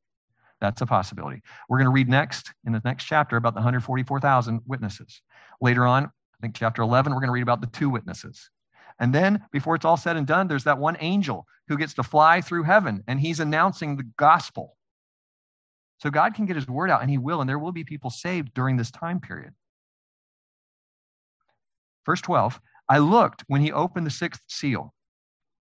That's 0.59 0.81
a 0.81 0.85
possibility. 0.85 1.41
We're 1.69 1.77
going 1.77 1.85
to 1.85 1.91
read 1.91 2.09
next 2.09 2.51
in 2.65 2.73
the 2.73 2.81
next 2.83 3.05
chapter 3.05 3.37
about 3.37 3.53
the 3.53 3.59
144,000 3.59 4.61
witnesses. 4.65 5.21
Later 5.61 5.85
on, 5.85 6.11
think 6.43 6.55
chapter 6.55 6.81
11, 6.81 7.13
we're 7.13 7.21
going 7.21 7.29
to 7.29 7.33
read 7.33 7.41
about 7.41 7.61
the 7.61 7.67
two 7.67 7.89
witnesses. 7.89 8.49
And 8.99 9.15
then, 9.15 9.41
before 9.51 9.75
it's 9.75 9.85
all 9.85 9.95
said 9.95 10.17
and 10.17 10.27
done, 10.27 10.47
there's 10.47 10.65
that 10.65 10.77
one 10.77 10.97
angel 10.99 11.47
who 11.69 11.77
gets 11.77 11.93
to 11.93 12.03
fly 12.03 12.41
through 12.41 12.63
heaven 12.63 13.01
and 13.07 13.19
he's 13.19 13.39
announcing 13.39 13.95
the 13.95 14.03
gospel. 14.17 14.75
So 15.99 16.09
God 16.09 16.35
can 16.35 16.45
get 16.45 16.57
his 16.57 16.67
word 16.67 16.89
out 16.91 17.01
and 17.01 17.09
he 17.09 17.17
will, 17.17 17.39
and 17.39 17.49
there 17.49 17.57
will 17.57 17.71
be 17.71 17.85
people 17.85 18.09
saved 18.09 18.53
during 18.53 18.75
this 18.75 18.91
time 18.91 19.21
period. 19.21 19.53
Verse 22.05 22.21
12 22.21 22.59
I 22.89 22.97
looked 22.97 23.45
when 23.47 23.61
he 23.61 23.71
opened 23.71 24.05
the 24.05 24.11
sixth 24.11 24.41
seal, 24.49 24.93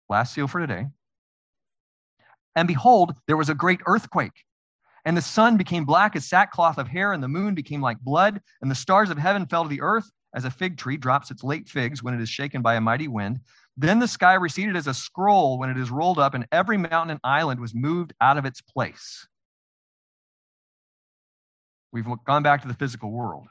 last 0.10 0.34
seal 0.34 0.48
for 0.48 0.60
today, 0.60 0.88
and 2.56 2.68
behold, 2.68 3.14
there 3.28 3.38
was 3.38 3.50
a 3.50 3.56
great 3.56 3.82
earthquake. 3.86 4.44
And 5.06 5.16
the 5.16 5.22
sun 5.22 5.58
became 5.58 5.86
black 5.86 6.16
as 6.16 6.28
sackcloth 6.28 6.80
of 6.80 6.88
hair, 6.88 7.14
and 7.14 7.22
the 7.24 7.28
moon 7.28 7.54
became 7.54 7.82
like 7.82 8.00
blood, 8.00 8.42
and 8.62 8.70
the 8.70 8.76
stars 8.76 9.12
of 9.12 9.20
heaven 9.20 9.46
fell 9.46 9.64
to 9.64 9.70
the 9.70 9.82
earth, 9.82 10.12
as 10.34 10.46
a 10.46 10.52
fig 10.52 10.78
tree 10.78 10.98
drops 10.98 11.32
its 11.32 11.44
late 11.44 11.68
figs 11.68 12.02
when 12.02 12.14
it 12.14 12.22
is 12.22 12.30
shaken 12.30 12.62
by 12.62 12.76
a 12.76 12.82
mighty 12.82 13.08
wind. 13.08 13.40
Then 13.78 14.00
the 14.00 14.08
sky 14.08 14.34
receded 14.34 14.76
as 14.76 14.88
a 14.88 14.94
scroll 14.94 15.58
when 15.58 15.70
it 15.70 15.78
is 15.78 15.90
rolled 15.92 16.20
up, 16.20 16.34
and 16.34 16.48
every 16.52 16.78
mountain 16.78 17.12
and 17.12 17.20
island 17.24 17.60
was 17.60 17.74
moved 17.74 18.14
out 18.22 18.38
of 18.38 18.46
its 18.46 18.62
place. 18.62 19.28
We've 21.92 22.08
gone 22.26 22.44
back 22.44 22.62
to 22.62 22.68
the 22.68 22.74
physical 22.74 23.12
world. 23.12 23.48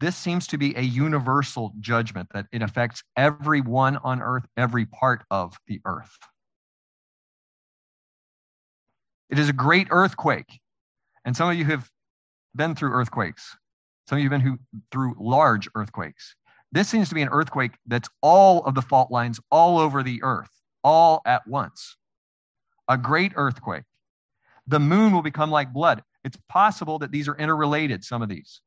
This 0.00 0.16
seems 0.16 0.46
to 0.48 0.58
be 0.58 0.74
a 0.76 0.82
universal 0.82 1.72
judgment 1.80 2.28
that 2.34 2.46
it 2.52 2.62
affects 2.62 3.02
everyone 3.16 3.96
on 3.98 4.20
earth, 4.20 4.44
every 4.56 4.86
part 4.86 5.24
of 5.30 5.56
the 5.66 5.80
earth. 5.84 6.18
It 9.30 9.38
is 9.38 9.48
a 9.48 9.52
great 9.52 9.88
earthquake. 9.90 10.60
And 11.24 11.34
some 11.34 11.48
of 11.48 11.56
you 11.56 11.64
have 11.64 11.90
been 12.56 12.74
through 12.74 12.92
earthquakes. 12.92 13.56
Some 14.08 14.18
of 14.18 14.24
you 14.24 14.30
have 14.30 14.42
been 14.42 14.58
through 14.90 15.14
large 15.18 15.68
earthquakes. 15.74 16.36
This 16.72 16.88
seems 16.88 17.08
to 17.08 17.14
be 17.14 17.22
an 17.22 17.28
earthquake 17.30 17.72
that's 17.86 18.08
all 18.20 18.64
of 18.64 18.74
the 18.74 18.82
fault 18.82 19.10
lines 19.10 19.40
all 19.50 19.78
over 19.78 20.02
the 20.02 20.22
earth, 20.22 20.50
all 20.82 21.22
at 21.24 21.46
once. 21.46 21.96
A 22.88 22.98
great 22.98 23.32
earthquake. 23.36 23.84
The 24.66 24.80
moon 24.80 25.12
will 25.12 25.22
become 25.22 25.50
like 25.50 25.72
blood. 25.72 26.02
It's 26.24 26.38
possible 26.48 26.98
that 26.98 27.12
these 27.12 27.28
are 27.28 27.36
interrelated, 27.36 28.02
some 28.04 28.22
of 28.22 28.28
these. 28.28 28.60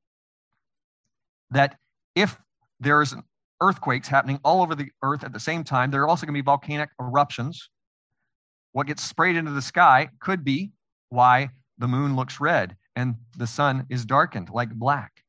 That 1.51 1.77
if 2.15 2.37
there's 2.79 3.15
earthquakes 3.61 4.07
happening 4.07 4.39
all 4.43 4.61
over 4.61 4.75
the 4.75 4.91
earth 5.01 5.23
at 5.23 5.33
the 5.33 5.39
same 5.39 5.63
time, 5.63 5.91
there 5.91 6.01
are 6.01 6.07
also 6.07 6.25
going 6.25 6.33
to 6.33 6.41
be 6.41 6.45
volcanic 6.45 6.89
eruptions. 6.99 7.69
What 8.71 8.87
gets 8.87 9.03
sprayed 9.03 9.35
into 9.35 9.51
the 9.51 9.61
sky 9.61 10.09
could 10.19 10.43
be 10.43 10.71
why 11.09 11.49
the 11.77 11.87
moon 11.87 12.15
looks 12.15 12.39
red 12.39 12.75
and 12.97 13.13
the 13.37 13.45
sun 13.45 13.85
is 13.89 14.05
darkened 14.05 14.49
like 14.49 14.71
black. 14.71 15.23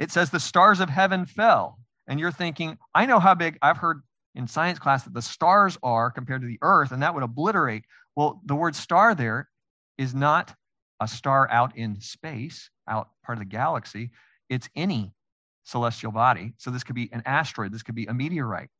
It 0.00 0.10
says 0.10 0.28
the 0.28 0.40
stars 0.40 0.80
of 0.80 0.90
heaven 0.90 1.24
fell. 1.24 1.78
And 2.08 2.18
you're 2.18 2.32
thinking, 2.32 2.78
I 2.96 3.06
know 3.06 3.20
how 3.20 3.32
big, 3.36 3.58
I've 3.62 3.76
heard 3.76 4.02
in 4.34 4.48
science 4.48 4.80
class 4.80 5.04
that 5.04 5.14
the 5.14 5.22
stars 5.22 5.78
are 5.84 6.10
compared 6.10 6.40
to 6.40 6.48
the 6.48 6.58
earth, 6.62 6.90
and 6.90 7.00
that 7.02 7.14
would 7.14 7.22
obliterate. 7.22 7.84
Well, 8.16 8.42
the 8.44 8.56
word 8.56 8.74
star 8.74 9.14
there 9.14 9.48
is 9.96 10.14
not 10.14 10.52
a 11.00 11.06
star 11.06 11.48
out 11.48 11.76
in 11.76 12.00
space, 12.00 12.70
out 12.88 13.10
part 13.24 13.38
of 13.38 13.40
the 13.40 13.50
galaxy. 13.50 14.10
It's 14.50 14.68
any 14.74 15.12
celestial 15.62 16.10
body. 16.10 16.54
So 16.58 16.72
this 16.72 16.82
could 16.82 16.96
be 16.96 17.08
an 17.12 17.22
asteroid, 17.24 17.72
this 17.72 17.84
could 17.84 17.94
be 17.94 18.06
a 18.06 18.14
meteorite 18.14 18.70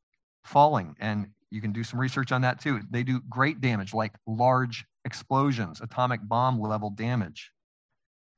falling. 0.43 0.97
And 0.99 1.27
you 1.49 1.61
can 1.61 1.71
do 1.71 1.83
some 1.85 1.99
research 1.99 2.33
on 2.33 2.41
that 2.41 2.59
too. 2.59 2.81
They 2.91 3.03
do 3.03 3.21
great 3.29 3.61
damage, 3.61 3.93
like 3.93 4.15
large 4.27 4.85
explosions, 5.05 5.79
atomic 5.79 6.19
bomb 6.27 6.59
level 6.59 6.89
damage 6.89 7.53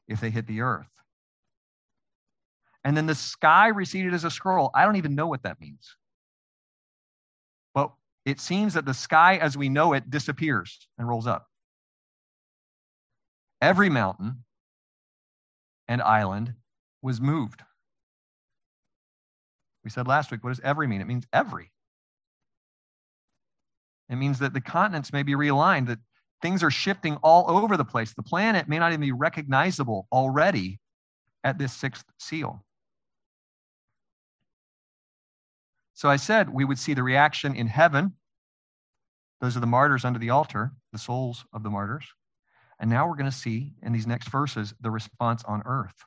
if 0.09 0.19
they 0.19 0.29
hit 0.29 0.47
the 0.47 0.61
earth. 0.61 0.89
And 2.83 2.97
then 2.97 3.05
the 3.05 3.15
sky 3.15 3.67
receded 3.67 4.13
as 4.13 4.23
a 4.23 4.31
scroll. 4.31 4.71
I 4.73 4.85
don't 4.85 4.95
even 4.95 5.15
know 5.15 5.27
what 5.27 5.43
that 5.43 5.61
means. 5.61 5.95
But 7.73 7.91
it 8.25 8.39
seems 8.39 8.73
that 8.73 8.85
the 8.85 8.93
sky 8.93 9.37
as 9.37 9.55
we 9.55 9.69
know 9.69 9.93
it 9.93 10.09
disappears 10.09 10.87
and 10.97 11.07
rolls 11.07 11.27
up. 11.27 11.47
Every 13.61 13.89
mountain 13.89 14.43
and 15.87 16.01
island 16.01 16.53
was 17.01 17.21
moved. 17.21 17.61
We 19.83 19.89
said 19.89 20.07
last 20.07 20.31
week, 20.31 20.43
what 20.43 20.51
does 20.51 20.61
every 20.61 20.87
mean? 20.87 21.01
It 21.01 21.07
means 21.07 21.25
every. 21.31 21.71
It 24.09 24.15
means 24.15 24.39
that 24.39 24.53
the 24.53 24.61
continents 24.61 25.13
may 25.13 25.23
be 25.23 25.33
realigned, 25.33 25.87
that 25.87 25.99
things 26.41 26.63
are 26.63 26.71
shifting 26.71 27.15
all 27.17 27.49
over 27.49 27.77
the 27.77 27.85
place. 27.85 28.13
The 28.13 28.23
planet 28.23 28.67
may 28.67 28.79
not 28.79 28.91
even 28.91 29.01
be 29.01 29.11
recognizable 29.11 30.07
already 30.11 30.79
at 31.43 31.57
this 31.57 31.73
sixth 31.73 32.05
seal. 32.17 32.63
So 35.93 36.09
I 36.09 36.15
said 36.15 36.49
we 36.49 36.65
would 36.65 36.79
see 36.79 36.93
the 36.93 37.03
reaction 37.03 37.55
in 37.55 37.67
heaven. 37.67 38.13
Those 39.41 39.57
are 39.57 39.61
the 39.61 39.67
martyrs 39.67 40.05
under 40.05 40.19
the 40.19 40.29
altar, 40.29 40.71
the 40.93 40.97
souls 40.97 41.45
of 41.53 41.63
the 41.63 41.69
martyrs. 41.69 42.05
And 42.79 42.89
now 42.89 43.07
we're 43.07 43.15
going 43.15 43.29
to 43.29 43.35
see 43.35 43.73
in 43.81 43.91
these 43.91 44.07
next 44.07 44.29
verses 44.29 44.73
the 44.79 44.91
response 44.91 45.43
on 45.43 45.61
earth. 45.65 46.05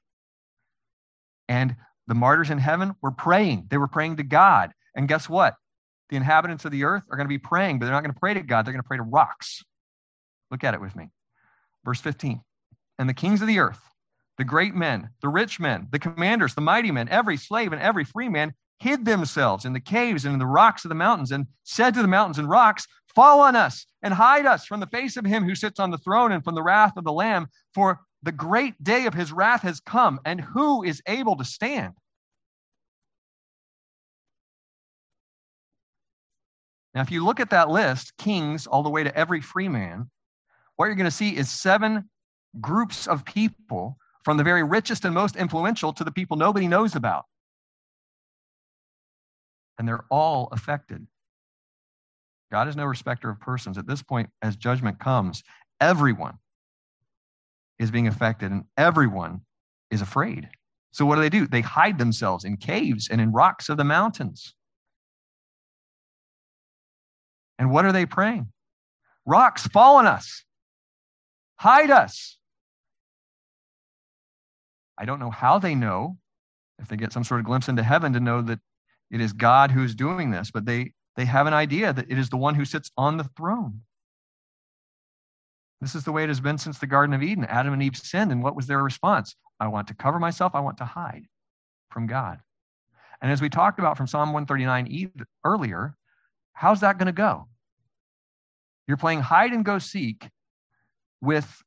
And 1.49 1.77
the 2.07 2.15
martyrs 2.15 2.51
in 2.51 2.59
heaven 2.59 2.95
were 3.03 3.11
praying. 3.11 3.67
They 3.69 3.77
were 3.77 3.89
praying 3.89 4.17
to 4.17 4.23
God. 4.23 4.73
And 4.95 5.09
guess 5.09 5.29
what? 5.29 5.55
The 6.09 6.17
inhabitants 6.17 6.65
of 6.65 6.73
the 6.73 6.85
earth 6.85 7.05
are 7.11 7.17
going 7.17 7.27
to 7.27 7.29
be 7.29 7.39
praying, 7.39 7.79
but 7.79 7.87
they're 7.87 7.95
not 7.95 8.03
going 8.03 8.15
to 8.15 8.21
pray 8.21 8.35
to 8.35 8.43
God. 8.43 8.65
They're 8.65 8.73
going 8.73 8.83
to 8.83 8.89
pray 8.89 8.97
to 8.97 9.03
rocks. 9.03 9.63
Look 10.53 10.63
at 10.63 10.75
it 10.75 10.81
with 10.81 10.95
me. 10.95 11.09
Verse 11.85 12.01
15. 12.01 12.41
And 12.99 13.09
the 13.09 13.15
kings 13.15 13.41
of 13.41 13.49
the 13.49 13.59
earth, 13.59 13.81
the 14.37 14.45
great 14.45 14.75
men, 14.75 15.09
the 15.23 15.29
rich 15.29 15.59
men, 15.59 15.89
the 15.91 15.99
commanders, 15.99 16.55
the 16.55 16.61
mighty 16.61 16.93
men, 16.93 17.09
every 17.09 17.39
slave 17.39 17.73
and 17.73 17.83
every 17.83 18.05
free 18.05 18.29
man 18.29 18.53
hid 18.79 19.05
themselves 19.05 19.65
in 19.65 19.73
the 19.73 19.81
caves 19.81 20.25
and 20.25 20.35
in 20.35 20.39
the 20.39 20.47
rocks 20.47 20.85
of 20.85 20.91
the 20.91 20.95
mountains 20.95 21.33
and 21.33 21.47
said 21.65 21.95
to 21.95 22.03
the 22.03 22.09
mountains 22.09 22.39
and 22.39 22.51
rocks, 22.51 22.87
Fall 23.15 23.41
on 23.41 23.57
us 23.57 23.87
and 24.03 24.13
hide 24.13 24.47
us 24.47 24.67
from 24.67 24.81
the 24.81 24.87
face 24.87 25.17
of 25.17 25.25
him 25.25 25.43
who 25.43 25.55
sits 25.55 25.81
on 25.81 25.91
the 25.91 25.99
throne 25.99 26.33
and 26.33 26.45
from 26.45 26.55
the 26.55 26.63
wrath 26.63 26.97
of 26.97 27.05
the 27.05 27.13
Lamb, 27.13 27.49
for 27.75 28.01
the 28.23 28.33
great 28.33 28.83
day 28.83 29.07
of 29.07 29.15
his 29.15 29.33
wrath 29.33 29.63
has 29.63 29.81
come, 29.81 30.21
and 30.25 30.41
who 30.41 30.83
is 30.83 31.03
able 31.07 31.37
to 31.37 31.45
stand? 31.45 31.95
Now, 36.95 37.01
if 37.01 37.11
you 37.11 37.25
look 37.25 37.41
at 37.41 37.51
that 37.51 37.71
list, 37.71 38.17
kings 38.19 38.67
all 38.67 38.83
the 38.83 38.91
way 38.91 39.03
to 39.03 39.17
every 39.17 39.41
free 39.41 39.69
man, 39.69 40.11
what 40.77 40.87
you're 40.87 40.95
going 40.95 41.05
to 41.05 41.11
see 41.11 41.37
is 41.37 41.51
seven 41.51 42.09
groups 42.61 43.07
of 43.07 43.25
people 43.25 43.97
from 44.25 44.37
the 44.37 44.45
very 44.45 44.63
richest 44.63 45.05
and 45.05 45.15
most 45.15 45.37
influential 45.37 45.93
to 45.93 46.05
the 46.05 46.13
people 46.13 46.37
nobody 46.37 46.69
knows 46.69 46.95
about. 46.95 47.25
And 49.79 49.89
they're 49.89 50.05
all 50.11 50.49
affected. 50.53 51.07
God 52.51 52.69
is 52.69 52.77
no 52.77 52.85
respecter 52.85 53.31
of 53.31 53.41
persons. 53.41 53.79
At 53.79 53.87
this 53.87 54.03
point, 54.03 54.29
as 54.43 54.57
judgment 54.57 54.99
comes, 55.01 55.43
everyone 55.81 56.39
is 57.79 57.91
being 57.91 58.07
affected 58.07 58.53
and 58.53 58.65
everyone 58.77 59.41
is 59.91 60.03
afraid. 60.03 60.49
So, 60.93 61.07
what 61.07 61.17
do 61.17 61.23
they 61.23 61.31
do? 61.31 61.47
They 61.47 61.63
hide 61.63 61.99
themselves 61.99 62.45
in 62.45 62.59
caves 62.59 63.09
and 63.11 63.21
in 63.21 63.33
rocks 63.33 63.69
of 63.71 63.79
the 63.79 63.85
mountains. 63.85 64.55
And 67.59 67.71
what 67.71 67.85
are 67.87 67.93
they 67.93 68.05
praying? 68.07 68.53
Rocks 69.25 69.67
fall 69.69 69.97
on 69.97 70.07
us, 70.07 70.45
hide 71.63 71.93
us. 71.93 72.39
I 74.99 75.05
don't 75.05 75.21
know 75.21 75.31
how 75.31 75.61
they 75.61 75.77
know, 75.77 76.19
if 76.81 76.89
they 76.89 76.97
get 76.97 77.13
some 77.13 77.23
sort 77.23 77.39
of 77.39 77.47
glimpse 77.47 77.69
into 77.69 77.85
heaven 77.85 78.13
to 78.15 78.21
know 78.21 78.43
that 78.43 78.59
it 79.13 79.21
is 79.21 79.33
God 79.33 79.71
who's 79.71 79.95
doing 79.95 80.33
this, 80.33 80.51
but 80.51 80.67
they, 80.67 80.93
they 81.17 81.25
have 81.25 81.47
an 81.47 81.55
idea 81.55 81.93
that 81.93 82.11
it 82.11 82.19
is 82.19 82.31
the 82.31 82.37
one 82.37 82.57
who 82.57 82.65
sits 82.65 82.91
on 82.97 83.17
the 83.17 83.29
throne. 83.37 83.83
This 85.81 85.95
is 85.95 86.03
the 86.03 86.11
way 86.11 86.25
it 86.25 86.29
has 86.29 86.41
been 86.41 86.59
since 86.59 86.79
the 86.79 86.87
Garden 86.89 87.15
of 87.15 87.23
Eden. 87.23 87.45
Adam 87.45 87.73
and 87.73 87.83
Eve 87.83 87.97
sinned, 87.97 88.33
and 88.33 88.43
what 88.43 88.57
was 88.57 88.67
their 88.67 88.83
response? 88.83 89.37
I 89.61 89.69
want 89.69 89.87
to 89.89 89.95
cover 89.95 90.19
myself, 90.19 90.57
I 90.57 90.61
want 90.61 90.79
to 90.79 90.85
hide 90.85 91.27
from 91.91 92.09
God. 92.09 92.41
And 93.21 93.31
as 93.31 93.41
we 93.41 93.49
talked 93.49 93.79
about 93.79 93.97
from 93.97 94.09
Psalm 94.09 94.33
139 94.33 95.13
earlier, 95.45 95.95
how's 96.55 96.81
that 96.81 96.99
going 96.99 97.07
to 97.07 97.13
go? 97.13 97.47
You're 98.89 98.97
playing 98.97 99.21
hide 99.21 99.53
and 99.53 99.65
go 99.65 99.79
seek 99.79 100.29
with 101.23 101.63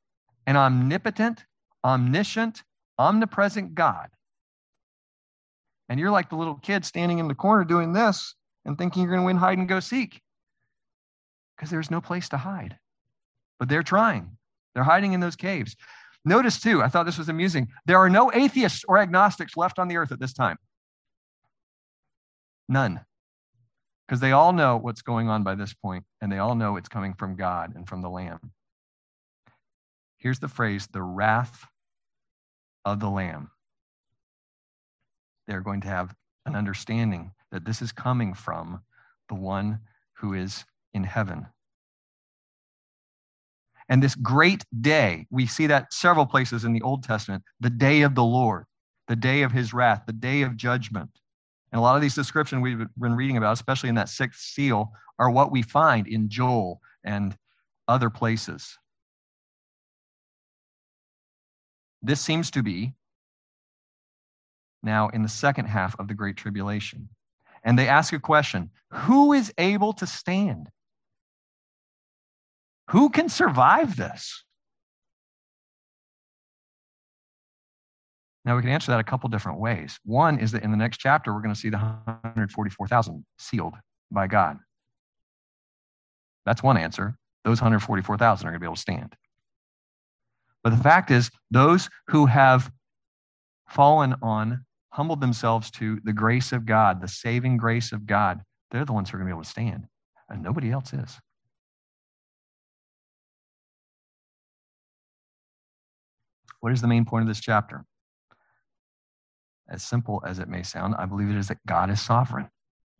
an 0.45 0.57
omnipotent, 0.57 1.43
omniscient, 1.83 2.61
omnipresent 2.99 3.73
God. 3.73 4.09
And 5.89 5.99
you're 5.99 6.11
like 6.11 6.29
the 6.29 6.35
little 6.35 6.55
kid 6.55 6.85
standing 6.85 7.19
in 7.19 7.27
the 7.27 7.35
corner 7.35 7.63
doing 7.63 7.93
this 7.93 8.35
and 8.65 8.77
thinking 8.77 9.01
you're 9.01 9.11
going 9.11 9.21
to 9.21 9.25
win 9.25 9.37
hide 9.37 9.57
and 9.57 9.67
go 9.67 9.79
seek 9.79 10.21
because 11.55 11.69
there's 11.69 11.89
no 11.89 12.01
place 12.01 12.29
to 12.29 12.37
hide. 12.37 12.77
But 13.59 13.69
they're 13.69 13.83
trying, 13.83 14.37
they're 14.73 14.83
hiding 14.83 15.13
in 15.13 15.19
those 15.19 15.35
caves. 15.35 15.75
Notice 16.25 16.59
too, 16.59 16.83
I 16.83 16.89
thought 16.89 17.05
this 17.05 17.17
was 17.17 17.29
amusing. 17.29 17.69
There 17.85 17.99
are 17.99 18.09
no 18.09 18.31
atheists 18.33 18.83
or 18.87 18.97
agnostics 18.97 19.55
left 19.55 19.79
on 19.79 19.87
the 19.87 19.97
earth 19.97 20.11
at 20.11 20.19
this 20.19 20.33
time. 20.33 20.57
None 22.67 22.99
because 24.07 24.19
they 24.19 24.31
all 24.31 24.53
know 24.53 24.77
what's 24.77 25.01
going 25.01 25.29
on 25.29 25.43
by 25.43 25.55
this 25.55 25.73
point, 25.73 26.05
and 26.21 26.31
they 26.31 26.37
all 26.37 26.55
know 26.55 26.75
it's 26.75 26.89
coming 26.89 27.13
from 27.13 27.35
God 27.35 27.73
and 27.75 27.87
from 27.87 28.01
the 28.01 28.09
Lamb. 28.09 28.39
Here's 30.17 30.39
the 30.39 30.47
phrase 30.47 30.87
the 30.87 31.01
wrath 31.01 31.65
of 32.83 32.99
the 32.99 33.09
Lamb. 33.09 33.51
They're 35.47 35.61
going 35.61 35.81
to 35.81 35.87
have 35.87 36.15
an 36.45 36.55
understanding 36.55 37.31
that 37.51 37.65
this 37.65 37.81
is 37.81 37.91
coming 37.91 38.33
from 38.33 38.81
the 39.29 39.35
one 39.35 39.79
who 40.13 40.33
is 40.33 40.65
in 40.93 41.03
heaven. 41.03 41.47
And 43.89 44.01
this 44.01 44.15
great 44.15 44.63
day, 44.81 45.27
we 45.29 45.45
see 45.45 45.67
that 45.67 45.93
several 45.93 46.25
places 46.25 46.65
in 46.65 46.73
the 46.73 46.81
Old 46.81 47.03
Testament 47.03 47.43
the 47.59 47.69
day 47.69 48.01
of 48.01 48.15
the 48.15 48.23
Lord, 48.23 48.65
the 49.07 49.15
day 49.15 49.43
of 49.43 49.51
his 49.51 49.73
wrath, 49.73 50.03
the 50.07 50.13
day 50.13 50.41
of 50.41 50.57
judgment. 50.57 51.09
And 51.71 51.79
a 51.79 51.81
lot 51.81 51.95
of 51.95 52.01
these 52.01 52.15
descriptions 52.15 52.61
we've 52.61 52.87
been 52.97 53.15
reading 53.15 53.37
about, 53.37 53.53
especially 53.53 53.89
in 53.89 53.95
that 53.95 54.09
sixth 54.09 54.41
seal, 54.41 54.91
are 55.19 55.29
what 55.29 55.51
we 55.51 55.61
find 55.61 56.07
in 56.07 56.29
Joel 56.29 56.81
and 57.03 57.37
other 57.87 58.09
places. 58.09 58.77
This 62.05 62.21
seems 62.21 62.51
to 62.51 62.61
be 62.61 62.93
now 64.83 65.09
in 65.09 65.23
the 65.23 65.29
second 65.29 65.65
half 65.65 65.99
of 65.99 66.07
the 66.07 66.13
Great 66.13 66.37
Tribulation. 66.37 67.09
And 67.63 67.79
they 67.79 67.87
ask 67.87 68.13
a 68.13 68.19
question 68.19 68.69
Who 68.91 69.33
is 69.33 69.51
able 69.57 69.91
to 69.93 70.05
stand? 70.05 70.69
Who 72.91 73.09
can 73.09 73.27
survive 73.27 73.95
this? 73.95 74.43
Now, 78.45 78.55
we 78.55 78.61
can 78.61 78.69
answer 78.69 78.91
that 78.91 78.99
a 78.99 79.03
couple 79.03 79.27
different 79.29 79.59
ways. 79.59 79.97
One 80.05 80.37
is 80.37 80.51
that 80.51 80.61
in 80.61 80.69
the 80.69 80.77
next 80.77 80.97
chapter, 80.97 81.33
we're 81.33 81.41
going 81.41 81.55
to 81.55 81.59
see 81.59 81.69
the 81.69 81.79
144,000 81.79 83.25
sealed 83.39 83.73
by 84.11 84.27
God. 84.27 84.59
That's 86.45 86.61
one 86.61 86.77
answer. 86.77 87.17
Those 87.43 87.59
144,000 87.59 88.45
are 88.45 88.51
going 88.51 88.59
to 88.59 88.59
be 88.59 88.67
able 88.67 88.75
to 88.75 88.81
stand. 88.81 89.15
But 90.65 90.71
the 90.71 90.83
fact 90.83 91.11
is, 91.11 91.29
those 91.51 91.89
who 92.07 92.25
have 92.25 92.71
fallen 93.69 94.15
on, 94.23 94.65
humbled 94.89 95.21
themselves 95.21 95.69
to 95.71 95.99
the 96.03 96.11
grace 96.11 96.51
of 96.51 96.65
God, 96.65 97.01
the 97.01 97.07
saving 97.07 97.57
grace 97.57 97.91
of 97.91 98.07
God, 98.07 98.41
they're 98.71 98.83
the 98.83 98.91
ones 98.91 99.09
who 99.09 99.15
are 99.15 99.19
going 99.19 99.29
to 99.29 99.33
be 99.33 99.37
able 99.37 99.43
to 99.43 99.49
stand, 99.49 99.85
and 100.27 100.41
nobody 100.41 100.71
else 100.71 100.91
is. 100.91 101.19
What 106.61 106.73
is 106.73 106.81
the 106.81 106.87
main 106.87 107.05
point 107.05 107.21
of 107.21 107.27
this 107.27 107.39
chapter? 107.39 107.85
as 109.69 109.83
simple 109.83 110.23
as 110.25 110.39
it 110.39 110.47
may 110.47 110.63
sound, 110.63 110.95
I 110.97 111.05
believe 111.05 111.29
it 111.29 111.37
is 111.37 111.47
that 111.47 111.65
God 111.65 111.89
is 111.89 112.01
sovereign. 112.01 112.49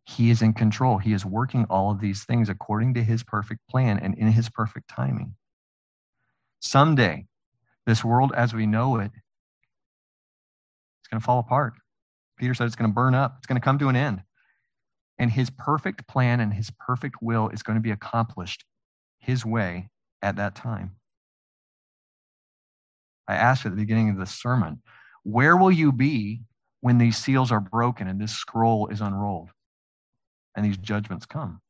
He 0.05 0.30
is 0.30 0.41
in 0.41 0.53
control. 0.53 0.97
He 0.97 1.13
is 1.13 1.26
working 1.26 1.66
all 1.70 1.91
of 1.91 1.99
these 1.99 2.24
things 2.26 2.49
according 2.49 2.95
to 2.95 3.03
his 3.03 3.24
perfect 3.24 3.61
plan 3.70 3.99
and 3.99 4.16
in 4.16 4.32
his 4.32 4.49
perfect 4.49 4.88
timing. 4.89 5.36
Someday, 6.59 7.26
This 7.86 8.03
world 8.03 8.33
as 8.36 8.53
we 8.53 8.65
know 8.65 8.97
it, 8.97 9.11
it's 9.15 11.07
going 11.09 11.19
to 11.19 11.25
fall 11.25 11.39
apart. 11.39 11.73
Peter 12.38 12.53
said 12.53 12.67
it's 12.67 12.75
going 12.75 12.89
to 12.89 12.93
burn 12.93 13.13
up, 13.13 13.36
it's 13.38 13.47
going 13.47 13.59
to 13.59 13.63
come 13.63 13.79
to 13.79 13.89
an 13.89 13.95
end. 13.95 14.21
And 15.17 15.31
his 15.31 15.49
perfect 15.49 16.07
plan 16.07 16.39
and 16.39 16.53
his 16.53 16.71
perfect 16.86 17.15
will 17.21 17.49
is 17.49 17.63
going 17.63 17.77
to 17.77 17.81
be 17.81 17.91
accomplished 17.91 18.65
his 19.19 19.45
way 19.45 19.89
at 20.21 20.36
that 20.38 20.55
time. 20.55 20.95
I 23.27 23.36
asked 23.36 23.65
at 23.65 23.71
the 23.71 23.77
beginning 23.77 24.09
of 24.09 24.17
the 24.17 24.25
sermon, 24.25 24.81
where 25.23 25.55
will 25.55 25.71
you 25.71 25.91
be 25.91 26.41
when 26.81 26.97
these 26.97 27.17
seals 27.17 27.51
are 27.51 27.59
broken 27.59 28.07
and 28.07 28.19
this 28.19 28.33
scroll 28.33 28.88
is 28.88 29.01
unrolled 29.01 29.49
and 30.55 30.65
these 30.65 30.77
judgments 30.77 31.25
come? 31.25 31.61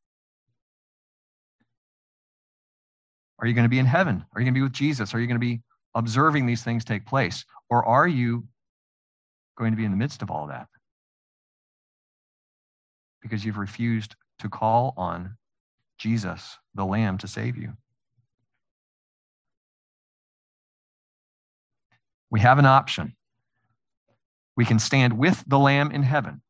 Are 3.40 3.48
you 3.48 3.54
going 3.54 3.66
to 3.66 3.70
be 3.70 3.80
in 3.80 3.86
heaven? 3.86 4.26
Are 4.34 4.42
you 4.42 4.46
going 4.46 4.54
to 4.54 4.60
be 4.60 4.64
with 4.64 4.74
Jesus? 4.74 5.14
Are 5.14 5.20
you 5.20 5.28
going 5.28 5.40
to 5.40 5.46
be 5.46 5.62
observing 5.96 6.46
these 6.46 6.64
things 6.64 6.86
take 6.86 7.06
place? 7.06 7.46
Or 7.70 7.84
are 7.86 8.08
you 8.08 8.48
going 9.58 9.72
to 9.72 9.78
be 9.78 9.86
in 9.86 9.92
the 9.92 9.98
midst 9.98 10.22
of 10.22 10.30
all 10.30 10.48
that? 10.48 10.68
Because 13.22 13.44
you've 13.44 13.58
refused 13.58 14.16
to 14.40 14.50
call 14.50 14.94
on 14.98 15.38
Jesus, 15.98 16.58
the 16.76 16.86
Lamb, 16.86 17.18
to 17.20 17.28
save 17.28 17.58
you. 17.58 17.74
We 22.30 22.42
have 22.42 22.60
an 22.60 22.66
option. 22.66 23.16
We 24.58 24.66
can 24.66 24.78
stand 24.80 25.18
with 25.18 25.44
the 25.48 25.58
Lamb 25.58 25.92
in 25.92 26.04
heaven, 26.04 26.42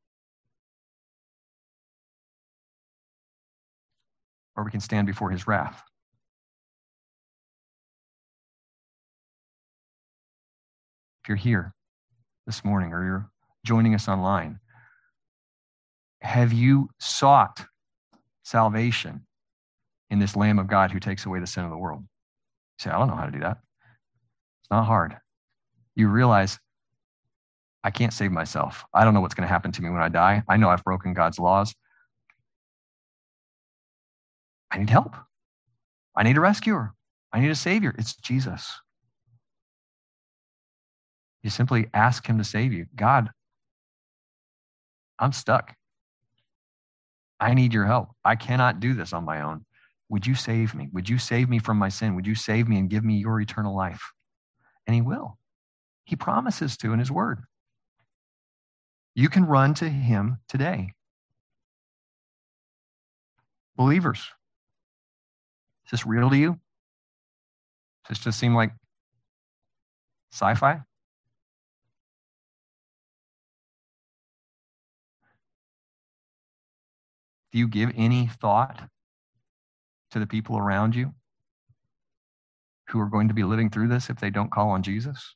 or 4.56 4.64
we 4.64 4.72
can 4.72 4.80
stand 4.80 5.08
before 5.08 5.30
his 5.30 5.48
wrath. 5.48 5.84
If 11.26 11.30
you're 11.30 11.38
here 11.38 11.73
this 12.45 12.63
morning 12.63 12.93
or 12.93 13.03
you're 13.03 13.30
joining 13.65 13.95
us 13.95 14.07
online, 14.07 14.59
have 16.21 16.53
you 16.53 16.91
sought 16.99 17.65
salvation 18.43 19.26
in 20.11 20.19
this 20.19 20.36
Lamb 20.36 20.59
of 20.59 20.67
God 20.67 20.91
who 20.91 20.99
takes 20.99 21.26
away 21.26 21.39
the 21.39 21.47
sin 21.47 21.63
of 21.63 21.71
the 21.71 21.80
world? 21.80 22.01
You 22.01 22.84
say, 22.84 22.91
I 22.91 22.99
don't 22.99 23.07
know 23.07 23.15
how 23.15 23.26
to 23.26 23.32
do 23.32 23.39
that. 23.39 23.57
It's 24.61 24.69
not 24.69 24.84
hard. 24.84 25.17
You 25.95 26.09
realize 26.09 26.59
I 27.84 27.89
can't 27.89 28.13
save 28.13 28.32
myself. 28.32 28.86
I 28.93 29.03
don't 29.03 29.15
know 29.15 29.21
what's 29.21 29.34
going 29.34 29.47
to 29.47 29.51
happen 29.51 29.71
to 29.71 29.82
me 29.82 29.89
when 29.89 30.03
I 30.03 30.09
die. 30.09 30.43
I 30.47 30.57
know 30.57 30.69
I've 30.69 30.84
broken 30.84 31.15
God's 31.15 31.39
laws. 31.39 31.73
I 34.69 34.78
need 34.78 34.91
help. 34.91 35.15
I 36.15 36.21
need 36.21 36.38
a 36.38 36.41
rescuer. 36.41 36.93
I 37.34 37.39
need 37.39 37.49
a 37.49 37.55
savior. 37.55 37.95
It's 37.97 38.15
Jesus. 38.15 38.71
You 41.46 41.52
simply 41.52 41.86
ask 41.93 42.26
Him 42.26 42.39
to 42.39 42.43
save 42.43 42.74
you. 42.74 42.88
God, 42.96 43.30
I'm 45.20 45.32
stuck. 45.32 45.76
I 47.39 47.54
need 47.54 47.72
your 47.72 47.86
help. 47.86 48.10
I 48.26 48.36
cannot 48.36 48.80
do 48.80 48.96
this 48.96 49.14
on 49.14 49.26
my 49.26 49.41
own. 49.41 49.64
Would 50.10 50.26
you 50.26 50.34
save 50.34 50.74
me? 50.74 50.89
Would 50.91 51.08
you 51.08 51.20
save 51.20 51.48
me 51.48 51.60
from 51.60 51.78
my 51.78 51.89
sin? 51.89 52.16
Would 52.16 52.26
you 52.26 52.34
save 52.34 52.68
me 52.68 52.80
and 52.80 52.89
give 52.89 53.04
me 53.04 53.18
your 53.18 53.39
eternal 53.39 53.76
life? 53.76 54.02
And 54.88 54.96
He 54.96 55.04
will. 55.04 55.38
He 56.06 56.16
promises 56.16 56.78
to 56.78 56.93
in 56.93 56.98
His 56.98 57.12
Word. 57.12 57.43
You 59.14 59.30
can 59.30 59.46
run 59.46 59.76
to 59.76 59.88
Him 59.88 60.38
today. 60.50 60.93
Believers, 63.76 64.18
is 65.86 65.91
this 65.91 66.08
real 66.08 66.32
to 66.32 66.38
you? 66.38 66.60
Does 68.08 68.18
this 68.18 68.24
just 68.24 68.39
seem 68.39 68.56
like 68.56 68.72
sci 70.34 70.56
fi? 70.56 70.82
Do 77.56 77.60
you 77.60 77.70
give 77.70 77.93
any 77.95 78.28
thought 78.28 78.82
to 80.12 80.20
the 80.20 80.28
people 80.28 80.58
around 80.58 80.93
you 80.93 81.14
who 82.89 82.99
are 82.99 83.06
going 83.06 83.30
to 83.30 83.34
be 83.34 83.45
living 83.45 83.70
through 83.70 83.88
this 83.88 84.10
if 84.10 84.20
they 84.20 84.30
don't 84.30 84.51
call 84.51 84.72
on 84.72 84.84
Jesus? 84.84 85.36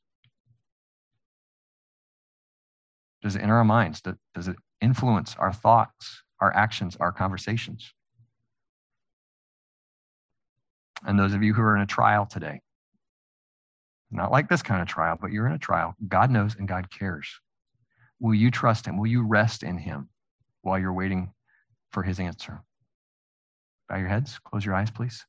Does 3.22 3.38
it 3.38 3.42
enter 3.42 3.56
our 3.56 3.64
minds? 3.64 4.02
Does 4.36 4.50
it 4.50 4.58
influence 4.82 5.38
our 5.40 5.54
thoughts, 5.54 6.24
our 6.42 6.54
actions, 6.54 6.98
our 7.00 7.14
conversations? 7.14 7.90
And 11.08 11.18
those 11.18 11.34
of 11.34 11.42
you 11.42 11.54
who 11.54 11.62
are 11.62 11.78
in 11.78 11.84
a 11.84 11.88
trial 11.88 12.26
today, 12.26 12.60
not 14.12 14.30
like 14.30 14.50
this 14.50 14.62
kind 14.62 14.82
of 14.82 14.90
trial, 14.90 15.18
but 15.22 15.32
you're 15.32 15.48
in 15.48 15.54
a 15.54 15.58
trial, 15.58 15.96
God 16.06 16.32
knows 16.32 16.58
and 16.58 16.68
God 16.68 16.92
cares. 16.92 17.30
Will 18.20 18.36
you 18.36 18.52
trust 18.52 18.86
Him? 18.86 18.98
Will 18.98 19.08
you 19.08 19.26
rest 19.26 19.64
in 19.64 19.78
Him 19.78 20.10
while 20.64 20.78
you're 20.78 20.92
waiting 20.92 21.32
for 21.92 22.04
his 22.04 22.20
answer. 22.20 22.62
Bow 23.88 23.98
your 23.98 24.08
heads, 24.08 24.40
close 24.40 24.64
your 24.64 24.76
eyes, 24.76 24.92
please. 24.92 25.26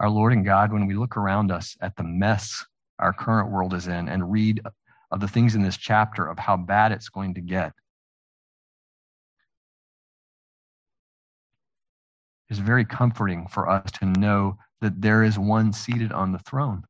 Our 0.00 0.10
Lord 0.10 0.32
and 0.32 0.44
God, 0.44 0.72
when 0.72 0.86
we 0.86 0.94
look 0.94 1.16
around 1.16 1.50
us 1.50 1.76
at 1.80 1.96
the 1.96 2.04
mess 2.04 2.64
our 3.00 3.12
current 3.12 3.50
world 3.50 3.74
is 3.74 3.88
in 3.88 4.08
and 4.08 4.30
read 4.30 4.60
of 5.10 5.20
the 5.20 5.28
things 5.28 5.54
in 5.54 5.62
this 5.62 5.76
chapter 5.76 6.26
of 6.26 6.38
how 6.38 6.56
bad 6.56 6.92
it's 6.92 7.08
going 7.08 7.34
to 7.34 7.40
get, 7.40 7.72
it's 12.48 12.58
very 12.58 12.84
comforting 12.84 13.46
for 13.48 13.68
us 13.68 13.90
to 13.92 14.06
know 14.06 14.56
that 14.80 15.00
there 15.00 15.24
is 15.24 15.38
one 15.38 15.72
seated 15.72 16.12
on 16.12 16.32
the 16.32 16.38
throne. 16.38 16.84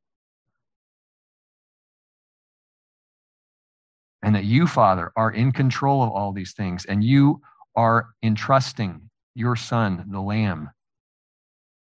And 4.23 4.35
that 4.35 4.45
you, 4.45 4.67
Father, 4.67 5.13
are 5.17 5.31
in 5.31 5.53
control 5.53 6.03
of 6.03 6.11
all 6.11 6.33
these 6.33 6.53
things, 6.53 6.85
and 6.85 7.03
you 7.03 7.41
are 7.77 8.09
entrusting 8.23 9.09
your 9.35 9.57
Son, 9.57 10.05
the 10.11 10.21
Lamb, 10.21 10.71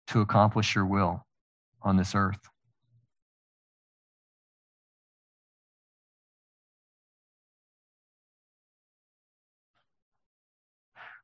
to 0.08 0.22
accomplish 0.22 0.76
your 0.76 0.86
will 0.86 1.26
on 1.82 1.98
this 1.98 2.16
earth. 2.16 2.40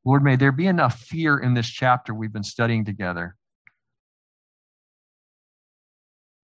Lord, 0.05 0.24
may 0.24 0.36
there 0.36 0.51
be 0.51 0.67
enough 0.67 0.99
fear 0.99 1.38
in 1.38 1.53
this 1.53 1.69
chapter 1.69 2.13
we've 2.13 2.34
been 2.34 2.43
studying 2.43 2.86
together 2.86 3.36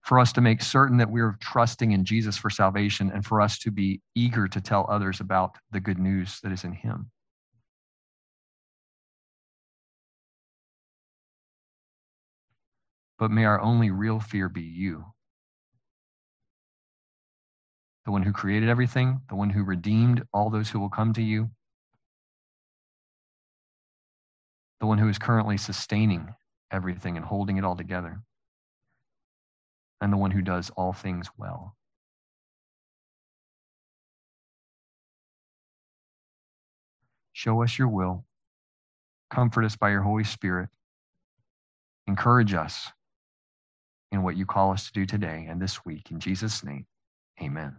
for 0.08 0.18
us 0.18 0.32
to 0.32 0.40
make 0.40 0.62
certain 0.62 0.96
that 0.96 1.10
we're 1.10 1.36
trusting 1.38 1.92
in 1.92 2.02
Jesus 2.02 2.38
for 2.38 2.48
salvation 2.48 3.10
and 3.12 3.26
for 3.26 3.42
us 3.42 3.58
to 3.58 3.70
be 3.70 4.00
eager 4.14 4.48
to 4.48 4.58
tell 4.58 4.86
others 4.88 5.20
about 5.20 5.58
the 5.70 5.80
good 5.80 5.98
news 5.98 6.40
that 6.42 6.50
is 6.50 6.64
in 6.64 6.72
Him. 6.72 7.10
But 13.18 13.30
may 13.30 13.44
our 13.44 13.60
only 13.60 13.90
real 13.90 14.18
fear 14.18 14.48
be 14.48 14.62
you. 14.62 15.04
The 18.06 18.10
one 18.10 18.22
who 18.22 18.32
created 18.32 18.70
everything, 18.70 19.20
the 19.28 19.36
one 19.36 19.50
who 19.50 19.62
redeemed 19.62 20.22
all 20.32 20.48
those 20.48 20.70
who 20.70 20.80
will 20.80 20.88
come 20.88 21.12
to 21.12 21.22
you, 21.22 21.50
the 24.80 24.86
one 24.86 24.96
who 24.96 25.10
is 25.10 25.18
currently 25.18 25.58
sustaining 25.58 26.34
everything 26.72 27.18
and 27.18 27.26
holding 27.26 27.58
it 27.58 27.64
all 27.64 27.76
together 27.76 28.22
and 30.00 30.12
the 30.12 30.16
one 30.16 30.30
who 30.30 30.42
does 30.42 30.70
all 30.76 30.92
things 30.92 31.28
well. 31.36 31.76
Show 37.32 37.62
us 37.62 37.78
your 37.78 37.88
will. 37.88 38.24
Comfort 39.30 39.64
us 39.64 39.76
by 39.76 39.90
your 39.90 40.02
Holy 40.02 40.24
Spirit. 40.24 40.68
Encourage 42.06 42.54
us 42.54 42.90
in 44.10 44.22
what 44.22 44.36
you 44.36 44.46
call 44.46 44.72
us 44.72 44.86
to 44.86 44.92
do 44.92 45.06
today 45.06 45.46
and 45.48 45.60
this 45.60 45.84
week. 45.84 46.10
In 46.10 46.18
Jesus' 46.18 46.64
name, 46.64 46.86
amen. 47.40 47.76